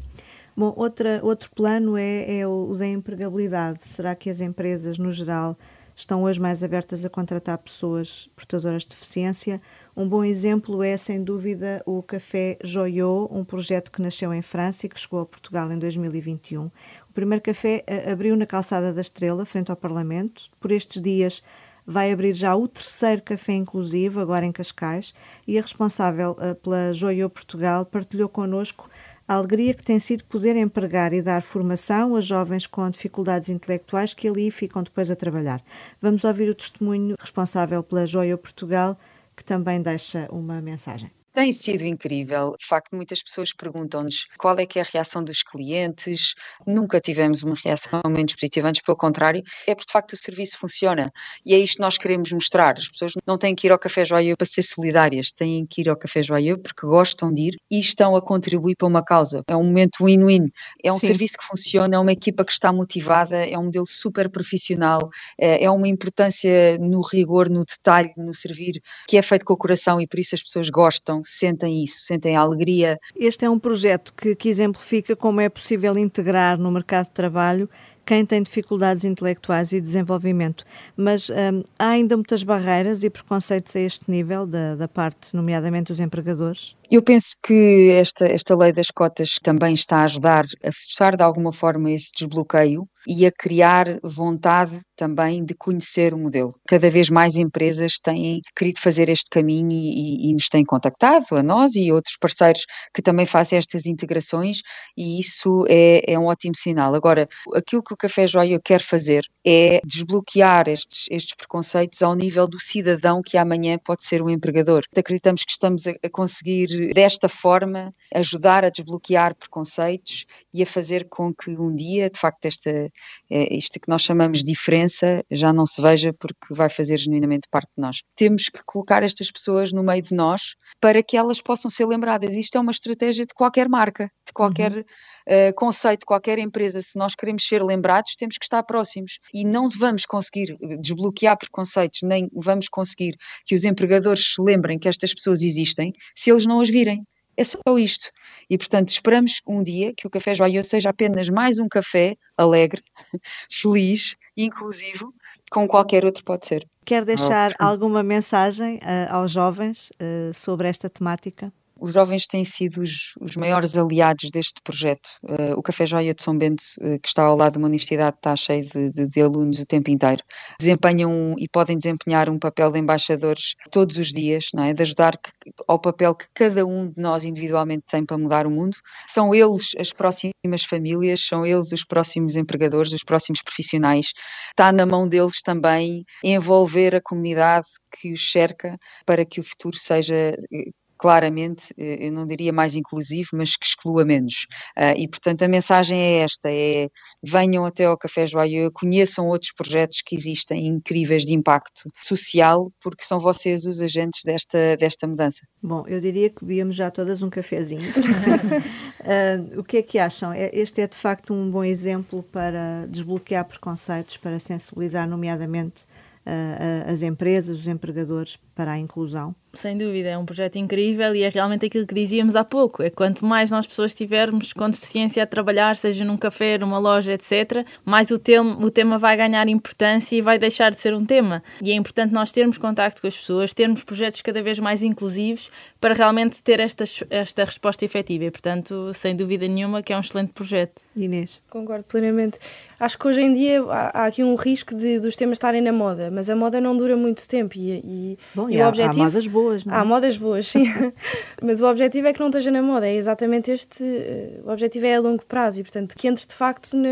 Bom, 0.58 0.74
outra, 0.76 1.20
outro 1.22 1.48
plano 1.52 1.96
é, 1.96 2.38
é 2.38 2.44
o, 2.44 2.74
da 2.74 2.84
empregabilidade. 2.84 3.78
Será 3.84 4.16
que 4.16 4.28
as 4.28 4.40
empresas, 4.40 4.98
no 4.98 5.12
geral, 5.12 5.56
estão 5.94 6.24
hoje 6.24 6.40
mais 6.40 6.64
abertas 6.64 7.04
a 7.04 7.08
contratar 7.08 7.58
pessoas 7.58 8.28
portadoras 8.34 8.82
de 8.82 8.88
deficiência? 8.88 9.62
Um 9.96 10.08
bom 10.08 10.24
exemplo 10.24 10.82
é, 10.82 10.96
sem 10.96 11.22
dúvida, 11.22 11.80
o 11.86 12.02
Café 12.02 12.58
Joyot, 12.64 13.32
um 13.32 13.44
projeto 13.44 13.92
que 13.92 14.02
nasceu 14.02 14.34
em 14.34 14.42
França 14.42 14.86
e 14.86 14.88
que 14.88 14.98
chegou 14.98 15.20
a 15.20 15.26
Portugal 15.26 15.70
em 15.70 15.78
2021. 15.78 16.64
O 16.64 16.72
primeiro 17.14 17.40
café 17.40 17.84
eh, 17.86 18.10
abriu 18.10 18.36
na 18.36 18.44
Calçada 18.44 18.92
da 18.92 19.00
Estrela, 19.00 19.46
frente 19.46 19.70
ao 19.70 19.76
Parlamento. 19.76 20.50
Por 20.58 20.72
estes 20.72 21.00
dias 21.00 21.40
vai 21.86 22.10
abrir 22.10 22.34
já 22.34 22.56
o 22.56 22.66
terceiro 22.66 23.22
café 23.22 23.52
inclusivo, 23.52 24.18
agora 24.18 24.44
em 24.44 24.50
Cascais, 24.50 25.14
e 25.46 25.56
a 25.56 25.62
responsável 25.62 26.36
eh, 26.40 26.52
pela 26.54 26.92
Joyot 26.92 27.32
Portugal 27.32 27.86
partilhou 27.86 28.28
connosco 28.28 28.90
a 29.28 29.34
alegria 29.34 29.74
que 29.74 29.84
tem 29.84 30.00
sido 30.00 30.24
poder 30.24 30.56
empregar 30.56 31.12
e 31.12 31.20
dar 31.20 31.42
formação 31.42 32.16
a 32.16 32.20
jovens 32.22 32.66
com 32.66 32.88
dificuldades 32.88 33.50
intelectuais 33.50 34.14
que 34.14 34.26
ali 34.26 34.50
ficam 34.50 34.82
depois 34.82 35.10
a 35.10 35.16
trabalhar. 35.16 35.62
Vamos 36.00 36.24
ouvir 36.24 36.48
o 36.48 36.54
testemunho 36.54 37.14
responsável 37.20 37.82
pela 37.82 38.06
Joia 38.06 38.38
Portugal, 38.38 38.98
que 39.36 39.44
também 39.44 39.82
deixa 39.82 40.26
uma 40.32 40.62
mensagem. 40.62 41.17
Tem 41.38 41.52
sido 41.52 41.84
incrível. 41.84 42.56
De 42.58 42.66
facto, 42.66 42.96
muitas 42.96 43.22
pessoas 43.22 43.52
perguntam-nos 43.52 44.26
qual 44.36 44.58
é 44.58 44.66
que 44.66 44.80
é 44.80 44.82
a 44.82 44.84
reação 44.84 45.22
dos 45.22 45.40
clientes. 45.44 46.34
Nunca 46.66 47.00
tivemos 47.00 47.44
uma 47.44 47.54
reação 47.54 48.00
menos 48.08 48.34
positiva, 48.34 48.66
antes 48.66 48.82
pelo 48.82 48.96
contrário, 48.96 49.44
é 49.64 49.72
porque 49.72 49.86
de 49.86 49.92
facto 49.92 50.14
o 50.14 50.16
serviço 50.16 50.58
funciona. 50.58 51.12
E 51.46 51.54
é 51.54 51.58
isto 51.60 51.76
que 51.76 51.82
nós 51.82 51.96
queremos 51.96 52.32
mostrar. 52.32 52.76
As 52.76 52.88
pessoas 52.88 53.12
não 53.24 53.38
têm 53.38 53.54
que 53.54 53.68
ir 53.68 53.70
ao 53.70 53.78
Café 53.78 54.04
Joia 54.04 54.36
para 54.36 54.44
ser 54.48 54.64
solidárias, 54.64 55.30
têm 55.30 55.64
que 55.64 55.82
ir 55.82 55.88
ao 55.88 55.96
Café 55.96 56.24
Joia 56.24 56.58
porque 56.58 56.84
gostam 56.84 57.32
de 57.32 57.42
ir 57.42 57.60
e 57.70 57.78
estão 57.78 58.16
a 58.16 58.20
contribuir 58.20 58.74
para 58.74 58.88
uma 58.88 59.04
causa. 59.04 59.44
É 59.46 59.54
um 59.54 59.62
momento 59.62 60.06
win-win. 60.06 60.50
É 60.82 60.90
um 60.90 60.98
Sim. 60.98 61.06
serviço 61.06 61.38
que 61.38 61.44
funciona, 61.44 61.94
é 61.94 61.98
uma 62.00 62.12
equipa 62.12 62.44
que 62.44 62.50
está 62.50 62.72
motivada, 62.72 63.46
é 63.46 63.56
um 63.56 63.66
modelo 63.66 63.86
super 63.86 64.28
profissional, 64.28 65.08
é, 65.40 65.62
é 65.62 65.70
uma 65.70 65.86
importância 65.86 66.76
no 66.78 67.00
rigor, 67.00 67.48
no 67.48 67.64
detalhe, 67.64 68.12
no 68.16 68.34
servir, 68.34 68.82
que 69.06 69.16
é 69.16 69.22
feito 69.22 69.44
com 69.44 69.52
o 69.52 69.56
coração 69.56 70.00
e 70.00 70.06
por 70.08 70.18
isso 70.18 70.34
as 70.34 70.42
pessoas 70.42 70.68
gostam 70.68 71.22
sentem 71.28 71.82
isso, 71.82 72.04
sentem 72.04 72.36
a 72.36 72.40
alegria. 72.40 72.98
Este 73.16 73.44
é 73.44 73.50
um 73.50 73.58
projeto 73.58 74.12
que, 74.14 74.34
que 74.34 74.48
exemplifica 74.48 75.14
como 75.14 75.40
é 75.40 75.48
possível 75.48 75.96
integrar 75.98 76.58
no 76.58 76.70
mercado 76.70 77.06
de 77.06 77.12
trabalho 77.12 77.68
quem 78.08 78.24
tem 78.24 78.42
dificuldades 78.42 79.04
intelectuais 79.04 79.70
e 79.70 79.82
desenvolvimento. 79.82 80.64
Mas 80.96 81.28
hum, 81.28 81.62
há 81.78 81.90
ainda 81.90 82.16
muitas 82.16 82.42
barreiras 82.42 83.04
e 83.04 83.10
preconceitos 83.10 83.76
a 83.76 83.80
este 83.80 84.10
nível, 84.10 84.46
da, 84.46 84.76
da 84.76 84.88
parte, 84.88 85.36
nomeadamente, 85.36 85.88
dos 85.88 86.00
empregadores? 86.00 86.77
Eu 86.90 87.02
penso 87.02 87.36
que 87.42 87.90
esta, 87.90 88.24
esta 88.26 88.56
lei 88.56 88.72
das 88.72 88.90
cotas 88.90 89.34
também 89.42 89.74
está 89.74 89.98
a 89.98 90.04
ajudar 90.04 90.46
a 90.64 90.72
forçar 90.72 91.16
de 91.18 91.22
alguma 91.22 91.52
forma 91.52 91.90
esse 91.90 92.10
desbloqueio 92.16 92.88
e 93.06 93.24
a 93.24 93.32
criar 93.32 93.98
vontade 94.02 94.80
também 94.96 95.44
de 95.44 95.54
conhecer 95.54 96.12
o 96.12 96.18
modelo. 96.18 96.54
Cada 96.68 96.90
vez 96.90 97.08
mais 97.08 97.36
empresas 97.36 97.94
têm 98.02 98.40
querido 98.54 98.80
fazer 98.80 99.08
este 99.08 99.30
caminho 99.30 99.70
e, 99.72 100.30
e, 100.30 100.32
nos 100.34 100.48
têm 100.48 100.64
contactado, 100.64 101.24
a 101.32 101.42
nós 101.42 101.74
e 101.74 101.92
outros 101.92 102.16
parceiros 102.20 102.66
que 102.92 103.00
também 103.00 103.24
fazem 103.24 103.56
estas 103.58 103.86
integrações 103.86 104.60
e 104.96 105.20
isso 105.20 105.64
é, 105.68 106.02
é 106.12 106.18
um 106.18 106.26
ótimo 106.26 106.56
sinal. 106.56 106.94
Agora, 106.94 107.28
aquilo 107.54 107.82
que 107.82 107.94
o 107.94 107.96
Café 107.96 108.26
Joia 108.26 108.60
quer 108.62 108.82
fazer 108.82 109.22
é 109.46 109.80
desbloquear 109.84 110.68
estes, 110.68 111.06
estes 111.10 111.34
preconceitos 111.34 112.02
ao 112.02 112.14
nível 112.14 112.46
do 112.46 112.60
cidadão 112.60 113.22
que 113.24 113.38
amanhã 113.38 113.78
pode 113.82 114.04
ser 114.04 114.20
um 114.20 114.28
empregador. 114.28 114.82
Acreditamos 114.96 115.44
que 115.44 115.52
estamos 115.52 115.86
a, 115.86 115.92
a 116.04 116.10
conseguir 116.10 116.68
desta 116.92 117.28
forma, 117.28 117.94
ajudar 118.14 118.64
a 118.64 118.70
desbloquear 118.70 119.34
preconceitos 119.34 120.26
e 120.52 120.62
a 120.62 120.66
fazer 120.66 121.08
com 121.08 121.34
que 121.34 121.50
um 121.50 121.74
dia, 121.74 122.10
de 122.10 122.18
facto, 122.18 122.44
esta, 122.44 122.70
eh, 122.70 123.56
isto 123.56 123.78
que 123.80 123.88
nós 123.88 124.02
chamamos 124.02 124.40
de 124.40 124.52
diferença 124.52 125.24
já 125.30 125.52
não 125.52 125.66
se 125.66 125.80
veja 125.80 126.12
porque 126.12 126.54
vai 126.54 126.68
fazer 126.68 126.96
genuinamente 126.96 127.48
parte 127.50 127.68
de 127.76 127.82
nós. 127.82 128.02
Temos 128.16 128.48
que 128.48 128.60
colocar 128.64 129.02
estas 129.02 129.30
pessoas 129.30 129.72
no 129.72 129.82
meio 129.82 130.02
de 130.02 130.14
nós 130.14 130.54
para 130.80 131.02
que 131.02 131.16
elas 131.16 131.40
possam 131.40 131.70
ser 131.70 131.86
lembradas. 131.86 132.34
Isto 132.34 132.58
é 132.58 132.60
uma 132.60 132.70
estratégia 132.70 133.26
de 133.26 133.34
qualquer 133.34 133.68
marca, 133.68 134.10
de 134.26 134.32
qualquer. 134.32 134.72
Uhum. 134.72 134.84
Uh, 135.28 135.52
conceito 135.54 136.00
de 136.00 136.06
qualquer 136.06 136.38
empresa, 136.38 136.80
se 136.80 136.96
nós 136.98 137.14
queremos 137.14 137.46
ser 137.46 137.62
lembrados, 137.62 138.16
temos 138.16 138.38
que 138.38 138.44
estar 138.46 138.62
próximos 138.62 139.18
e 139.34 139.44
não 139.44 139.68
vamos 139.68 140.06
conseguir 140.06 140.56
desbloquear 140.80 141.36
preconceitos, 141.36 142.00
nem 142.02 142.30
vamos 142.32 142.66
conseguir 142.68 143.14
que 143.44 143.54
os 143.54 143.62
empregadores 143.62 144.34
se 144.34 144.40
lembrem 144.40 144.78
que 144.78 144.88
estas 144.88 145.12
pessoas 145.12 145.42
existem 145.42 145.92
se 146.14 146.30
eles 146.30 146.46
não 146.46 146.60
as 146.60 146.70
virem. 146.70 147.04
É 147.36 147.44
só 147.44 147.60
isto. 147.78 148.10
E, 148.50 148.58
portanto, 148.58 148.88
esperamos 148.88 149.40
um 149.46 149.62
dia 149.62 149.92
que 149.96 150.08
o 150.08 150.10
Café 150.10 150.34
Joia 150.34 150.60
seja 150.64 150.90
apenas 150.90 151.28
mais 151.28 151.60
um 151.60 151.68
café 151.68 152.16
alegre, 152.36 152.82
feliz, 153.48 154.16
inclusivo, 154.36 155.14
como 155.48 155.68
qualquer 155.68 156.04
outro 156.04 156.24
pode 156.24 156.46
ser. 156.46 156.66
Quer 156.84 157.04
deixar 157.04 157.52
alguma 157.60 158.02
mensagem 158.02 158.78
uh, 158.78 159.12
aos 159.12 159.30
jovens 159.30 159.90
uh, 160.00 160.34
sobre 160.34 160.66
esta 160.68 160.90
temática? 160.90 161.52
Os 161.80 161.92
jovens 161.92 162.26
têm 162.26 162.44
sido 162.44 162.82
os, 162.82 163.12
os 163.20 163.36
maiores 163.36 163.76
aliados 163.76 164.30
deste 164.30 164.60
projeto. 164.62 165.08
Uh, 165.22 165.52
o 165.56 165.62
Café 165.62 165.86
Joia 165.86 166.14
de 166.14 166.22
São 166.22 166.36
Bento, 166.36 166.62
uh, 166.80 166.98
que 167.00 167.08
está 167.08 167.22
ao 167.22 167.36
lado 167.36 167.52
de 167.52 167.58
uma 167.58 167.68
universidade, 167.68 168.16
está 168.16 168.34
cheio 168.34 168.68
de, 168.68 168.90
de, 168.90 169.06
de, 169.06 169.20
alunos 169.20 169.58
o 169.58 169.66
tempo 169.66 169.90
inteiro. 169.90 170.22
Desempenham 170.58 171.34
e 171.38 171.48
podem 171.48 171.76
desempenhar 171.76 172.28
um 172.28 172.38
papel 172.38 172.70
de 172.70 172.78
embaixadores 172.78 173.54
todos 173.70 173.96
os 173.96 174.08
dias, 174.12 174.46
não 174.52 174.64
é? 174.64 174.72
de 174.72 174.82
ajudar 174.82 175.16
que, 175.16 175.30
ao 175.66 175.78
papel 175.78 176.14
que 176.14 176.26
cada 176.34 176.66
um 176.66 176.88
de 176.88 177.00
nós 177.00 177.24
individualmente 177.24 177.84
tem 177.88 178.04
para 178.04 178.18
mudar 178.18 178.46
o 178.46 178.50
mundo. 178.50 178.76
São 179.06 179.34
eles 179.34 179.70
as 179.78 179.92
próximas 179.92 180.64
famílias, 180.68 181.24
são 181.24 181.46
eles 181.46 181.72
os 181.72 181.84
próximos 181.84 182.36
empregadores, 182.36 182.92
os 182.92 183.04
próximos 183.04 183.42
profissionais. 183.42 184.06
Está 184.50 184.72
na 184.72 184.84
mão 184.84 185.08
deles 185.08 185.40
também 185.42 186.04
envolver 186.24 186.94
a 186.94 187.00
comunidade 187.00 187.66
que 187.90 188.12
os 188.12 188.30
cerca 188.30 188.76
para 189.06 189.24
que 189.24 189.40
o 189.40 189.42
futuro 189.42 189.76
seja 189.76 190.14
eh, 190.14 190.70
claramente, 190.98 191.72
eh, 191.78 192.08
eu 192.08 192.12
não 192.12 192.26
diria 192.26 192.52
mais 192.52 192.74
inclusivo, 192.74 193.30
mas 193.34 193.56
que 193.56 193.66
exclua 193.66 194.04
menos. 194.04 194.46
Uh, 194.76 194.96
e, 194.96 195.08
portanto, 195.08 195.42
a 195.42 195.48
mensagem 195.48 195.98
é 195.98 196.18
esta: 196.18 196.50
é 196.50 196.88
venham 197.22 197.64
até 197.64 197.84
ao 197.84 197.96
Café 197.96 198.26
Joia, 198.26 198.70
conheçam 198.72 199.26
outros 199.28 199.52
projetos 199.52 200.02
que 200.04 200.14
existem 200.14 200.66
incríveis 200.66 201.24
de 201.24 201.34
impacto 201.34 201.88
social, 202.02 202.70
porque 202.82 203.04
são 203.04 203.20
vocês 203.20 203.64
os 203.64 203.80
agentes 203.80 204.20
desta, 204.24 204.76
desta 204.76 205.06
mudança. 205.06 205.40
Bom, 205.62 205.84
eu 205.86 206.00
diria 206.00 206.28
que 206.30 206.44
bebíamos 206.44 206.76
já 206.76 206.90
todas 206.90 207.22
um 207.22 207.30
cafezinho. 207.30 207.90
uh, 207.90 209.58
o 209.60 209.64
que 209.64 209.78
é 209.78 209.82
que 209.82 209.98
acham? 209.98 210.32
É, 210.32 210.50
este 210.52 210.80
é 210.80 210.86
de 210.86 210.96
facto 210.96 211.32
um 211.32 211.50
bom 211.50 211.64
exemplo 211.64 212.22
para 212.24 212.86
desbloquear 212.88 213.44
preconceitos, 213.44 214.16
para 214.16 214.38
sensibilizar, 214.38 215.08
nomeadamente, 215.08 215.84
uh, 216.28 216.90
as 216.90 217.02
empresas, 217.02 217.60
os 217.60 217.66
empregadores 217.66 218.36
para 218.58 218.72
a 218.72 218.78
inclusão? 218.78 219.36
Sem 219.54 219.78
dúvida, 219.78 220.10
é 220.10 220.18
um 220.18 220.26
projeto 220.26 220.56
incrível 220.56 221.14
e 221.14 221.22
é 221.22 221.28
realmente 221.28 221.64
aquilo 221.64 221.86
que 221.86 221.94
dizíamos 221.94 222.36
há 222.36 222.44
pouco. 222.44 222.82
É 222.82 222.90
quanto 222.90 223.24
mais 223.24 223.50
nós 223.50 223.66
pessoas 223.66 223.94
tivermos 223.94 224.52
com 224.52 224.68
deficiência 224.68 225.22
a 225.22 225.26
trabalhar, 225.26 225.76
seja 225.76 226.04
num 226.04 226.16
café, 226.16 226.58
numa 226.58 226.78
loja, 226.78 227.12
etc., 227.14 227.64
mais 227.84 228.10
o 228.10 228.18
tema, 228.18 228.58
o 228.60 228.70
tema 228.70 228.98
vai 228.98 229.16
ganhar 229.16 229.48
importância 229.48 230.16
e 230.16 230.20
vai 230.20 230.38
deixar 230.38 230.70
de 230.70 230.80
ser 230.80 230.92
um 230.92 231.04
tema. 231.04 231.42
E 231.62 231.70
é 231.70 231.74
importante 231.74 232.12
nós 232.12 232.30
termos 232.30 232.58
contacto 232.58 233.00
com 233.00 233.06
as 233.06 233.16
pessoas, 233.16 233.54
termos 233.54 233.82
projetos 233.84 234.20
cada 234.20 234.42
vez 234.42 234.58
mais 234.58 234.82
inclusivos 234.82 235.50
para 235.80 235.94
realmente 235.94 236.42
ter 236.42 236.60
esta, 236.60 236.84
esta 237.08 237.44
resposta 237.44 237.84
efetiva. 237.84 238.24
E, 238.24 238.30
portanto, 238.30 238.92
sem 238.92 239.16
dúvida 239.16 239.48
nenhuma 239.48 239.82
que 239.82 239.92
é 239.92 239.96
um 239.96 240.00
excelente 240.00 240.32
projeto. 240.32 240.82
Inês. 240.94 241.42
Concordo 241.48 241.84
plenamente. 241.84 242.38
Acho 242.78 242.98
que 242.98 243.08
hoje 243.08 243.22
em 243.22 243.32
dia 243.32 243.62
há, 243.62 244.02
há 244.02 244.06
aqui 244.06 244.22
um 244.22 244.34
risco 244.34 244.74
de, 244.74 245.00
dos 245.00 245.16
temas 245.16 245.36
estarem 245.36 245.62
na 245.62 245.72
moda, 245.72 246.10
mas 246.10 246.28
a 246.28 246.36
moda 246.36 246.60
não 246.60 246.76
dura 246.76 246.96
muito 246.96 247.26
tempo 247.26 247.54
e, 247.56 247.80
e, 247.84 248.18
Bom, 248.34 248.47
e, 248.50 248.56
e 248.56 248.60
há, 248.60 248.68
objetivo... 248.68 249.02
Há 249.02 249.04
modas 249.06 249.26
boas 249.26 249.64
não 249.64 249.74
é? 249.74 249.76
Há 249.76 249.84
modas 249.84 250.16
boas, 250.16 250.46
sim. 250.46 250.64
Mas 251.42 251.60
o 251.60 251.66
objetivo 251.66 252.08
é 252.08 252.12
que 252.12 252.20
não 252.20 252.28
esteja 252.28 252.50
na 252.50 252.62
moda, 252.62 252.86
é 252.86 252.94
exatamente 252.94 253.50
este. 253.50 253.84
Eh, 253.84 254.40
o 254.44 254.50
objetivo 254.50 254.86
é 254.86 254.96
a 254.96 255.00
longo 255.00 255.24
prazo 255.24 255.60
e, 255.60 255.62
portanto, 255.62 255.94
que 255.96 256.08
entre 256.08 256.26
de 256.26 256.34
facto 256.34 256.76
na, 256.76 256.88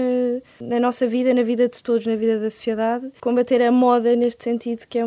na 0.60 0.80
nossa 0.80 1.06
vida, 1.06 1.32
na 1.34 1.42
vida 1.42 1.68
de 1.68 1.82
todos, 1.82 2.06
na 2.06 2.16
vida 2.16 2.38
da 2.38 2.50
sociedade, 2.50 3.10
combater 3.20 3.62
a 3.62 3.72
moda 3.72 4.14
neste 4.14 4.44
sentido, 4.44 4.86
que 4.88 4.98
é, 4.98 5.04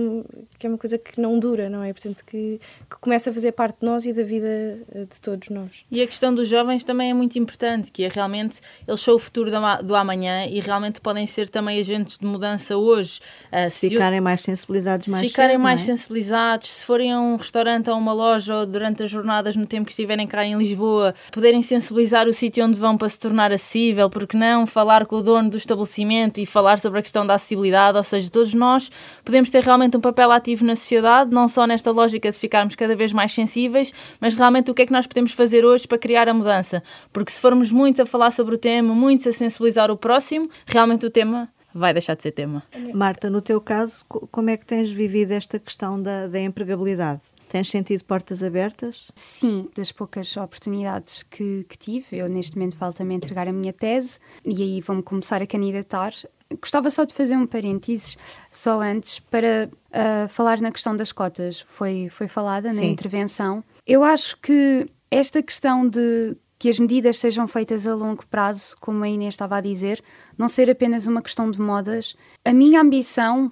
que 0.57 0.67
é 0.67 0.69
uma 0.69 0.77
coisa 0.77 0.97
que 0.97 1.19
não 1.19 1.39
dura, 1.39 1.69
não 1.69 1.83
é? 1.83 1.93
Portanto, 1.93 2.23
que, 2.25 2.59
que 2.89 2.97
começa 2.99 3.29
a 3.29 3.33
fazer 3.33 3.51
parte 3.51 3.79
de 3.79 3.85
nós 3.85 4.05
e 4.05 4.13
da 4.13 4.23
vida 4.23 4.47
eh, 4.47 5.05
de 5.09 5.21
todos 5.21 5.49
nós. 5.49 5.85
E 5.91 6.01
a 6.01 6.07
questão 6.07 6.33
dos 6.33 6.47
jovens 6.47 6.83
também 6.83 7.11
é 7.11 7.13
muito 7.13 7.37
importante, 7.39 7.91
que 7.91 8.03
é 8.03 8.07
realmente 8.07 8.59
eles 8.87 9.01
são 9.01 9.15
o 9.15 9.19
futuro 9.19 9.51
do 9.83 9.95
amanhã 9.95 10.45
e 10.45 10.59
realmente 10.59 10.99
podem 11.01 11.25
ser 11.25 11.49
também 11.49 11.79
agentes 11.79 12.17
de 12.17 12.25
mudança 12.25 12.77
hoje. 12.77 13.21
Eh, 13.51 13.67
se, 13.67 13.79
se 13.79 13.89
ficarem 13.89 14.21
mais 14.21 14.41
sensibilizados 14.41 15.07
mais 15.07 15.23
Se 15.23 15.29
ficarem 15.29 15.55
cedo, 15.55 15.61
mais 15.61 15.81
é? 15.81 15.85
sensibilizados, 15.85 16.38
se 16.61 16.85
forem 16.85 17.11
a 17.11 17.19
um 17.19 17.35
restaurante 17.35 17.89
ou 17.89 17.97
uma 17.97 18.13
loja 18.13 18.55
ou 18.55 18.65
durante 18.65 19.03
as 19.03 19.09
jornadas 19.09 19.55
no 19.55 19.65
tempo 19.65 19.85
que 19.85 19.91
estiverem 19.91 20.27
cá 20.27 20.45
em 20.45 20.57
Lisboa, 20.57 21.13
poderem 21.31 21.61
sensibilizar 21.61 22.27
o 22.27 22.33
sítio 22.33 22.65
onde 22.65 22.77
vão 22.77 22.97
para 22.97 23.09
se 23.09 23.19
tornar 23.19 23.51
acessível, 23.51 24.09
porque 24.09 24.37
não 24.37 24.65
falar 24.65 25.05
com 25.05 25.17
o 25.17 25.21
dono 25.21 25.49
do 25.49 25.57
estabelecimento 25.57 26.39
e 26.39 26.45
falar 26.45 26.79
sobre 26.79 26.99
a 26.99 27.01
questão 27.01 27.25
da 27.25 27.35
acessibilidade, 27.35 27.97
ou 27.97 28.03
seja, 28.03 28.29
todos 28.29 28.53
nós 28.53 28.91
podemos 29.23 29.49
ter 29.49 29.63
realmente 29.63 29.97
um 29.97 30.01
papel 30.01 30.31
ativo 30.31 30.65
na 30.65 30.75
sociedade, 30.75 31.31
não 31.31 31.47
só 31.47 31.65
nesta 31.65 31.91
lógica 31.91 32.29
de 32.29 32.37
ficarmos 32.37 32.75
cada 32.75 32.95
vez 32.95 33.11
mais 33.11 33.31
sensíveis, 33.31 33.91
mas 34.19 34.35
realmente 34.35 34.71
o 34.71 34.73
que 34.73 34.83
é 34.83 34.85
que 34.85 34.93
nós 34.93 35.07
podemos 35.07 35.31
fazer 35.31 35.65
hoje 35.65 35.87
para 35.87 35.97
criar 35.97 36.27
a 36.29 36.33
mudança, 36.33 36.83
porque 37.11 37.31
se 37.31 37.41
formos 37.41 37.71
muitos 37.71 37.99
a 37.99 38.05
falar 38.05 38.31
sobre 38.31 38.55
o 38.55 38.57
tema, 38.57 38.93
muitos 38.93 39.27
a 39.27 39.33
sensibilizar 39.33 39.91
o 39.91 39.97
próximo, 39.97 40.49
realmente 40.65 41.05
o 41.05 41.09
tema 41.09 41.49
vai 41.73 41.93
deixar 41.93 42.15
de 42.15 42.23
ser 42.23 42.31
tema. 42.31 42.63
Marta, 42.93 43.29
no 43.29 43.41
teu 43.41 43.61
caso, 43.61 44.03
como 44.05 44.49
é 44.49 44.57
que 44.57 44.65
tens 44.65 44.89
vivido 44.89 45.31
esta 45.31 45.59
questão 45.59 46.01
da, 46.01 46.27
da 46.27 46.39
empregabilidade? 46.39 47.23
Tens 47.47 47.69
sentido 47.69 48.03
portas 48.03 48.43
abertas? 48.43 49.07
Sim, 49.15 49.69
das 49.75 49.91
poucas 49.91 50.35
oportunidades 50.37 51.23
que, 51.23 51.65
que 51.67 51.77
tive. 51.77 52.17
Eu, 52.17 52.29
neste 52.29 52.57
momento, 52.57 52.75
falta-me 52.75 53.15
entregar 53.15 53.47
a 53.47 53.53
minha 53.53 53.73
tese 53.73 54.19
e 54.45 54.61
aí 54.61 54.81
vou-me 54.81 55.03
começar 55.03 55.41
a 55.41 55.47
candidatar. 55.47 56.13
Gostava 56.59 56.89
só 56.89 57.03
de 57.03 57.13
fazer 57.13 57.35
um 57.35 57.45
parênteses, 57.45 58.17
só 58.51 58.81
antes, 58.81 59.19
para 59.19 59.69
uh, 59.89 60.29
falar 60.29 60.59
na 60.61 60.71
questão 60.71 60.95
das 60.95 61.11
cotas. 61.11 61.61
Foi, 61.61 62.09
foi 62.09 62.27
falada 62.27 62.69
Sim. 62.71 62.81
na 62.81 62.87
intervenção. 62.87 63.63
Eu 63.85 64.03
acho 64.03 64.37
que 64.37 64.87
esta 65.11 65.41
questão 65.41 65.87
de 65.87 66.35
que 66.59 66.69
as 66.69 66.77
medidas 66.77 67.17
sejam 67.17 67.47
feitas 67.47 67.87
a 67.87 67.95
longo 67.95 68.27
prazo, 68.27 68.75
como 68.81 69.03
a 69.03 69.09
Inês 69.09 69.33
estava 69.33 69.55
a 69.55 69.61
dizer, 69.61 70.03
não 70.37 70.49
ser 70.49 70.69
apenas 70.69 71.07
uma 71.07 71.21
questão 71.21 71.49
de 71.49 71.59
modas. 71.59 72.17
A 72.43 72.53
minha 72.53 72.81
ambição, 72.81 73.49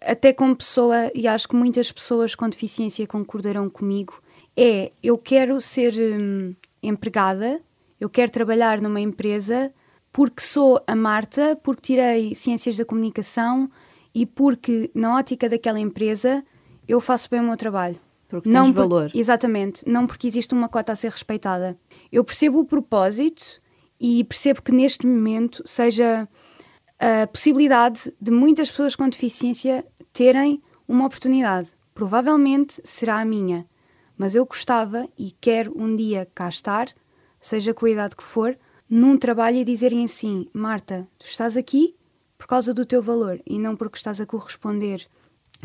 até 0.00 0.32
como 0.32 0.56
pessoa, 0.56 1.10
e 1.14 1.28
acho 1.28 1.46
que 1.46 1.54
muitas 1.54 1.92
pessoas 1.92 2.34
com 2.34 2.48
deficiência 2.48 3.06
concordarão 3.06 3.68
comigo, 3.68 4.14
é 4.56 4.90
eu 5.02 5.18
quero 5.18 5.60
ser 5.60 5.92
hum, 5.94 6.54
empregada, 6.82 7.60
eu 8.00 8.08
quero 8.08 8.32
trabalhar 8.32 8.80
numa 8.80 9.00
empresa 9.00 9.70
porque 10.10 10.40
sou 10.40 10.82
a 10.86 10.96
Marta, 10.96 11.58
porque 11.62 11.82
tirei 11.82 12.34
Ciências 12.34 12.78
da 12.78 12.86
Comunicação 12.86 13.70
e 14.14 14.24
porque, 14.24 14.90
na 14.94 15.14
ótica 15.14 15.46
daquela 15.46 15.78
empresa, 15.78 16.42
eu 16.88 17.02
faço 17.02 17.28
bem 17.28 17.40
o 17.40 17.42
meu 17.42 17.56
trabalho. 17.58 18.00
Porque 18.26 18.48
não 18.48 18.64
tens 18.64 18.74
por, 18.74 18.80
valor. 18.80 19.10
Exatamente, 19.14 19.86
não 19.86 20.06
porque 20.06 20.26
existe 20.26 20.54
uma 20.54 20.70
cota 20.70 20.92
a 20.92 20.96
ser 20.96 21.10
respeitada. 21.10 21.76
Eu 22.10 22.24
percebo 22.24 22.60
o 22.60 22.64
propósito 22.64 23.60
e 24.00 24.24
percebo 24.24 24.62
que 24.62 24.72
neste 24.72 25.06
momento 25.06 25.62
seja 25.66 26.28
a 26.98 27.26
possibilidade 27.26 28.12
de 28.20 28.30
muitas 28.30 28.70
pessoas 28.70 28.96
com 28.96 29.08
deficiência 29.08 29.84
terem 30.12 30.62
uma 30.88 31.06
oportunidade. 31.06 31.68
Provavelmente 31.94 32.80
será 32.84 33.20
a 33.20 33.24
minha, 33.24 33.66
mas 34.16 34.34
eu 34.34 34.44
gostava 34.46 35.08
e 35.18 35.32
quero 35.40 35.72
um 35.76 35.94
dia 35.94 36.28
cá 36.34 36.48
estar, 36.48 36.88
seja 37.40 37.74
com 37.74 37.86
a 37.86 37.90
idade 37.90 38.16
que 38.16 38.24
for, 38.24 38.56
num 38.88 39.16
trabalho 39.16 39.56
e 39.56 39.64
dizerem 39.64 40.04
assim: 40.04 40.46
Marta, 40.52 41.08
tu 41.18 41.26
estás 41.26 41.56
aqui 41.56 41.94
por 42.38 42.46
causa 42.46 42.72
do 42.72 42.86
teu 42.86 43.02
valor 43.02 43.40
e 43.46 43.58
não 43.58 43.76
porque 43.76 43.96
estás 43.96 44.20
a 44.20 44.26
corresponder 44.26 45.06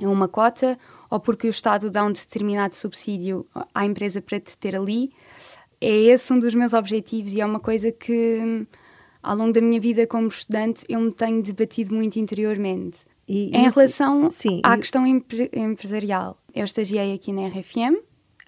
a 0.01 0.07
uma 0.07 0.27
cota 0.27 0.77
ou 1.09 1.19
porque 1.19 1.47
o 1.47 1.49
Estado 1.49 1.91
dá 1.91 2.03
um 2.03 2.11
determinado 2.11 2.75
subsídio 2.75 3.45
à 3.73 3.85
empresa 3.85 4.21
para 4.21 4.39
te 4.39 4.57
ter 4.57 4.75
ali. 4.75 5.11
É 5.81 5.89
esse 5.89 6.31
um 6.31 6.39
dos 6.39 6.53
meus 6.53 6.73
objetivos 6.73 7.33
e 7.33 7.41
é 7.41 7.45
uma 7.45 7.59
coisa 7.59 7.91
que, 7.91 8.67
ao 9.21 9.35
longo 9.35 9.51
da 9.51 9.59
minha 9.59 9.81
vida 9.81 10.05
como 10.05 10.27
estudante, 10.27 10.85
eu 10.87 10.99
me 10.99 11.11
tenho 11.11 11.41
debatido 11.41 11.93
muito 11.93 12.17
interiormente. 12.19 12.99
E, 13.27 13.55
em 13.55 13.65
e, 13.65 13.69
relação 13.69 14.29
sim, 14.29 14.61
à 14.63 14.75
e... 14.75 14.77
questão 14.77 15.05
empre 15.07 15.49
empresarial, 15.53 16.37
eu 16.53 16.63
estagiei 16.63 17.13
aqui 17.13 17.33
na 17.33 17.47
RFM. 17.47 17.97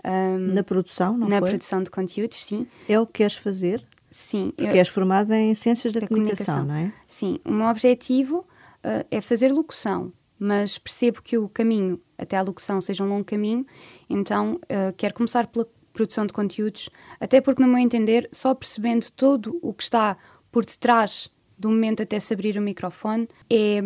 Um, 0.06 0.54
na 0.54 0.64
produção, 0.64 1.14
não 1.14 1.28
na 1.28 1.40
foi? 1.40 1.42
Na 1.42 1.48
produção 1.48 1.82
de 1.82 1.90
conteúdos, 1.90 2.44
sim. 2.44 2.68
É 2.88 3.00
o 3.00 3.08
que 3.08 3.14
queres 3.14 3.36
fazer? 3.36 3.84
Sim. 4.12 4.54
Porque 4.56 4.76
eu, 4.76 4.80
és 4.80 4.90
formada 4.90 5.36
em 5.36 5.56
Ciências 5.56 5.94
da, 5.94 6.02
da 6.02 6.08
comunicação, 6.08 6.58
comunicação, 6.58 6.90
não 6.90 6.90
é? 6.90 7.04
Sim. 7.08 7.40
O 7.46 7.52
meu 7.52 7.68
objetivo 7.68 8.40
uh, 8.40 9.06
é 9.10 9.22
fazer 9.22 9.52
locução 9.52 10.12
mas 10.44 10.78
percebo 10.78 11.22
que 11.22 11.38
o 11.38 11.48
caminho 11.48 12.02
até 12.18 12.36
à 12.36 12.42
locução 12.42 12.82
seja 12.82 13.02
um 13.02 13.08
longo 13.08 13.24
caminho, 13.24 13.66
então 14.10 14.56
uh, 14.56 14.94
quero 14.98 15.14
começar 15.14 15.48
pela 15.48 15.66
produção 15.94 16.26
de 16.26 16.34
conteúdos, 16.34 16.90
até 17.20 17.40
porque, 17.40 17.62
no 17.62 17.68
meu 17.68 17.78
entender, 17.78 18.28
só 18.32 18.54
percebendo 18.54 19.10
todo 19.12 19.58
o 19.62 19.74
que 19.74 19.84
está 19.84 20.18
por 20.52 20.66
detrás 20.66 21.32
do 21.58 21.70
momento 21.70 22.04
até 22.04 22.20
se 22.20 22.34
abrir 22.34 22.58
o 22.58 22.62
microfone 22.62 23.28
é 23.50 23.82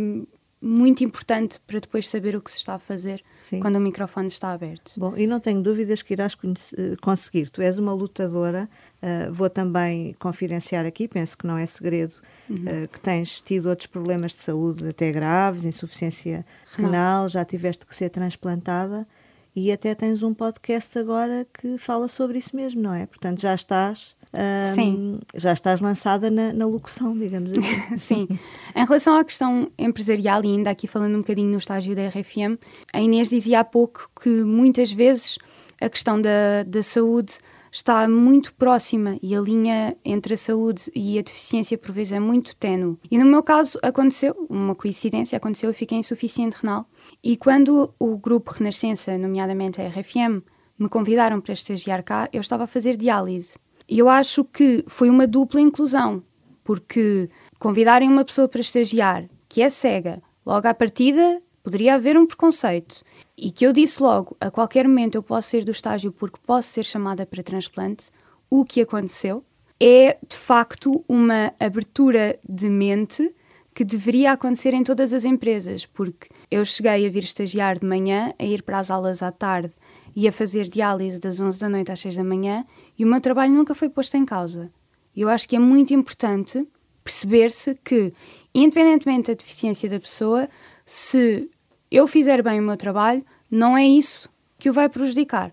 muito 0.60 1.04
importante 1.04 1.60
para 1.68 1.80
depois 1.80 2.10
saber 2.10 2.36
o 2.36 2.42
que 2.42 2.50
se 2.50 2.58
está 2.58 2.76
a 2.76 2.80
fazer 2.80 3.24
Sim. 3.36 3.60
quando 3.60 3.76
o 3.76 3.80
microfone 3.80 4.28
está 4.28 4.52
aberto. 4.52 4.94
Bom, 4.98 5.16
e 5.16 5.28
não 5.28 5.40
tenho 5.40 5.62
dúvidas 5.62 6.02
que 6.02 6.14
irás 6.14 6.36
eh, 6.78 6.96
conseguir. 7.00 7.50
Tu 7.52 7.62
és 7.62 7.78
uma 7.78 7.94
lutadora, 7.94 8.68
uh, 9.02 9.32
vou 9.32 9.50
também 9.50 10.16
confidenciar 10.18 10.86
aqui, 10.86 11.08
penso 11.08 11.38
que 11.38 11.46
não 11.46 11.58
é 11.58 11.66
segredo, 11.68 12.14
uhum. 12.50 12.56
uh, 12.56 12.88
que 12.88 13.00
tens 13.00 13.40
tido 13.40 13.70
outros 13.70 13.86
problemas 13.86 14.32
de 14.32 14.40
saúde 14.40 14.90
até 14.90 15.12
graves, 15.12 15.64
insuficiência 15.64 16.44
renal, 16.76 17.24
não. 17.24 17.30
já 17.30 17.46
tiveste 17.46 17.86
que 17.86 17.96
ser 17.96 18.10
transplantada 18.10 19.06
e 19.58 19.72
até 19.72 19.96
tens 19.96 20.22
um 20.22 20.36
podcast 20.36 21.00
agora 21.00 21.48
que 21.52 21.80
fala 21.80 22.08
sobre 22.08 22.38
isso 22.38 22.56
mesmo, 22.56 22.80
não 22.80 22.94
é? 22.94 23.08
Portanto, 23.08 23.42
já 23.42 23.56
estás 23.56 24.16
Sim. 24.76 25.20
já 25.34 25.52
estás 25.52 25.82
lançada 25.82 26.30
na, 26.30 26.54
na 26.54 26.68
locução, 26.68 27.18
digamos 27.18 27.52
assim. 27.52 27.98
Sim. 27.98 28.28
Em 28.76 28.86
relação 28.86 29.16
à 29.16 29.24
questão 29.24 29.72
empresarial, 29.76 30.46
e 30.46 30.48
ainda 30.50 30.70
aqui 30.70 30.86
falando 30.86 31.16
um 31.16 31.22
bocadinho 31.22 31.50
no 31.50 31.58
estágio 31.58 31.96
da 31.96 32.08
RFM, 32.08 32.60
a 32.94 33.02
Inês 33.02 33.30
dizia 33.30 33.62
há 33.62 33.64
pouco 33.64 34.12
que 34.22 34.30
muitas 34.44 34.92
vezes 34.92 35.40
a 35.82 35.90
questão 35.90 36.20
da, 36.22 36.64
da 36.66 36.82
saúde 36.82 37.38
está 37.72 38.08
muito 38.08 38.54
próxima 38.56 39.18
e 39.22 39.36
a 39.36 39.42
linha 39.42 39.96
entre 40.04 40.34
a 40.34 40.38
saúde 40.38 40.92
e 40.96 41.20
a 41.20 41.22
deficiência 41.22 41.78
por 41.78 41.92
vezes 41.92 42.14
é 42.14 42.20
muito 42.20 42.56
ténue. 42.56 42.98
E 43.10 43.18
no 43.18 43.26
meu 43.26 43.44
caso 43.44 43.78
aconteceu, 43.84 44.36
uma 44.50 44.74
coincidência, 44.74 45.38
aconteceu, 45.38 45.70
eu 45.70 45.74
fiquei 45.74 45.98
insuficiente 45.98 46.58
renal. 46.62 46.90
E 47.24 47.38
quando 47.38 47.94
o 48.00 48.18
grupo 48.18 48.52
Renascença, 48.52 49.18
nomeadamente 49.18 49.82
a 49.82 49.88
RFM, 49.88 50.44
me 50.78 50.90
convidaram 50.90 51.40
para 51.40 51.54
estagiar 51.54 52.04
cá, 52.04 52.30
eu 52.32 52.42
estava 52.42 52.64
a 52.64 52.68
fazer 52.68 52.96
diálise. 52.96 53.58
E 53.88 54.00
eu 54.00 54.10
acho 54.10 54.44
que 54.44 54.84
foi 54.88 55.10
uma 55.10 55.26
dupla 55.26 55.62
inclusão, 55.62 56.24
porque 56.64 57.30
convidarem 57.58 58.10
uma 58.10 58.26
pessoa 58.26 58.48
para 58.48 58.62
estagiar 58.62 59.28
que 59.48 59.62
é 59.62 59.70
cega, 59.70 60.22
logo 60.46 60.68
à 60.68 60.74
partida 60.74 61.42
poderia 61.68 61.96
haver 61.96 62.18
um 62.18 62.26
preconceito. 62.26 63.04
E 63.38 63.52
que 63.52 63.68
eu 63.68 63.74
disse 63.74 64.02
logo, 64.02 64.38
a 64.40 64.50
qualquer 64.50 64.88
momento 64.88 65.16
eu 65.16 65.22
posso 65.22 65.50
sair 65.50 65.66
do 65.66 65.72
estágio 65.72 66.14
porque 66.14 66.40
posso 66.46 66.70
ser 66.70 66.86
chamada 66.86 67.26
para 67.26 67.44
transplante, 67.44 68.10
o 68.50 68.64
que 68.64 68.80
aconteceu 68.80 69.44
é 69.78 70.18
de 70.26 70.38
facto 70.38 71.04
uma 71.10 71.54
abertura 71.60 72.40
de 72.48 72.70
mente 72.70 73.36
que 73.76 73.84
deveria 73.84 74.32
acontecer 74.32 74.74
em 74.74 74.82
todas 74.82 75.12
as 75.12 75.26
empresas, 75.26 75.86
porque 75.86 76.30
eu 76.50 76.64
cheguei 76.64 77.06
a 77.06 77.10
vir 77.10 77.26
estagiar 77.26 77.78
de 77.78 77.86
manhã, 77.86 78.34
a 78.40 78.46
ir 78.46 78.64
para 78.64 78.80
as 78.80 78.90
aulas 78.90 79.22
à 79.22 79.30
tarde 79.30 79.74
e 80.16 80.26
a 80.26 80.32
fazer 80.32 80.70
diálise 80.70 81.20
das 81.20 81.42
11 81.42 81.60
da 81.60 81.68
noite 81.68 81.92
às 81.92 82.00
6 82.00 82.16
da 82.16 82.24
manhã 82.24 82.66
e 82.98 83.04
o 83.04 83.08
meu 83.10 83.20
trabalho 83.20 83.54
nunca 83.54 83.76
foi 83.76 83.90
posto 83.90 84.16
em 84.16 84.24
causa. 84.24 84.72
Eu 85.14 85.28
acho 85.28 85.50
que 85.50 85.58
é 85.58 85.60
muito 85.60 85.94
importante 85.94 86.66
perceber-se 87.04 87.76
que, 87.84 88.14
independentemente 88.56 89.32
da 89.32 89.34
deficiência 89.34 89.90
da 89.90 90.00
pessoa, 90.00 90.48
se 90.88 91.50
eu 91.92 92.08
fizer 92.08 92.42
bem 92.42 92.60
o 92.60 92.64
meu 92.64 92.78
trabalho, 92.78 93.26
não 93.50 93.78
é 93.78 93.86
isso 93.86 94.30
que 94.60 94.70
o 94.70 94.74
vai 94.74 94.90
prejudicar. 94.90 95.52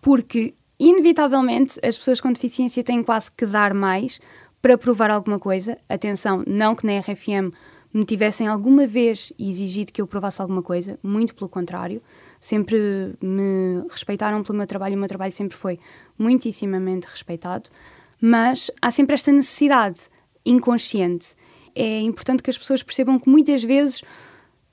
Porque, 0.00 0.54
inevitavelmente, 0.78 1.78
as 1.82 1.96
pessoas 1.96 2.20
com 2.20 2.32
deficiência 2.32 2.82
têm 2.82 3.02
quase 3.02 3.30
que 3.30 3.46
dar 3.46 3.74
mais 3.74 4.20
para 4.60 4.78
provar 4.78 5.10
alguma 5.10 5.38
coisa. 5.38 5.78
Atenção, 5.88 6.42
não 6.46 6.74
que 6.74 6.86
na 6.86 6.98
RFM 6.98 7.52
me 7.92 8.04
tivessem 8.04 8.48
alguma 8.48 8.86
vez 8.86 9.32
exigido 9.38 9.92
que 9.92 10.02
eu 10.02 10.06
provasse 10.06 10.42
alguma 10.42 10.62
coisa, 10.62 10.98
muito 11.02 11.34
pelo 11.34 11.48
contrário. 11.48 12.02
Sempre 12.40 13.14
me 13.22 13.86
respeitaram 13.88 14.42
pelo 14.42 14.58
meu 14.58 14.66
trabalho 14.66 14.94
e 14.94 14.96
o 14.96 14.98
meu 14.98 15.08
trabalho 15.08 15.30
sempre 15.30 15.56
foi 15.56 15.78
muitíssimamente 16.18 17.06
respeitado. 17.06 17.70
Mas 18.20 18.70
há 18.82 18.90
sempre 18.90 19.14
esta 19.14 19.30
necessidade 19.30 20.00
inconsciente. 20.44 21.36
É 21.74 22.00
importante 22.00 22.42
que 22.42 22.50
as 22.50 22.58
pessoas 22.58 22.82
percebam 22.82 23.18
que 23.18 23.28
muitas 23.28 23.62
vezes 23.62 24.02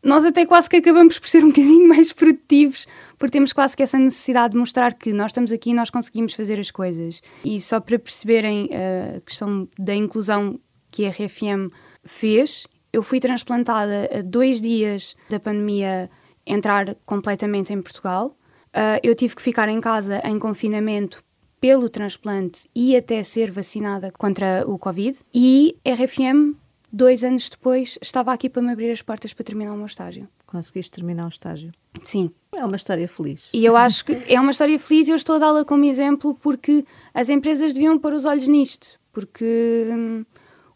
nós 0.04 0.26
até 0.26 0.46
quase 0.46 0.70
que 0.70 0.78
acabamos 0.78 1.20
por 1.20 1.28
ser 1.28 1.44
um 1.44 1.50
bocadinho 1.50 1.88
mais 1.88 2.12
produtivos, 2.12 2.88
porque 3.18 3.32
temos 3.32 3.54
quase 3.54 3.76
que 3.76 3.84
essa 3.84 3.98
necessidade 3.98 4.54
de 4.54 4.58
mostrar 4.60 4.94
que 4.94 5.14
nós 5.14 5.32
estamos 5.32 5.52
aqui 5.52 5.72
e 5.72 5.74
nós 5.74 5.90
conseguimos 5.90 6.34
fazer 6.34 6.60
as 6.60 6.72
coisas. 6.72 7.22
E 7.44 7.60
só 7.62 7.80
para 7.80 8.00
perceberem 8.00 8.68
eh, 8.72 9.16
a 9.18 9.22
questão 9.22 9.68
da 9.78 9.94
inclusão 9.94 10.60
que 10.90 11.06
a 11.06 11.10
RFM 11.10 11.72
fez, 12.04 12.68
eu 12.92 13.02
fui 13.02 13.20
transplantada 13.20 14.10
a 14.14 14.22
dois 14.22 14.60
dias 14.60 15.16
da 15.30 15.40
pandemia 15.40 16.10
entrar 16.46 16.96
completamente 17.06 17.72
em 17.72 17.82
Portugal. 17.82 18.36
Uh, 18.74 19.00
eu 19.04 19.16
tive 19.16 19.36
que 19.36 19.42
ficar 19.42 19.70
em 19.70 19.80
casa 19.80 20.22
em 20.26 20.38
confinamento 20.40 21.24
pelo 21.60 21.90
transplante 21.90 22.68
e 22.76 22.96
até 22.96 23.22
ser 23.22 23.52
vacinada 23.52 24.12
contra 24.12 24.64
o 24.66 24.78
Covid. 24.78 25.20
E 25.34 25.78
RFM 25.86 26.56
dois 26.92 27.24
anos 27.24 27.50
depois, 27.50 27.98
estava 28.02 28.34
aqui 28.34 28.50
para 28.50 28.62
me 28.62 28.72
abrir 28.72 28.92
as 28.92 29.02
portas 29.02 29.34
para 29.34 29.46
terminar 29.46 29.74
o 29.74 29.78
meu 29.78 29.86
estágio. 29.86 30.28
Conseguiste 30.46 30.92
terminar 30.92 31.26
o 31.26 31.30
estágio? 31.30 31.72
Sim. 32.04 32.32
É 32.54 32.66
uma 32.66 32.76
história 32.76 33.08
feliz. 33.08 33.50
E 33.54 33.64
eu 33.64 33.78
acho 33.78 34.04
que 34.04 34.22
é 34.28 34.40
uma 34.40 34.52
história 34.52 34.78
feliz 34.78 35.08
e 35.08 35.12
eu 35.12 35.16
estou 35.16 35.36
a 35.36 35.40
dá-la 35.40 35.64
como 35.64 35.86
exemplo 35.86 36.36
porque 36.36 36.86
as 37.14 37.30
empresas 37.30 37.74
deviam 37.74 37.98
pôr 37.98 38.14
os 38.14 38.26
olhos 38.26 38.48
nisto. 38.48 39.00
Porque 39.14 39.88
hum, 39.90 40.26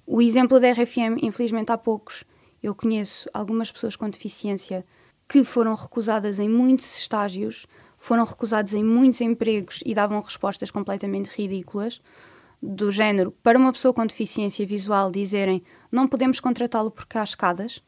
o 0.06 0.22
exemplo 0.22 0.60
da 0.60 0.72
RFM, 0.72 1.22
infelizmente 1.22 1.72
há 1.72 1.78
poucos, 1.78 2.24
eu 2.64 2.74
conheço 2.74 3.30
algumas 3.34 3.72
pessoas 3.72 3.96
com 3.96 4.10
deficiência 4.10 4.86
que 5.28 5.44
foram 5.44 5.74
recusadas 5.74 6.40
em 6.40 6.48
muitos 6.48 6.98
estágios, 6.98 7.66
foram 7.98 8.24
recusados 8.24 8.74
em 8.74 8.84
muitos 8.84 9.20
empregos 9.22 9.82
e 9.86 9.94
davam 9.94 10.20
respostas 10.22 10.72
completamente 10.72 11.28
ridículas 11.28 12.02
do 12.62 12.90
género, 12.92 13.32
para 13.44 13.60
uma 13.60 13.72
pessoa 13.72 13.94
com 13.94 14.06
deficiência 14.06 14.66
visual 14.66 15.12
dizerem 15.12 15.62
não 15.96 16.08
podemos 16.08 16.40
contratá-lo 16.40 16.92
porque 16.92 17.18
há 17.18 17.24
escadas, 17.24 17.82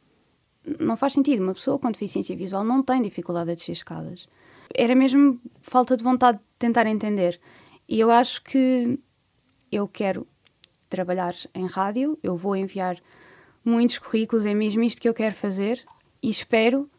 não 0.79 0.97
faz 0.97 1.13
sentido. 1.13 1.43
Uma 1.43 1.53
pessoa 1.53 1.77
com 1.77 1.91
deficiência 1.91 2.35
visual 2.35 2.63
não 2.63 2.81
tem 2.81 3.01
dificuldade 3.01 3.51
a 3.51 3.53
descer 3.53 3.73
escadas. 3.73 4.27
Era 4.73 4.95
mesmo 4.95 5.39
falta 5.61 5.95
de 5.95 6.03
vontade 6.03 6.37
de 6.37 6.43
tentar 6.57 6.87
entender. 6.87 7.39
E 7.87 7.99
eu 7.99 8.09
acho 8.09 8.41
que 8.43 8.99
eu 9.71 9.87
quero 9.87 10.25
trabalhar 10.89 11.33
em 11.53 11.65
rádio, 11.67 12.17
eu 12.23 12.35
vou 12.35 12.55
enviar 12.55 12.97
muitos 13.63 13.97
currículos, 13.99 14.45
é 14.45 14.53
mesmo 14.53 14.83
isto 14.83 15.01
que 15.01 15.09
eu 15.09 15.13
quero 15.13 15.35
fazer 15.35 15.83
e 16.23 16.29
espero 16.29 16.89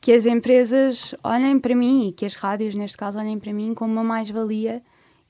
que 0.00 0.12
as 0.12 0.26
empresas 0.26 1.14
olhem 1.22 1.58
para 1.58 1.74
mim 1.74 2.08
e 2.08 2.12
que 2.12 2.24
as 2.24 2.34
rádios, 2.34 2.74
neste 2.74 2.96
caso, 2.96 3.18
olhem 3.18 3.38
para 3.38 3.52
mim 3.52 3.74
como 3.74 3.92
uma 3.92 4.04
mais-valia 4.04 4.82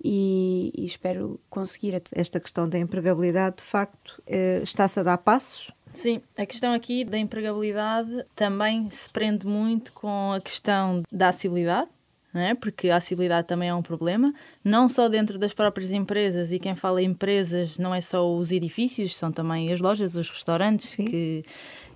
e, 0.03 0.72
e, 0.76 0.84
espero 0.84 1.40
conseguir. 1.48 2.03
Esta 2.12 2.40
questão 2.40 2.68
da 2.68 2.78
empregabilidade, 2.78 3.57
de 3.57 3.62
facto, 3.62 4.22
eh, 4.26 4.61
está-se 4.62 5.01
a 5.01 5.03
dar 5.03 5.18
passos? 5.18 5.72
Sim, 5.92 6.20
a 6.38 6.46
questão 6.46 6.72
aqui 6.72 7.05
da 7.05 7.18
empregabilidade 7.18 8.24
também 8.34 8.88
se 8.90 9.11
prende 9.11 9.46
muito 9.46 9.92
com 9.92 10.32
a 10.32 10.40
questão 10.40 11.03
da 11.11 11.28
acessibilidade, 11.28 11.90
não 12.32 12.40
é? 12.40 12.55
porque 12.55 12.90
a 12.90 12.96
acessibilidade 12.96 13.48
também 13.48 13.68
é 13.68 13.74
um 13.74 13.82
problema, 13.82 14.32
não 14.62 14.88
só 14.88 15.09
dentro 15.09 15.36
das 15.38 15.53
próprias 15.53 15.90
empresas, 15.90 16.53
e 16.53 16.61
quem 16.61 16.76
fala 16.76 17.03
empresas 17.03 17.76
não 17.76 17.92
é 17.92 18.01
só 18.01 18.32
os 18.32 18.53
edifícios, 18.53 19.16
são 19.16 19.32
também 19.32 19.72
as 19.72 19.80
lojas, 19.80 20.14
os 20.14 20.30
restaurantes, 20.30 20.94
que 20.94 21.44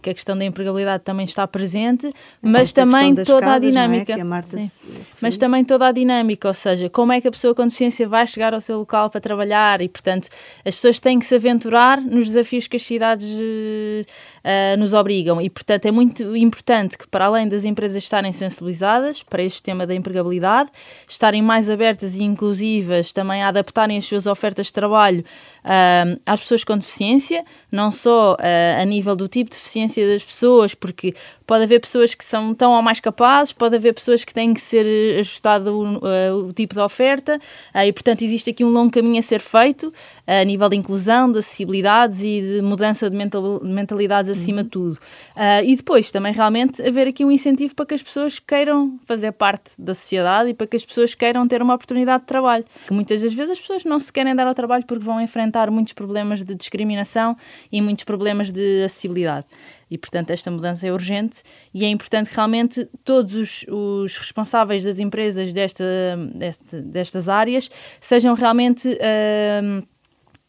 que 0.04 0.10
a 0.10 0.14
questão 0.14 0.36
da 0.36 0.44
empregabilidade 0.44 1.02
também 1.02 1.24
está 1.24 1.48
presente, 1.48 2.12
mas 2.42 2.74
também 2.74 3.14
toda 3.14 3.52
a 3.52 3.56
é? 3.56 3.60
dinâmica. 3.60 4.12
É? 4.12 4.22
Mas 5.18 5.38
também 5.38 5.64
toda 5.64 5.86
a 5.86 5.92
dinâmica, 5.92 6.46
ou 6.46 6.52
seja, 6.52 6.90
como 6.90 7.10
é 7.10 7.22
que 7.22 7.26
a 7.26 7.30
pessoa 7.30 7.54
com 7.54 7.64
deficiência 7.64 8.06
vai 8.06 8.26
chegar 8.26 8.52
ao 8.52 8.60
seu 8.60 8.78
local 8.78 9.08
para 9.08 9.18
trabalhar 9.18 9.80
e, 9.80 9.88
portanto, 9.88 10.28
as 10.62 10.74
pessoas 10.74 11.00
têm 11.00 11.18
que 11.18 11.24
se 11.24 11.34
aventurar 11.34 11.98
nos 12.02 12.26
desafios 12.26 12.66
que 12.66 12.76
as 12.76 12.82
cidades 12.82 13.26
uh, 13.30 14.76
nos 14.78 14.92
obrigam 14.92 15.40
e, 15.40 15.48
portanto, 15.48 15.86
é 15.86 15.90
muito 15.90 16.36
importante 16.36 16.98
que, 16.98 17.08
para 17.08 17.24
além 17.24 17.48
das 17.48 17.64
empresas 17.64 17.96
estarem 17.96 18.32
sensibilizadas 18.32 19.22
para 19.22 19.42
este 19.42 19.62
tema 19.62 19.86
da 19.86 19.94
empregabilidade, 19.94 20.70
estarem 21.08 21.40
mais 21.40 21.70
abertas 21.70 22.14
e 22.14 22.22
inclusivas, 22.22 23.10
também 23.10 23.42
a 23.42 23.48
adaptarem 23.48 23.96
as 23.96 24.04
suas 24.04 24.26
ofertas 24.26 24.66
de 24.66 24.74
trabalho 24.74 25.24
uh, 25.64 26.20
às 26.26 26.40
pessoas 26.40 26.62
com 26.62 26.76
deficiência, 26.76 27.42
não 27.72 27.90
só 27.90 28.34
uh, 28.34 28.82
a 28.82 28.84
nível 28.84 29.16
do 29.16 29.26
tipo 29.26 29.48
de 29.50 29.56
deficiência 29.56 29.93
das 30.00 30.24
pessoas, 30.24 30.74
porque 30.74 31.14
pode 31.46 31.64
haver 31.64 31.80
pessoas 31.80 32.14
que 32.14 32.24
são 32.24 32.54
tão 32.54 32.72
ou 32.72 32.82
mais 32.82 33.00
capazes, 33.00 33.52
pode 33.52 33.76
haver 33.76 33.94
pessoas 33.94 34.24
que 34.24 34.32
têm 34.32 34.54
que 34.54 34.60
ser 34.60 35.18
ajustado 35.18 35.70
o, 35.70 35.98
uh, 35.98 36.48
o 36.48 36.52
tipo 36.52 36.74
de 36.74 36.80
oferta 36.80 37.38
uh, 37.74 37.78
e, 37.78 37.92
portanto, 37.92 38.22
existe 38.22 38.50
aqui 38.50 38.64
um 38.64 38.70
longo 38.70 38.90
caminho 38.90 39.18
a 39.18 39.22
ser 39.22 39.40
feito 39.40 39.92
a 40.26 40.42
nível 40.44 40.68
de 40.68 40.76
inclusão, 40.76 41.30
de 41.30 41.38
acessibilidades 41.38 42.22
e 42.22 42.40
de 42.40 42.62
mudança 42.62 43.10
de 43.10 43.16
mentalidades 43.62 44.30
acima 44.30 44.58
uhum. 44.58 44.64
de 44.64 44.70
tudo. 44.70 44.98
e 45.64 45.76
depois 45.76 46.10
também 46.10 46.32
realmente 46.32 46.80
haver 46.80 47.08
aqui 47.08 47.24
um 47.24 47.30
incentivo 47.30 47.74
para 47.74 47.84
que 47.84 47.94
as 47.94 48.02
pessoas 48.02 48.38
queiram 48.38 48.98
fazer 49.04 49.32
parte 49.32 49.72
da 49.78 49.92
sociedade 49.94 50.50
e 50.50 50.54
para 50.54 50.66
que 50.66 50.76
as 50.76 50.84
pessoas 50.84 51.14
queiram 51.14 51.46
ter 51.46 51.60
uma 51.60 51.74
oportunidade 51.74 52.22
de 52.22 52.26
trabalho. 52.26 52.64
Que 52.86 52.92
muitas 52.94 53.20
das 53.20 53.34
vezes 53.34 53.52
as 53.52 53.60
pessoas 53.60 53.84
não 53.84 53.98
se 53.98 54.12
querem 54.12 54.34
dar 54.34 54.46
ao 54.46 54.54
trabalho 54.54 54.84
porque 54.86 55.04
vão 55.04 55.20
enfrentar 55.20 55.70
muitos 55.70 55.92
problemas 55.92 56.42
de 56.42 56.54
discriminação 56.54 57.36
e 57.70 57.80
muitos 57.80 58.04
problemas 58.04 58.50
de 58.50 58.84
acessibilidade. 58.84 59.46
E, 59.94 59.98
portanto, 59.98 60.30
esta 60.30 60.50
mudança 60.50 60.88
é 60.88 60.92
urgente 60.92 61.40
e 61.72 61.84
é 61.84 61.88
importante 61.88 62.28
que 62.28 62.34
realmente 62.34 62.84
todos 63.04 63.32
os, 63.32 63.64
os 63.68 64.18
responsáveis 64.18 64.82
das 64.82 64.98
empresas 64.98 65.52
desta, 65.52 65.84
desta, 66.34 66.82
destas 66.82 67.28
áreas 67.28 67.70
sejam 68.00 68.34
realmente. 68.34 68.88
Uh, 68.88 69.86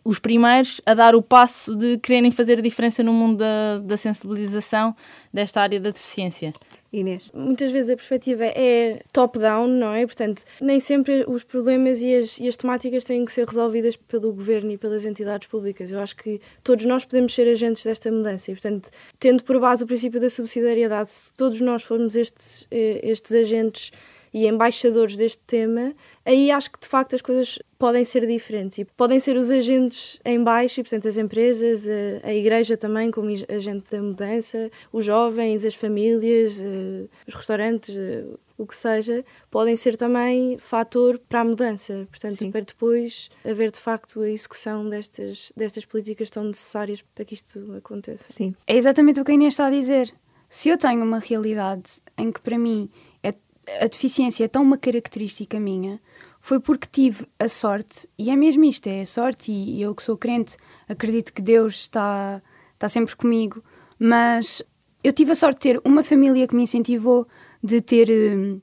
os 0.07 0.19
primeiros 0.19 0.79
a 0.85 0.93
dar 0.93 1.15
o 1.15 1.21
passo 1.21 1.75
de 1.75 1.97
quererem 1.97 2.29
fazer 2.29 2.59
a 2.59 2.61
diferença 2.61 3.01
no 3.01 3.11
mundo 3.11 3.39
da, 3.39 3.79
da 3.79 3.97
sensibilização 3.97 4.95
desta 5.33 5.59
área 5.59 5.79
da 5.79 5.89
deficiência. 5.89 6.53
Inês? 6.99 7.29
Muitas 7.33 7.71
vezes 7.71 7.91
a 7.91 7.95
perspectiva 7.95 8.45
é 8.45 9.01
top-down, 9.11 9.67
não 9.67 9.93
é? 9.93 10.05
Portanto, 10.05 10.43
nem 10.61 10.79
sempre 10.79 11.25
os 11.27 11.43
problemas 11.43 12.01
e 12.01 12.15
as, 12.15 12.39
e 12.39 12.47
as 12.47 12.55
temáticas 12.55 13.03
têm 13.03 13.25
que 13.25 13.31
ser 13.31 13.45
resolvidas 13.45 13.95
pelo 13.95 14.31
governo 14.31 14.71
e 14.71 14.77
pelas 14.77 15.05
entidades 15.05 15.47
públicas. 15.47 15.91
Eu 15.91 15.99
acho 15.99 16.15
que 16.15 16.39
todos 16.63 16.85
nós 16.85 17.03
podemos 17.03 17.35
ser 17.35 17.47
agentes 17.47 17.83
desta 17.83 18.11
mudança 18.11 18.51
e, 18.51 18.53
portanto, 18.53 18.89
tendo 19.19 19.43
por 19.43 19.59
base 19.59 19.83
o 19.83 19.87
princípio 19.87 20.19
da 20.19 20.29
subsidiariedade, 20.29 21.09
se 21.09 21.35
todos 21.35 21.59
nós 21.61 21.83
formos 21.83 22.15
estes, 22.15 22.67
eh, 22.71 23.01
estes 23.03 23.33
agentes 23.33 23.91
e 24.35 24.47
embaixadores 24.47 25.15
deste 25.15 25.41
tema, 25.43 25.93
aí 26.25 26.51
acho 26.51 26.69
que 26.69 26.77
de 26.81 26.89
facto 26.89 27.15
as 27.15 27.21
coisas 27.21 27.57
podem 27.79 28.03
ser 28.03 28.27
diferentes 28.27 28.77
e 28.77 28.83
podem 28.83 29.17
ser 29.17 29.37
os 29.37 29.49
agentes 29.49 30.19
em 30.25 30.43
baixo, 30.43 30.81
e 30.81 30.83
portanto 30.83 31.07
as 31.07 31.17
empresas, 31.17 31.87
a, 31.87 32.27
a 32.27 32.33
igreja 32.33 32.75
também 32.75 33.09
como 33.11 33.29
agente 33.47 33.89
da 33.89 34.01
mudança, 34.01 34.69
os 34.91 35.05
jovens, 35.05 35.65
as 35.65 35.73
famílias, 35.73 36.61
os 37.25 37.33
restaurantes, 37.33 37.95
o 38.57 38.67
que 38.67 38.75
seja, 38.75 39.23
podem 39.49 39.77
ser 39.77 39.95
também 39.95 40.59
fator 40.59 41.17
para 41.29 41.39
a 41.39 41.45
mudança. 41.45 42.05
Portanto, 42.09 42.35
Sim. 42.35 42.51
para 42.51 42.59
depois 42.59 43.29
haver 43.45 43.71
de 43.71 43.79
facto 43.79 44.19
a 44.19 44.29
execução 44.29 44.89
destas, 44.89 45.53
destas 45.55 45.85
políticas 45.85 46.29
tão 46.29 46.43
necessárias 46.43 47.01
para 47.01 47.23
que 47.23 47.35
isto 47.35 47.73
aconteça. 47.77 48.33
Sim. 48.33 48.53
É 48.67 48.75
exatamente 48.75 49.17
o 49.17 49.23
que 49.23 49.31
a 49.31 49.35
Inês 49.35 49.53
está 49.53 49.67
a 49.67 49.71
dizer. 49.71 50.13
Se 50.49 50.69
eu 50.69 50.77
tenho 50.77 51.03
uma 51.03 51.19
realidade 51.19 52.01
em 52.17 52.31
que 52.31 52.41
para 52.41 52.57
mim 52.57 52.89
a 53.81 53.87
deficiência 53.87 54.45
é 54.45 54.47
tão 54.47 54.63
uma 54.63 54.77
característica 54.77 55.59
minha, 55.59 55.99
foi 56.39 56.59
porque 56.59 56.87
tive 56.91 57.25
a 57.39 57.47
sorte, 57.47 58.07
e 58.17 58.29
é 58.29 58.35
mesmo 58.35 58.63
isto, 58.65 58.87
é 58.87 59.01
a 59.01 59.05
sorte, 59.05 59.51
e 59.51 59.81
eu 59.81 59.95
que 59.95 60.03
sou 60.03 60.17
crente, 60.17 60.57
acredito 60.87 61.33
que 61.33 61.41
Deus 61.41 61.75
está, 61.75 62.41
está 62.73 62.87
sempre 62.87 63.15
comigo, 63.15 63.63
mas 63.97 64.61
eu 65.03 65.11
tive 65.11 65.31
a 65.31 65.35
sorte 65.35 65.55
de 65.57 65.61
ter 65.73 65.81
uma 65.83 66.03
família 66.03 66.47
que 66.47 66.55
me 66.55 66.63
incentivou, 66.63 67.27
de 67.63 67.81
ter 67.81 68.09
hum, 68.09 68.61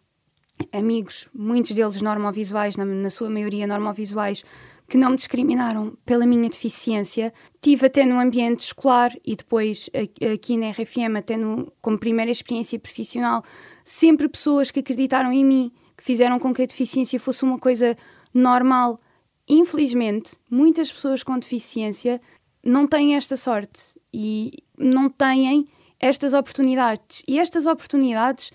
amigos, 0.72 1.28
muitos 1.34 1.72
deles 1.72 2.00
normovisuais, 2.02 2.76
na, 2.76 2.84
na 2.84 3.10
sua 3.10 3.28
maioria 3.28 3.66
normovisuais, 3.66 4.44
que 4.88 4.98
não 4.98 5.10
me 5.10 5.16
discriminaram 5.16 5.96
pela 6.04 6.26
minha 6.26 6.48
deficiência. 6.50 7.32
Tive 7.60 7.86
até 7.86 8.04
no 8.04 8.20
ambiente 8.20 8.60
escolar 8.60 9.10
e 9.24 9.34
depois 9.34 9.88
aqui 10.34 10.56
na 10.56 10.70
RFM, 10.70 11.16
até 11.16 11.36
no, 11.36 11.72
como 11.80 11.98
primeira 11.98 12.30
experiência 12.30 12.78
profissional, 12.78 13.42
sempre 13.84 14.28
pessoas 14.28 14.70
que 14.70 14.80
acreditaram 14.80 15.32
em 15.32 15.44
mim, 15.44 15.72
que 15.96 16.04
fizeram 16.04 16.38
com 16.38 16.52
que 16.52 16.62
a 16.62 16.66
deficiência 16.66 17.18
fosse 17.18 17.42
uma 17.44 17.58
coisa 17.58 17.96
normal. 18.34 19.00
Infelizmente, 19.48 20.36
muitas 20.50 20.90
pessoas 20.90 21.22
com 21.22 21.38
deficiência 21.38 22.20
não 22.64 22.86
têm 22.86 23.14
esta 23.14 23.36
sorte 23.36 23.98
e 24.12 24.62
não 24.78 25.08
têm 25.08 25.66
estas 25.98 26.34
oportunidades. 26.34 27.22
E 27.26 27.38
estas 27.38 27.66
oportunidades 27.66 28.50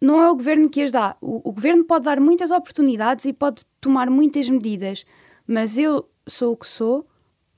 não 0.00 0.20
é 0.20 0.30
o 0.30 0.34
governo 0.34 0.68
que 0.68 0.82
as 0.82 0.90
dá. 0.90 1.16
O, 1.20 1.48
o 1.48 1.52
governo 1.52 1.84
pode 1.84 2.04
dar 2.04 2.20
muitas 2.20 2.50
oportunidades 2.50 3.24
e 3.24 3.32
pode 3.32 3.62
tomar 3.80 4.10
muitas 4.10 4.48
medidas, 4.48 5.04
mas 5.46 5.78
eu 5.78 6.08
sou 6.26 6.52
o 6.52 6.56
que 6.56 6.66
sou 6.66 7.06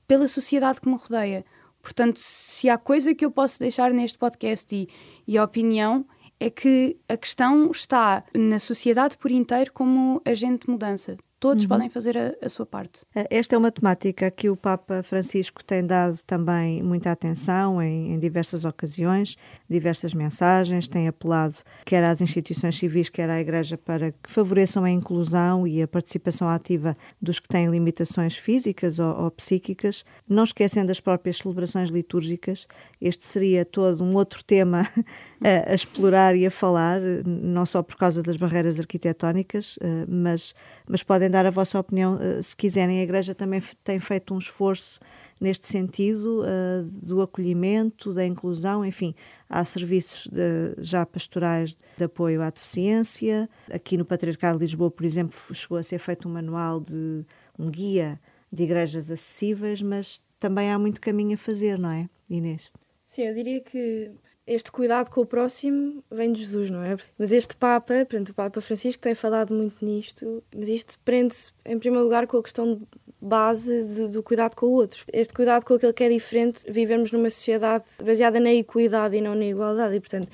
pela 0.07 0.27
sociedade 0.27 0.79
que 0.79 0.89
me 0.89 0.95
rodeia. 0.95 1.45
Portanto, 1.81 2.17
se 2.19 2.69
há 2.69 2.77
coisa 2.77 3.13
que 3.13 3.25
eu 3.25 3.31
posso 3.31 3.59
deixar 3.59 3.91
neste 3.91 4.17
podcast 4.17 4.75
e, 4.75 4.87
e 5.27 5.37
a 5.37 5.43
opinião 5.43 6.05
é 6.39 6.49
que 6.49 6.97
a 7.07 7.17
questão 7.17 7.71
está 7.71 8.23
na 8.35 8.59
sociedade 8.59 9.17
por 9.17 9.31
inteiro 9.31 9.71
como 9.73 10.21
agente 10.25 10.65
de 10.65 10.71
mudança. 10.71 11.17
Todos 11.37 11.65
podem 11.65 11.89
fazer 11.89 12.17
a, 12.17 12.33
a 12.41 12.49
sua 12.49 12.65
parte. 12.65 13.05
Eh, 13.13 13.27
Esta 13.29 13.55
é 13.55 13.57
uma 13.57 13.71
temática 13.71 14.31
que 14.31 14.49
o 14.49 14.55
Papa 14.55 15.03
Francisco 15.03 15.63
tem 15.63 15.85
dado 15.85 16.17
também 16.25 16.81
muita 16.81 17.11
atenção 17.11 17.79
em, 17.81 18.13
em 18.13 18.19
diversas 18.19 18.65
ocasiões, 18.65 19.37
diversas 19.69 20.13
mensagens, 20.13 20.87
tem 20.87 21.07
apelado 21.07 21.55
quer 21.85 22.03
às 22.03 22.21
instituições 22.21 22.77
civis, 22.77 23.09
quer 23.09 23.29
à 23.29 23.39
Igreja 23.39 23.77
para 23.77 24.11
que 24.11 24.29
favoreçam 24.29 24.83
a 24.83 24.89
inclusão 24.89 25.67
e 25.67 25.81
a 25.81 25.87
participação 25.87 26.47
ativa 26.47 26.95
dos 27.21 27.39
que 27.39 27.47
têm 27.47 27.69
limitações 27.69 28.37
físicas 28.37 28.99
ou, 28.99 29.23
ou 29.23 29.31
psíquicas, 29.31 30.05
não 30.27 30.43
esquecendo 30.43 30.91
as 30.91 30.99
próprias 30.99 31.37
celebrações 31.37 31.89
litúrgicas. 31.89 32.67
Este 33.01 33.25
seria 33.25 33.65
todo 33.65 34.03
um 34.03 34.15
outro 34.15 34.43
tema 34.43 34.87
a, 35.41 35.71
a 35.71 35.75
explorar 35.75 36.35
e 36.35 36.45
a 36.45 36.51
falar, 36.51 36.99
não 37.25 37.65
só 37.65 37.81
por 37.81 37.95
causa 37.95 38.21
das 38.21 38.37
barreiras 38.37 38.79
arquitetónicas, 38.79 39.77
eh, 39.81 40.05
mas, 40.07 40.53
mas 40.87 41.03
podem 41.03 41.29
dar 41.29 41.45
a 41.45 41.51
vossa 41.51 41.79
opinião 41.79 42.17
eh, 42.21 42.41
se 42.41 42.55
quiserem. 42.55 42.99
A 42.99 43.03
Igreja 43.03 43.35
também 43.35 43.61
tem 43.83 43.99
feito 43.99 44.33
um 44.33 44.37
esforço 44.37 44.99
neste 45.39 45.67
sentido 45.67 46.43
eh, 46.45 46.83
do 47.03 47.21
acolhimento, 47.21 48.13
da 48.13 48.25
inclusão, 48.25 48.85
enfim, 48.85 49.13
há 49.49 49.63
serviços 49.63 50.27
de- 50.27 50.73
já 50.77 51.05
pastorais 51.05 51.75
de 51.97 52.03
apoio 52.03 52.41
à 52.41 52.49
deficiência. 52.49 53.49
Aqui 53.71 53.97
no 53.97 54.05
Patriarcado 54.05 54.57
de 54.57 54.65
Lisboa, 54.65 54.89
por 54.91 55.05
exemplo, 55.05 55.35
chegou 55.53 55.77
a 55.77 55.83
ser 55.83 55.99
feito 55.99 56.27
um 56.27 56.31
manual 56.31 56.79
de 56.79 57.25
um 57.59 57.69
guia 57.69 58.19
de 58.51 58.63
igrejas 58.63 59.11
acessíveis, 59.11 59.81
mas 59.81 60.21
também 60.39 60.71
há 60.71 60.79
muito 60.79 61.01
caminho 61.01 61.35
a 61.35 61.37
fazer, 61.37 61.77
não 61.77 61.89
é, 61.91 62.09
Inês? 62.29 62.71
Sim, 63.05 63.23
eu 63.23 63.33
diria 63.33 63.59
que 63.61 64.11
este 64.47 64.71
cuidado 64.71 65.09
com 65.09 65.21
o 65.21 65.25
próximo 65.25 66.03
vem 66.09 66.31
de 66.31 66.39
Jesus, 66.39 66.69
não 66.69 66.81
é? 66.83 66.95
Mas 67.17 67.31
este 67.31 67.55
Papa, 67.55 67.93
portanto, 68.05 68.29
o 68.29 68.33
Papa 68.33 68.61
Francisco 68.61 69.01
tem 69.01 69.15
falado 69.15 69.53
muito 69.53 69.83
nisto, 69.83 70.43
mas 70.55 70.69
isto 70.69 70.99
prende-se, 71.03 71.51
em 71.65 71.77
primeiro 71.79 72.03
lugar, 72.05 72.27
com 72.27 72.37
a 72.37 72.43
questão 72.43 72.81
base 73.21 73.83
de- 73.83 74.11
do 74.11 74.21
cuidado 74.21 74.55
com 74.55 74.65
o 74.67 74.71
outro. 74.71 75.03
Este 75.11 75.33
cuidado 75.33 75.65
com 75.65 75.73
aquele 75.73 75.93
que 75.93 76.03
é 76.03 76.09
diferente, 76.09 76.63
vivemos 76.69 77.11
numa 77.11 77.29
sociedade 77.29 77.85
baseada 78.03 78.39
na 78.39 78.53
equidade 78.53 79.15
e 79.17 79.21
não 79.21 79.33
na 79.35 79.45
igualdade, 79.45 79.95
e, 79.95 79.99
portanto, 79.99 80.27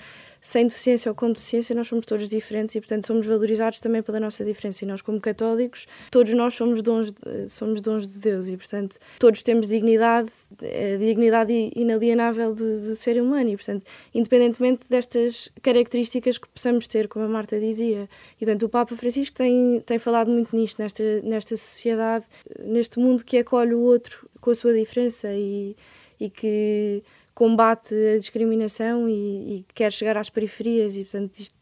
sem 0.44 0.66
deficiência 0.66 1.10
ou 1.12 1.16
com 1.16 1.32
deficiência, 1.32 1.76
nós 1.76 1.88
somos 1.88 2.04
todos 2.04 2.28
diferentes 2.28 2.74
e, 2.74 2.82
portanto, 2.82 3.06
somos 3.06 3.28
valorizados 3.28 3.80
também 3.80 4.02
pela 4.02 4.20
nossa 4.20 4.44
diferença. 4.44 4.84
E 4.84 4.88
nós, 4.88 5.00
como 5.02 5.22
católicos, 5.22 5.86
todos 6.10 6.34
nós 6.34 6.56
somos 6.56 6.82
dons, 6.82 7.12
de- 7.12 7.48
somos 7.48 7.80
dons 7.80 8.12
de 8.12 8.20
Deus 8.20 8.50
e, 8.50 8.58
portanto, 8.58 8.98
todos 9.20 9.44
temos 9.44 9.68
dignidade, 9.68 10.32
a 10.64 10.98
dignidade 10.98 11.72
inalienável 11.76 12.56
do, 12.56 12.66
do 12.74 12.96
ser 12.96 13.22
humano 13.22 13.52
e, 13.52 13.56
portanto, 13.56 13.86
independentemente 14.16 14.82
destas 14.90 15.52
características 15.62 16.40
que 16.40 16.50
possamos 16.50 16.88
ter, 16.88 17.08
como 17.08 17.24
a 17.24 17.28
Marta 17.30 17.60
dizia. 17.60 18.10
E, 18.36 18.46
portanto, 18.46 18.64
o 18.64 18.70
Papa 18.70 18.98
Francisco 18.98 19.36
tem, 19.36 19.80
tem 19.86 20.00
falado 20.00 20.32
muito 20.32 20.56
nisto, 20.56 20.82
nesta, 20.82 21.04
nesta 21.22 21.56
sociedade, 21.56 22.26
neste 22.60 22.98
mundo 22.98 23.24
que 23.24 23.38
acolhe 23.38 23.76
o 23.76 23.82
outro 23.82 24.28
com 24.40 24.50
a 24.50 24.56
sua 24.56 24.74
diferença 24.74 25.32
e, 25.32 25.76
e 26.20 26.32
que 26.32 27.04
combate 27.34 27.94
a 28.16 28.18
discriminação 28.18 29.08
e, 29.08 29.60
e 29.60 29.66
quer 29.74 29.92
chegar 29.92 30.18
às 30.18 30.30
periferias 30.30 30.96
e, 30.96 31.04
portanto, 31.04 31.36
isto, 31.40 31.56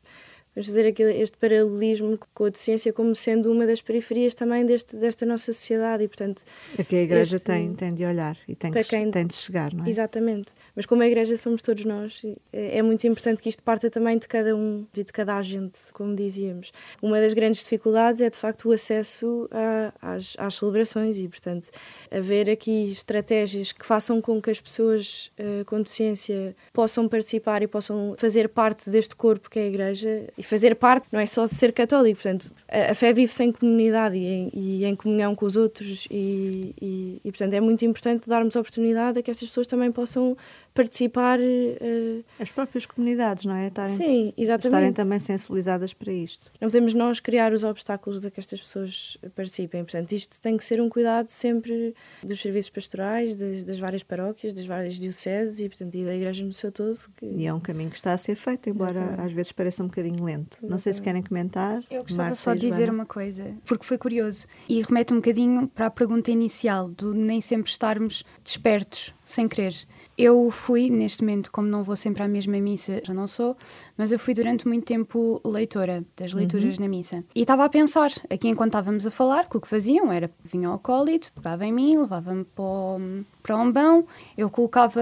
vamos 0.56 0.68
fazer 0.68 0.88
aquele, 0.88 1.14
este 1.22 1.38
paralelismo 1.38 2.18
com 2.34 2.46
a 2.46 2.50
deficiência 2.50 2.92
como 2.94 3.16
sendo 3.16 3.52
uma 3.52 3.66
das 3.66 3.82
periferias 3.82 4.34
também 4.34 4.66
deste, 4.66 4.96
desta 4.98 5.26
nossa 5.26 5.54
sociedade 5.54 6.04
e, 6.04 6.08
portanto, 6.08 6.44
É 6.78 6.84
que 6.84 6.96
a 6.96 7.02
Igreja 7.04 7.36
Este- 7.38 7.46
tem, 7.46 7.74
tem 7.74 7.94
de 7.94 8.06
olhar 8.06 8.38
e 8.48 8.56
tem, 8.56 8.72
que, 8.72 8.84
quem- 8.84 9.12
tem 9.12 9.26
de 9.28 9.36
chegar, 9.36 9.74
não 9.74 9.86
é? 9.86 9.90
Exatamente. 9.90 10.54
Mas 10.76 10.86
como 10.86 11.02
a 11.02 11.08
igreja 11.08 11.36
somos 11.38 11.62
todos 11.62 11.86
nós, 11.86 12.22
é 12.54 12.80
é 12.80 12.82
muito 12.82 13.06
importante 13.08 13.42
que 13.42 13.50
isto 13.50 13.62
parta 13.64 13.90
também 13.90 14.18
de 14.18 14.28
cada 14.28 14.56
um 14.56 14.86
e 14.96 15.04
de 15.04 15.12
cada 15.12 15.36
agente, 15.38 15.80
como 15.94 16.16
dizíamos. 16.16 16.72
Uma 17.02 17.20
das 17.20 17.34
grandes 17.34 17.62
dificuldades 17.62 18.22
é, 18.22 18.30
de 18.30 18.38
facto, 18.38 18.70
o 18.70 18.72
acesso 18.72 19.48
a- 19.52 19.94
às, 20.16 20.36
às 20.38 20.56
celebrações 20.56 21.18
e, 21.18 21.28
portanto, 21.28 21.70
haver 22.12 22.50
aqui 22.50 22.92
estratégias 22.92 23.72
que 23.72 23.86
façam 23.86 24.22
com 24.22 24.42
que 24.42 24.50
as 24.50 24.60
pessoas 24.62 25.32
eh, 25.38 25.64
com 25.66 25.82
deficiência 25.82 26.56
possam 26.74 27.08
participar 27.10 27.62
e 27.64 27.68
possam 27.68 28.16
fazer 28.18 28.50
parte 28.50 28.90
deste 28.90 29.16
corpo 29.16 29.50
que 29.50 29.60
é 29.60 29.64
a 29.64 29.68
igreja. 29.68 30.24
E 30.40 30.44
fazer 30.44 30.74
parte 30.76 31.06
não 31.12 31.20
é 31.20 31.26
só 31.26 31.46
ser 31.46 31.74
católico, 31.74 32.22
portanto, 32.22 32.50
a, 32.72 32.92
a 32.92 32.96
fé 32.96 33.12
vive-se 33.12 33.44
em 33.44 33.52
comunidade 33.52 34.16
e 34.16 34.26
em, 34.26 34.50
e 34.54 34.86
em 34.86 34.96
comunhão 34.96 35.36
com 35.36 35.46
os 35.46 35.58
outros 35.58 36.08
e, 36.10 36.74
e, 36.82 37.22
e, 37.26 37.30
portanto, 37.30 37.54
é 37.56 37.60
muito 37.60 37.84
importante 37.84 38.30
darmos 38.30 38.56
oportunidade 38.56 39.20
a 39.20 39.22
que 39.22 39.30
estas 39.30 39.50
pessoas 39.50 39.68
também 39.68 39.92
possam 39.92 40.38
participar. 40.74 41.40
eh, 41.42 42.22
As 42.40 42.52
próprias 42.52 42.86
comunidades, 42.86 43.46
não 43.46 43.56
é? 43.56 43.68
Estarem, 43.68 43.92
sim, 43.92 44.34
exatamente. 44.38 44.68
estarem 44.68 44.94
também 44.94 45.20
sensibilizadas 45.20 45.94
para 45.94 46.12
isto. 46.12 46.52
Não 46.60 46.70
podemos 46.70 46.94
nós 46.94 47.20
criar 47.20 47.54
os 47.54 47.64
obstáculos 47.64 48.26
a 48.26 48.32
que 48.32 48.40
estas 48.40 48.62
pessoas 48.62 49.18
participem. 49.36 49.84
Portanto, 49.84 50.12
isto 50.12 50.40
tem 50.42 50.58
que 50.58 50.64
ser 50.64 50.82
um 50.82 50.90
cuidado 50.90 51.30
sempre 51.30 51.94
dos 52.24 52.42
serviços 52.42 52.70
pastorais, 52.70 53.36
das, 53.36 53.64
das 53.64 53.80
várias 53.80 54.04
paróquias, 54.04 54.54
das 54.54 54.66
várias 54.66 54.96
dioceses 54.96 55.60
e, 55.60 55.70
portanto, 55.70 55.96
e 55.96 56.06
da 56.06 56.16
igreja 56.16 56.46
no 56.46 56.54
seu 56.54 56.72
todo. 56.72 56.98
Que... 57.18 57.26
E 57.26 57.46
é 57.46 57.54
um 57.54 57.60
caminho 57.60 57.90
que 57.90 57.96
está 57.96 58.14
a 58.14 58.18
ser 58.18 58.36
feito, 58.36 58.70
embora 58.70 59.00
Exatamente. 59.00 59.22
às 59.22 59.32
vezes 59.32 59.52
pareça 59.52 59.84
um 59.84 59.88
bocadinho 59.88 60.24
lento. 60.24 60.58
Não 60.62 60.80
sei 60.80 60.94
se 60.94 61.02
querem 61.02 61.22
comentar. 61.22 61.84
Eu 61.90 62.04
gostava 62.04 62.24
Marta 62.24 62.36
só 62.36 62.54
de 62.54 62.62
dizer 62.62 62.90
uma 62.90 63.06
coisa, 63.06 63.54
porque 63.66 63.86
foi 63.86 63.98
curioso, 63.98 64.48
e 64.68 64.82
remete 64.82 65.14
um 65.14 65.18
bocadinho 65.18 65.68
para 65.68 65.88
a 65.88 65.90
pergunta 65.92 66.32
inicial, 66.32 66.90
do 66.90 67.14
nem 67.14 67.42
sempre 67.42 67.70
estarmos 67.70 68.24
despertos, 68.44 69.14
sem 69.30 69.48
querer. 69.48 69.76
Eu 70.18 70.50
fui, 70.50 70.90
neste 70.90 71.22
momento, 71.22 71.52
como 71.52 71.68
não 71.68 71.84
vou 71.84 71.96
sempre 71.96 72.24
à 72.24 72.28
mesma 72.28 72.60
missa, 72.60 73.00
já 73.04 73.14
não 73.14 73.28
sou, 73.28 73.56
mas 73.96 74.12
eu 74.12 74.18
fui 74.18 74.34
durante 74.34 74.68
muito 74.68 74.86
tempo 74.86 75.40
leitora 75.46 76.04
das 76.18 76.34
leituras 76.34 76.80
na 76.80 76.88
missa. 76.88 77.24
E 77.36 77.42
estava 77.42 77.64
a 77.64 77.70
pensar, 77.70 78.12
aqui 78.30 78.48
enquanto 78.48 78.70
estávamos 78.70 79.06
a 79.06 79.12
falar, 79.12 79.48
que 79.48 79.56
o 79.56 79.62
que 79.62 79.68
faziam 79.68 80.12
era, 80.12 80.32
vinham 80.44 80.72
ao 80.72 80.78
acólito, 80.78 81.32
pegava 81.34 81.66
em 81.66 81.72
mim, 81.72 81.98
levava-me 81.98 82.44
para 82.44 82.64
o, 82.64 83.00
para 83.44 83.56
o 83.56 83.62
umbão, 83.62 84.08
eu 84.36 84.50
colocava 84.50 85.02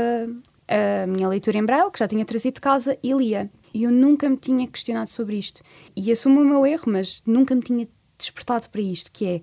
a 0.68 1.08
minha 1.08 1.30
leitura 1.30 1.58
em 1.58 1.66
braille, 1.66 1.90
que 1.90 2.00
já 2.00 2.08
tinha 2.08 2.26
trazido 2.26 2.56
de 2.56 2.62
casa, 2.62 2.98
e 3.02 3.14
lia. 3.14 3.50
E 3.74 3.84
eu 3.84 3.92
nunca 3.92 4.30
me 4.30 4.38
tinha 4.38 4.68
questionado 4.68 5.10
sobre 5.10 5.38
isto. 5.38 5.62
E 5.96 6.12
assumo 6.12 6.42
o 6.42 6.46
meu 6.46 6.66
erro, 6.66 6.92
mas 6.92 7.24
nunca 7.26 7.56
me 7.56 7.62
tinha 7.62 7.88
despertado 8.18 8.70
para 8.70 8.82
isto, 8.82 9.10
que 9.12 9.26
é, 9.26 9.42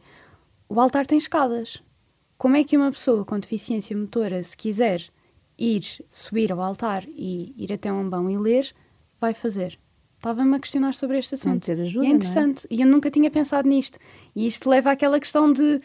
o 0.69 0.79
altar 0.79 1.07
tem 1.07 1.17
escadas. 1.17 1.83
Como 2.37 2.57
é 2.57 2.65
que 2.65 2.77
uma 2.77 2.91
pessoa 2.91 3.25
com 3.25 3.39
deficiência 3.39 3.97
motora, 3.97 4.43
se 4.43 4.57
quiser 4.57 5.03
ir 5.59 5.85
subir 6.11 6.53
ao 6.53 6.61
altar 6.61 7.05
e 7.09 7.55
ir 7.57 7.73
até 7.73 7.93
um 7.93 8.01
umbão 8.01 8.29
e 8.29 8.37
ler, 8.37 8.73
vai 9.21 9.33
fazer? 9.33 9.79
Estava-me 10.17 10.57
a 10.57 10.59
questionar 10.59 10.95
sobre 10.95 11.19
este 11.19 11.35
assunto. 11.35 11.67
ter 11.67 11.81
ajuda, 11.81 12.07
e 12.07 12.09
é 12.09 12.13
é? 12.13 12.15
interessante. 12.15 12.67
E 12.71 12.81
eu 12.81 12.87
nunca 12.87 13.11
tinha 13.11 13.31
pensado 13.31 13.69
nisto. 13.69 13.99
E 14.35 14.47
isto 14.47 14.69
leva 14.69 14.91
àquela 14.91 15.21
questão 15.21 15.53
de 15.53 15.81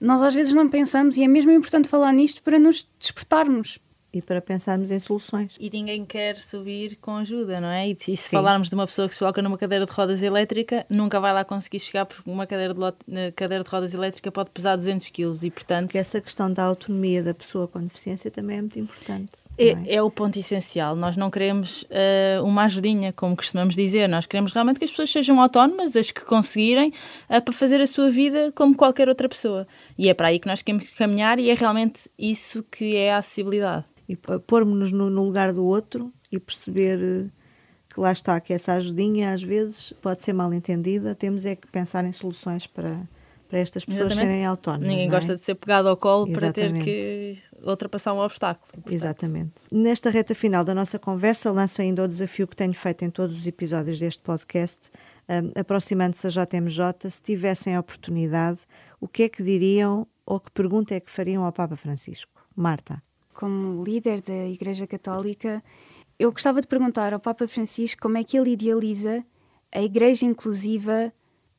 nós 0.00 0.22
às 0.22 0.34
vezes 0.34 0.52
não 0.52 0.68
pensamos, 0.68 1.16
e 1.16 1.24
é 1.24 1.28
mesmo 1.28 1.50
importante 1.50 1.88
falar 1.88 2.12
nisto 2.12 2.42
para 2.42 2.58
nos 2.58 2.88
despertarmos. 2.98 3.78
E 4.14 4.22
para 4.22 4.40
pensarmos 4.40 4.90
em 4.90 4.98
soluções. 4.98 5.56
E 5.58 5.68
ninguém 5.70 6.04
quer 6.04 6.36
subir 6.36 6.96
com 7.00 7.16
ajuda, 7.16 7.60
não 7.60 7.68
é? 7.68 7.88
E, 7.88 7.96
e 8.08 8.16
se 8.16 8.28
Sim. 8.28 8.36
falarmos 8.36 8.68
de 8.68 8.74
uma 8.74 8.86
pessoa 8.86 9.08
que 9.08 9.14
se 9.14 9.18
coloca 9.18 9.42
numa 9.42 9.58
cadeira 9.58 9.84
de 9.84 9.92
rodas 9.92 10.22
elétrica, 10.22 10.86
nunca 10.88 11.18
vai 11.18 11.32
lá 11.32 11.44
conseguir 11.44 11.80
chegar 11.80 12.06
porque 12.06 12.30
uma 12.30 12.46
cadeira 12.46 12.74
de, 12.74 13.32
cadeira 13.32 13.64
de 13.64 13.70
rodas 13.70 13.92
elétrica 13.92 14.30
pode 14.30 14.50
pesar 14.50 14.76
200 14.76 15.08
kg 15.10 15.32
e, 15.42 15.50
portanto... 15.50 15.86
Porque 15.86 15.98
essa 15.98 16.20
questão 16.20 16.52
da 16.52 16.64
autonomia 16.64 17.22
da 17.22 17.34
pessoa 17.34 17.66
com 17.66 17.80
deficiência 17.82 18.30
também 18.30 18.58
é 18.58 18.60
muito 18.60 18.78
importante. 18.78 19.32
É, 19.58 19.68
é? 19.68 19.94
é 19.96 20.02
o 20.02 20.10
ponto 20.10 20.38
essencial. 20.38 20.96
Nós 20.96 21.16
não 21.16 21.30
queremos 21.30 21.82
uh, 21.82 22.44
uma 22.44 22.64
ajudinha, 22.64 23.12
como 23.12 23.36
costumamos 23.36 23.74
dizer. 23.74 24.08
Nós 24.08 24.26
queremos 24.26 24.52
realmente 24.52 24.78
que 24.78 24.84
as 24.84 24.90
pessoas 24.90 25.10
sejam 25.10 25.40
autónomas, 25.40 25.96
as 25.96 26.10
que 26.10 26.22
conseguirem, 26.22 26.92
uh, 27.28 27.40
para 27.40 27.52
fazer 27.52 27.80
a 27.80 27.86
sua 27.86 28.10
vida 28.10 28.52
como 28.54 28.76
qualquer 28.76 29.08
outra 29.08 29.28
pessoa. 29.28 29.66
E 29.96 30.08
é 30.08 30.14
para 30.14 30.28
aí 30.28 30.38
que 30.38 30.46
nós 30.46 30.62
queremos 30.62 30.90
caminhar 30.90 31.38
e 31.38 31.50
é 31.50 31.54
realmente 31.54 32.10
isso 32.18 32.62
que 32.64 32.96
é 32.96 33.12
a 33.12 33.18
acessibilidade 33.18 33.84
e 34.08 34.16
pormos-nos 34.16 34.92
no, 34.92 35.10
no, 35.10 35.24
lugar 35.24 35.52
do 35.52 35.64
outro 35.64 36.12
e 36.30 36.38
perceber 36.38 37.00
eh, 37.02 37.30
que 37.88 38.00
lá 38.00 38.12
está, 38.12 38.38
que 38.40 38.52
essa 38.52 38.74
ajudinha 38.74 39.32
às 39.32 39.42
vezes 39.42 39.92
pode 40.02 40.22
ser 40.22 40.32
mal 40.32 40.52
entendida, 40.52 41.14
temos 41.14 41.46
é 41.46 41.56
que 41.56 41.66
pensar 41.68 42.04
em 42.04 42.12
soluções 42.12 42.66
para, 42.66 43.00
para 43.48 43.58
estas 43.58 43.84
pessoas 43.84 44.12
Exatamente. 44.12 44.32
serem 44.32 44.46
autónomas. 44.46 44.88
Ninguém 44.88 45.06
é? 45.06 45.10
gosta 45.10 45.36
de 45.36 45.42
ser 45.42 45.54
pegado 45.54 45.88
ao 45.88 45.96
colo 45.96 46.28
Exatamente. 46.28 46.74
para 46.74 46.84
ter 46.84 46.84
que 46.84 47.38
ultrapassar 47.62 48.12
um 48.12 48.18
obstáculo. 48.18 48.66
Portanto. 48.72 48.92
Exatamente. 48.92 49.52
Nesta 49.72 50.10
reta 50.10 50.34
final 50.34 50.64
da 50.64 50.74
nossa 50.74 50.98
conversa, 50.98 51.50
lanço 51.50 51.80
ainda 51.80 52.04
o 52.04 52.08
desafio 52.08 52.46
que 52.46 52.56
tenho 52.56 52.74
feito 52.74 53.04
em 53.04 53.10
todos 53.10 53.38
os 53.38 53.46
episódios 53.46 53.98
deste 53.98 54.22
podcast, 54.22 54.90
um, 55.28 55.58
aproximando-se 55.58 56.26
a 56.26 56.30
JMJ, 56.30 57.08
se 57.08 57.22
tivessem 57.22 57.74
a 57.74 57.80
oportunidade, 57.80 58.66
o 59.04 59.08
que 59.08 59.24
é 59.24 59.28
que 59.28 59.42
diriam 59.42 60.06
ou 60.24 60.40
que 60.40 60.50
pergunta 60.50 60.94
é 60.94 61.00
que 61.00 61.10
fariam 61.10 61.44
ao 61.44 61.52
Papa 61.52 61.76
Francisco? 61.76 62.32
Marta 62.56 63.02
como 63.34 63.84
líder 63.84 64.22
da 64.22 64.46
Igreja 64.46 64.86
Católica, 64.86 65.62
eu 66.18 66.32
gostava 66.32 66.60
de 66.60 66.66
perguntar 66.66 67.12
ao 67.12 67.20
Papa 67.20 67.46
Francisco 67.46 68.00
como 68.00 68.16
é 68.16 68.24
que 68.24 68.38
ele 68.38 68.52
idealiza 68.52 69.24
a 69.72 69.82
Igreja 69.82 70.24
inclusiva 70.24 71.12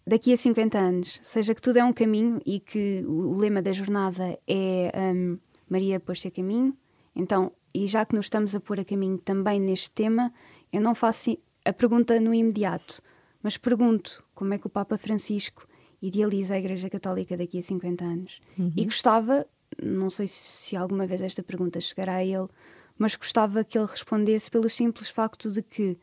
daqui 0.08 0.32
a 0.32 0.38
50 0.38 0.80
anos. 0.80 1.20
Seja 1.22 1.54
que 1.54 1.62
tudo 1.62 1.78
é 1.78 1.84
um 1.84 1.94
caminho 1.94 2.42
e 2.46 2.60
que 2.60 3.04
o 3.06 3.38
lema 3.38 3.62
da 3.62 3.74
jornada 3.74 4.40
é 4.48 4.92
um, 5.14 5.38
Maria 5.70 6.00
pôs-se 6.00 6.30
a 6.30 6.32
caminho. 6.32 6.76
Então, 7.14 7.52
e 7.74 7.86
já 7.86 8.06
que 8.06 8.16
nos 8.16 8.28
estamos 8.28 8.56
a 8.56 8.60
pôr 8.60 8.80
a 8.80 8.86
caminho 8.86 9.18
também 9.18 9.60
neste 9.60 9.92
tema, 9.92 10.34
eu 10.72 10.80
não 10.80 10.96
faço 10.96 11.38
a 11.66 11.74
pergunta 11.74 12.20
no 12.20 12.34
imediato, 12.34 13.02
mas 13.44 13.58
pergunto 13.58 14.24
como 14.34 14.54
é 14.54 14.58
que 14.58 14.68
o 14.68 14.70
Papa 14.70 14.98
Francisco 14.98 15.68
idealiza 16.08 16.56
a 16.56 16.60
Igreja 16.60 16.90
Católica 16.90 17.36
daqui 17.38 17.60
a 17.60 17.62
50 17.62 18.04
anos. 18.04 18.42
Uhum. 18.58 18.72
E 18.76 18.86
gostava 18.86 19.46
não 19.82 20.10
sei 20.10 20.28
se 20.28 20.76
alguma 20.76 21.06
vez 21.06 21.22
esta 21.22 21.44
pergunta 21.44 21.80
chegará 21.82 22.16
a 22.16 22.24
ele, 22.24 22.48
mas 22.98 23.16
gostava 23.16 23.64
que 23.64 23.78
ele 23.78 23.88
respondesse 23.88 24.50
pelo 24.50 24.70
simples 24.70 25.10
facto 25.10 25.52
de 25.52 25.62
que 25.62 25.98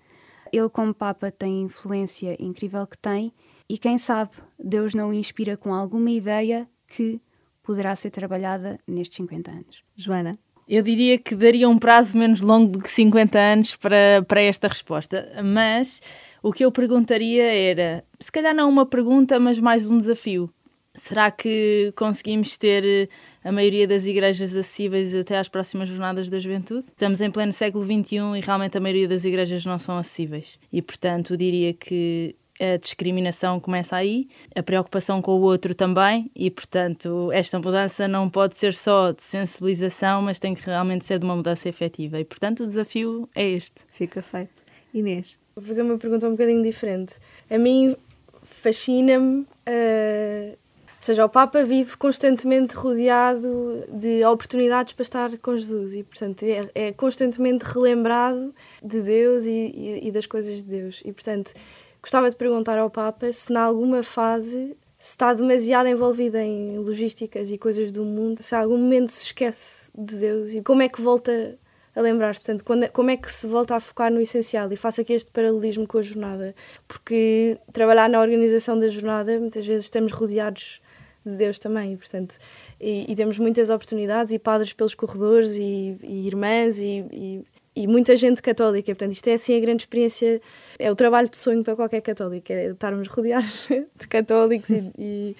ele, 0.52 0.68
como 0.68 0.92
Papa, 0.92 1.30
tem 1.30 1.60
a 1.60 1.64
influência 1.64 2.36
incrível 2.38 2.86
que 2.86 2.98
tem 2.98 3.32
e, 3.68 3.78
quem 3.78 3.96
sabe, 3.96 4.32
Deus 4.58 4.94
não 4.94 5.08
o 5.08 5.14
inspira 5.14 5.56
com 5.56 5.72
alguma 5.72 6.10
ideia 6.10 6.68
que 6.86 7.20
poderá 7.62 7.96
ser 7.96 8.10
trabalhada 8.10 8.78
nestes 8.86 9.16
50 9.16 9.50
anos. 9.50 9.82
Joana? 9.96 10.32
Eu 10.68 10.82
diria 10.82 11.18
que 11.18 11.34
daria 11.34 11.68
um 11.68 11.78
prazo 11.78 12.16
menos 12.16 12.40
longo 12.40 12.72
do 12.72 12.82
que 12.82 12.90
50 12.90 13.38
anos 13.38 13.76
para, 13.76 14.24
para 14.28 14.42
esta 14.42 14.68
resposta, 14.68 15.26
mas 15.42 16.00
o 16.42 16.52
que 16.52 16.64
eu 16.64 16.72
perguntaria 16.72 17.44
era, 17.44 18.04
se 18.18 18.30
calhar 18.30 18.54
não 18.54 18.68
uma 18.68 18.84
pergunta, 18.84 19.38
mas 19.38 19.58
mais 19.58 19.90
um 19.90 19.98
desafio. 19.98 20.50
Será 20.94 21.30
que 21.30 21.92
conseguimos 21.96 22.56
ter 22.58 23.08
a 23.44 23.50
maioria 23.50 23.86
das 23.86 24.06
igrejas 24.06 24.54
acessíveis 24.56 25.14
até 25.14 25.38
às 25.38 25.48
próximas 25.48 25.88
jornadas 25.88 26.28
da 26.28 26.38
juventude. 26.38 26.86
Estamos 26.88 27.20
em 27.20 27.30
pleno 27.30 27.52
século 27.52 27.84
XXI 27.84 28.16
e 28.36 28.40
realmente 28.40 28.76
a 28.78 28.80
maioria 28.80 29.08
das 29.08 29.24
igrejas 29.24 29.64
não 29.64 29.78
são 29.78 29.98
acessíveis. 29.98 30.58
E, 30.72 30.80
portanto, 30.80 31.36
diria 31.36 31.74
que 31.74 32.36
a 32.60 32.76
discriminação 32.76 33.58
começa 33.58 33.96
aí, 33.96 34.28
a 34.54 34.62
preocupação 34.62 35.20
com 35.20 35.32
o 35.32 35.40
outro 35.40 35.74
também, 35.74 36.30
e 36.36 36.50
portanto, 36.50 37.32
esta 37.32 37.58
mudança 37.58 38.06
não 38.06 38.30
pode 38.30 38.56
ser 38.56 38.74
só 38.74 39.10
de 39.10 39.22
sensibilização, 39.22 40.22
mas 40.22 40.38
tem 40.38 40.54
que 40.54 40.64
realmente 40.64 41.04
ser 41.04 41.18
de 41.18 41.24
uma 41.24 41.34
mudança 41.34 41.68
efetiva. 41.68 42.20
E 42.20 42.24
portanto, 42.24 42.62
o 42.62 42.66
desafio 42.66 43.28
é 43.34 43.48
este. 43.48 43.82
Fica 43.90 44.22
feito. 44.22 44.62
Inês. 44.94 45.41
Vou 45.54 45.64
fazer 45.64 45.82
uma 45.82 45.98
pergunta 45.98 46.26
um 46.26 46.32
bocadinho 46.32 46.62
diferente. 46.62 47.16
A 47.50 47.58
mim 47.58 47.96
fascina-me 48.42 49.40
uh, 49.42 50.58
ou 51.02 51.06
seja, 51.06 51.24
o 51.24 51.28
Papa 51.28 51.64
vive 51.64 51.96
constantemente 51.96 52.76
rodeado 52.76 53.84
de 53.88 54.24
oportunidades 54.24 54.92
para 54.92 55.02
estar 55.02 55.38
com 55.38 55.56
Jesus 55.56 55.94
e, 55.94 56.04
portanto, 56.04 56.44
é, 56.44 56.70
é 56.76 56.92
constantemente 56.92 57.64
relembrado 57.64 58.54
de 58.80 59.02
Deus 59.02 59.44
e, 59.44 59.50
e, 59.50 60.06
e, 60.06 60.12
das 60.12 60.26
coisas 60.26 60.62
de 60.62 60.68
Deus. 60.68 61.02
E, 61.04 61.12
portanto, 61.12 61.54
gostava 62.00 62.30
de 62.30 62.36
perguntar 62.36 62.78
ao 62.78 62.88
Papa 62.88 63.32
se, 63.32 63.52
em 63.52 63.56
alguma 63.56 64.04
fase, 64.04 64.76
se 64.96 65.10
está 65.10 65.34
demasiado 65.34 65.88
envolvido 65.88 66.36
em 66.36 66.78
logísticas 66.78 67.50
e 67.50 67.58
coisas 67.58 67.90
do 67.90 68.04
mundo, 68.04 68.40
se 68.40 68.54
em 68.54 68.58
algum 68.58 68.78
momento 68.78 69.08
se 69.08 69.24
esquece 69.24 69.90
de 69.98 70.14
Deus 70.14 70.54
e 70.54 70.62
como 70.62 70.82
é 70.82 70.88
que 70.88 71.02
volta 71.02 71.58
a 71.94 72.00
lembrar-se. 72.00 72.40
Portanto, 72.40 72.64
quando, 72.64 72.88
como 72.90 73.10
é 73.10 73.16
que 73.16 73.30
se 73.30 73.46
volta 73.46 73.76
a 73.76 73.80
focar 73.80 74.10
no 74.10 74.20
essencial? 74.20 74.72
E 74.72 74.76
faço 74.76 75.00
aqui 75.00 75.12
este 75.12 75.30
paralelismo 75.30 75.86
com 75.86 75.98
a 75.98 76.02
jornada, 76.02 76.54
porque 76.88 77.58
trabalhar 77.72 78.08
na 78.08 78.20
organização 78.20 78.78
da 78.78 78.88
jornada, 78.88 79.38
muitas 79.38 79.66
vezes 79.66 79.84
estamos 79.84 80.12
rodeados 80.12 80.80
de 81.24 81.36
Deus 81.36 81.58
também, 81.58 81.96
portanto, 81.96 82.36
e, 82.80 83.10
e, 83.10 83.14
temos 83.14 83.38
muitas 83.38 83.70
oportunidades 83.70 84.32
e 84.32 84.40
padres 84.40 84.72
pelos 84.72 84.92
corredores 84.92 85.52
e, 85.52 85.96
e 86.02 86.26
irmãs 86.26 86.80
e, 86.80 87.04
e, 87.12 87.44
e, 87.76 87.86
muita 87.86 88.16
gente 88.16 88.42
católica, 88.42 88.86
portanto, 88.86 89.12
isto 89.12 89.28
é 89.28 89.34
assim 89.34 89.56
a 89.56 89.60
grande 89.60 89.82
experiência, 89.82 90.40
é 90.80 90.90
o 90.90 90.96
trabalho 90.96 91.28
de 91.28 91.36
sonho 91.36 91.62
para 91.62 91.76
qualquer 91.76 92.00
católico, 92.00 92.52
é 92.52 92.70
estarmos 92.70 93.06
rodeados 93.06 93.68
de 93.96 94.08
católicos 94.08 94.68
e, 94.70 95.36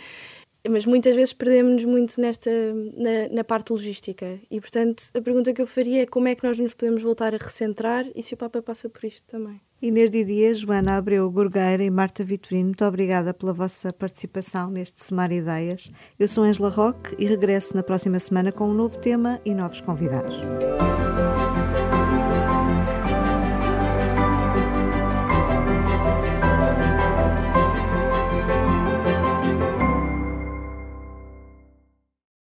mas 0.69 0.87
muitas 0.87 1.17
vezes 1.17 1.33
perdemos-nos 1.33 1.85
muito 1.85 2.21
nesta 2.21 2.51
na, 2.97 3.29
na, 3.35 3.45
parte 3.45 3.71
logística 3.73 4.39
e 4.51 4.61
portanto 4.61 5.05
a 5.15 5.21
pergunta 5.21 5.53
que 5.53 5.61
eu 5.61 5.67
faria 5.67 6.03
é 6.03 6.07
como 6.07 6.29
é 6.29 6.35
que 6.35 6.45
nós 6.45 6.59
nos 6.59 6.75
podemos 6.75 7.03
voltar 7.03 7.35
a 7.35 7.39
recentrar 7.39 8.07
e 8.15 8.23
se 8.23 8.35
o 8.35 8.37
Papa 8.37 8.63
passa 8.63 8.89
por 8.89 9.05
isto 9.05 9.27
também. 9.27 9.61
Inês 9.81 10.11
Dias, 10.11 10.61
Joana 10.61 10.97
Abreu 10.97 11.29
Gorgueira 11.29 11.83
e 11.83 11.91
Marta 11.91 12.25
Vitorino, 12.25 12.67
muito 12.67 12.85
obrigada 12.85 13.35
pela 13.35 13.53
vossa 13.53 13.93
participação 13.93 14.71
neste 14.71 15.03
Semar 15.03 15.33
Ideias. 15.33 15.91
Eu 16.21 16.29
sou 16.29 16.45
Angela 16.45 16.69
Roque 16.69 17.17
e 17.19 17.27
regresso 17.27 17.75
na 17.75 17.83
próxima 17.83 18.21
semana 18.21 18.53
com 18.53 18.69
um 18.69 18.75
novo 18.75 18.97
tema 18.99 19.41
e 19.45 19.53
novos 19.53 19.81
convidados. 19.81 20.41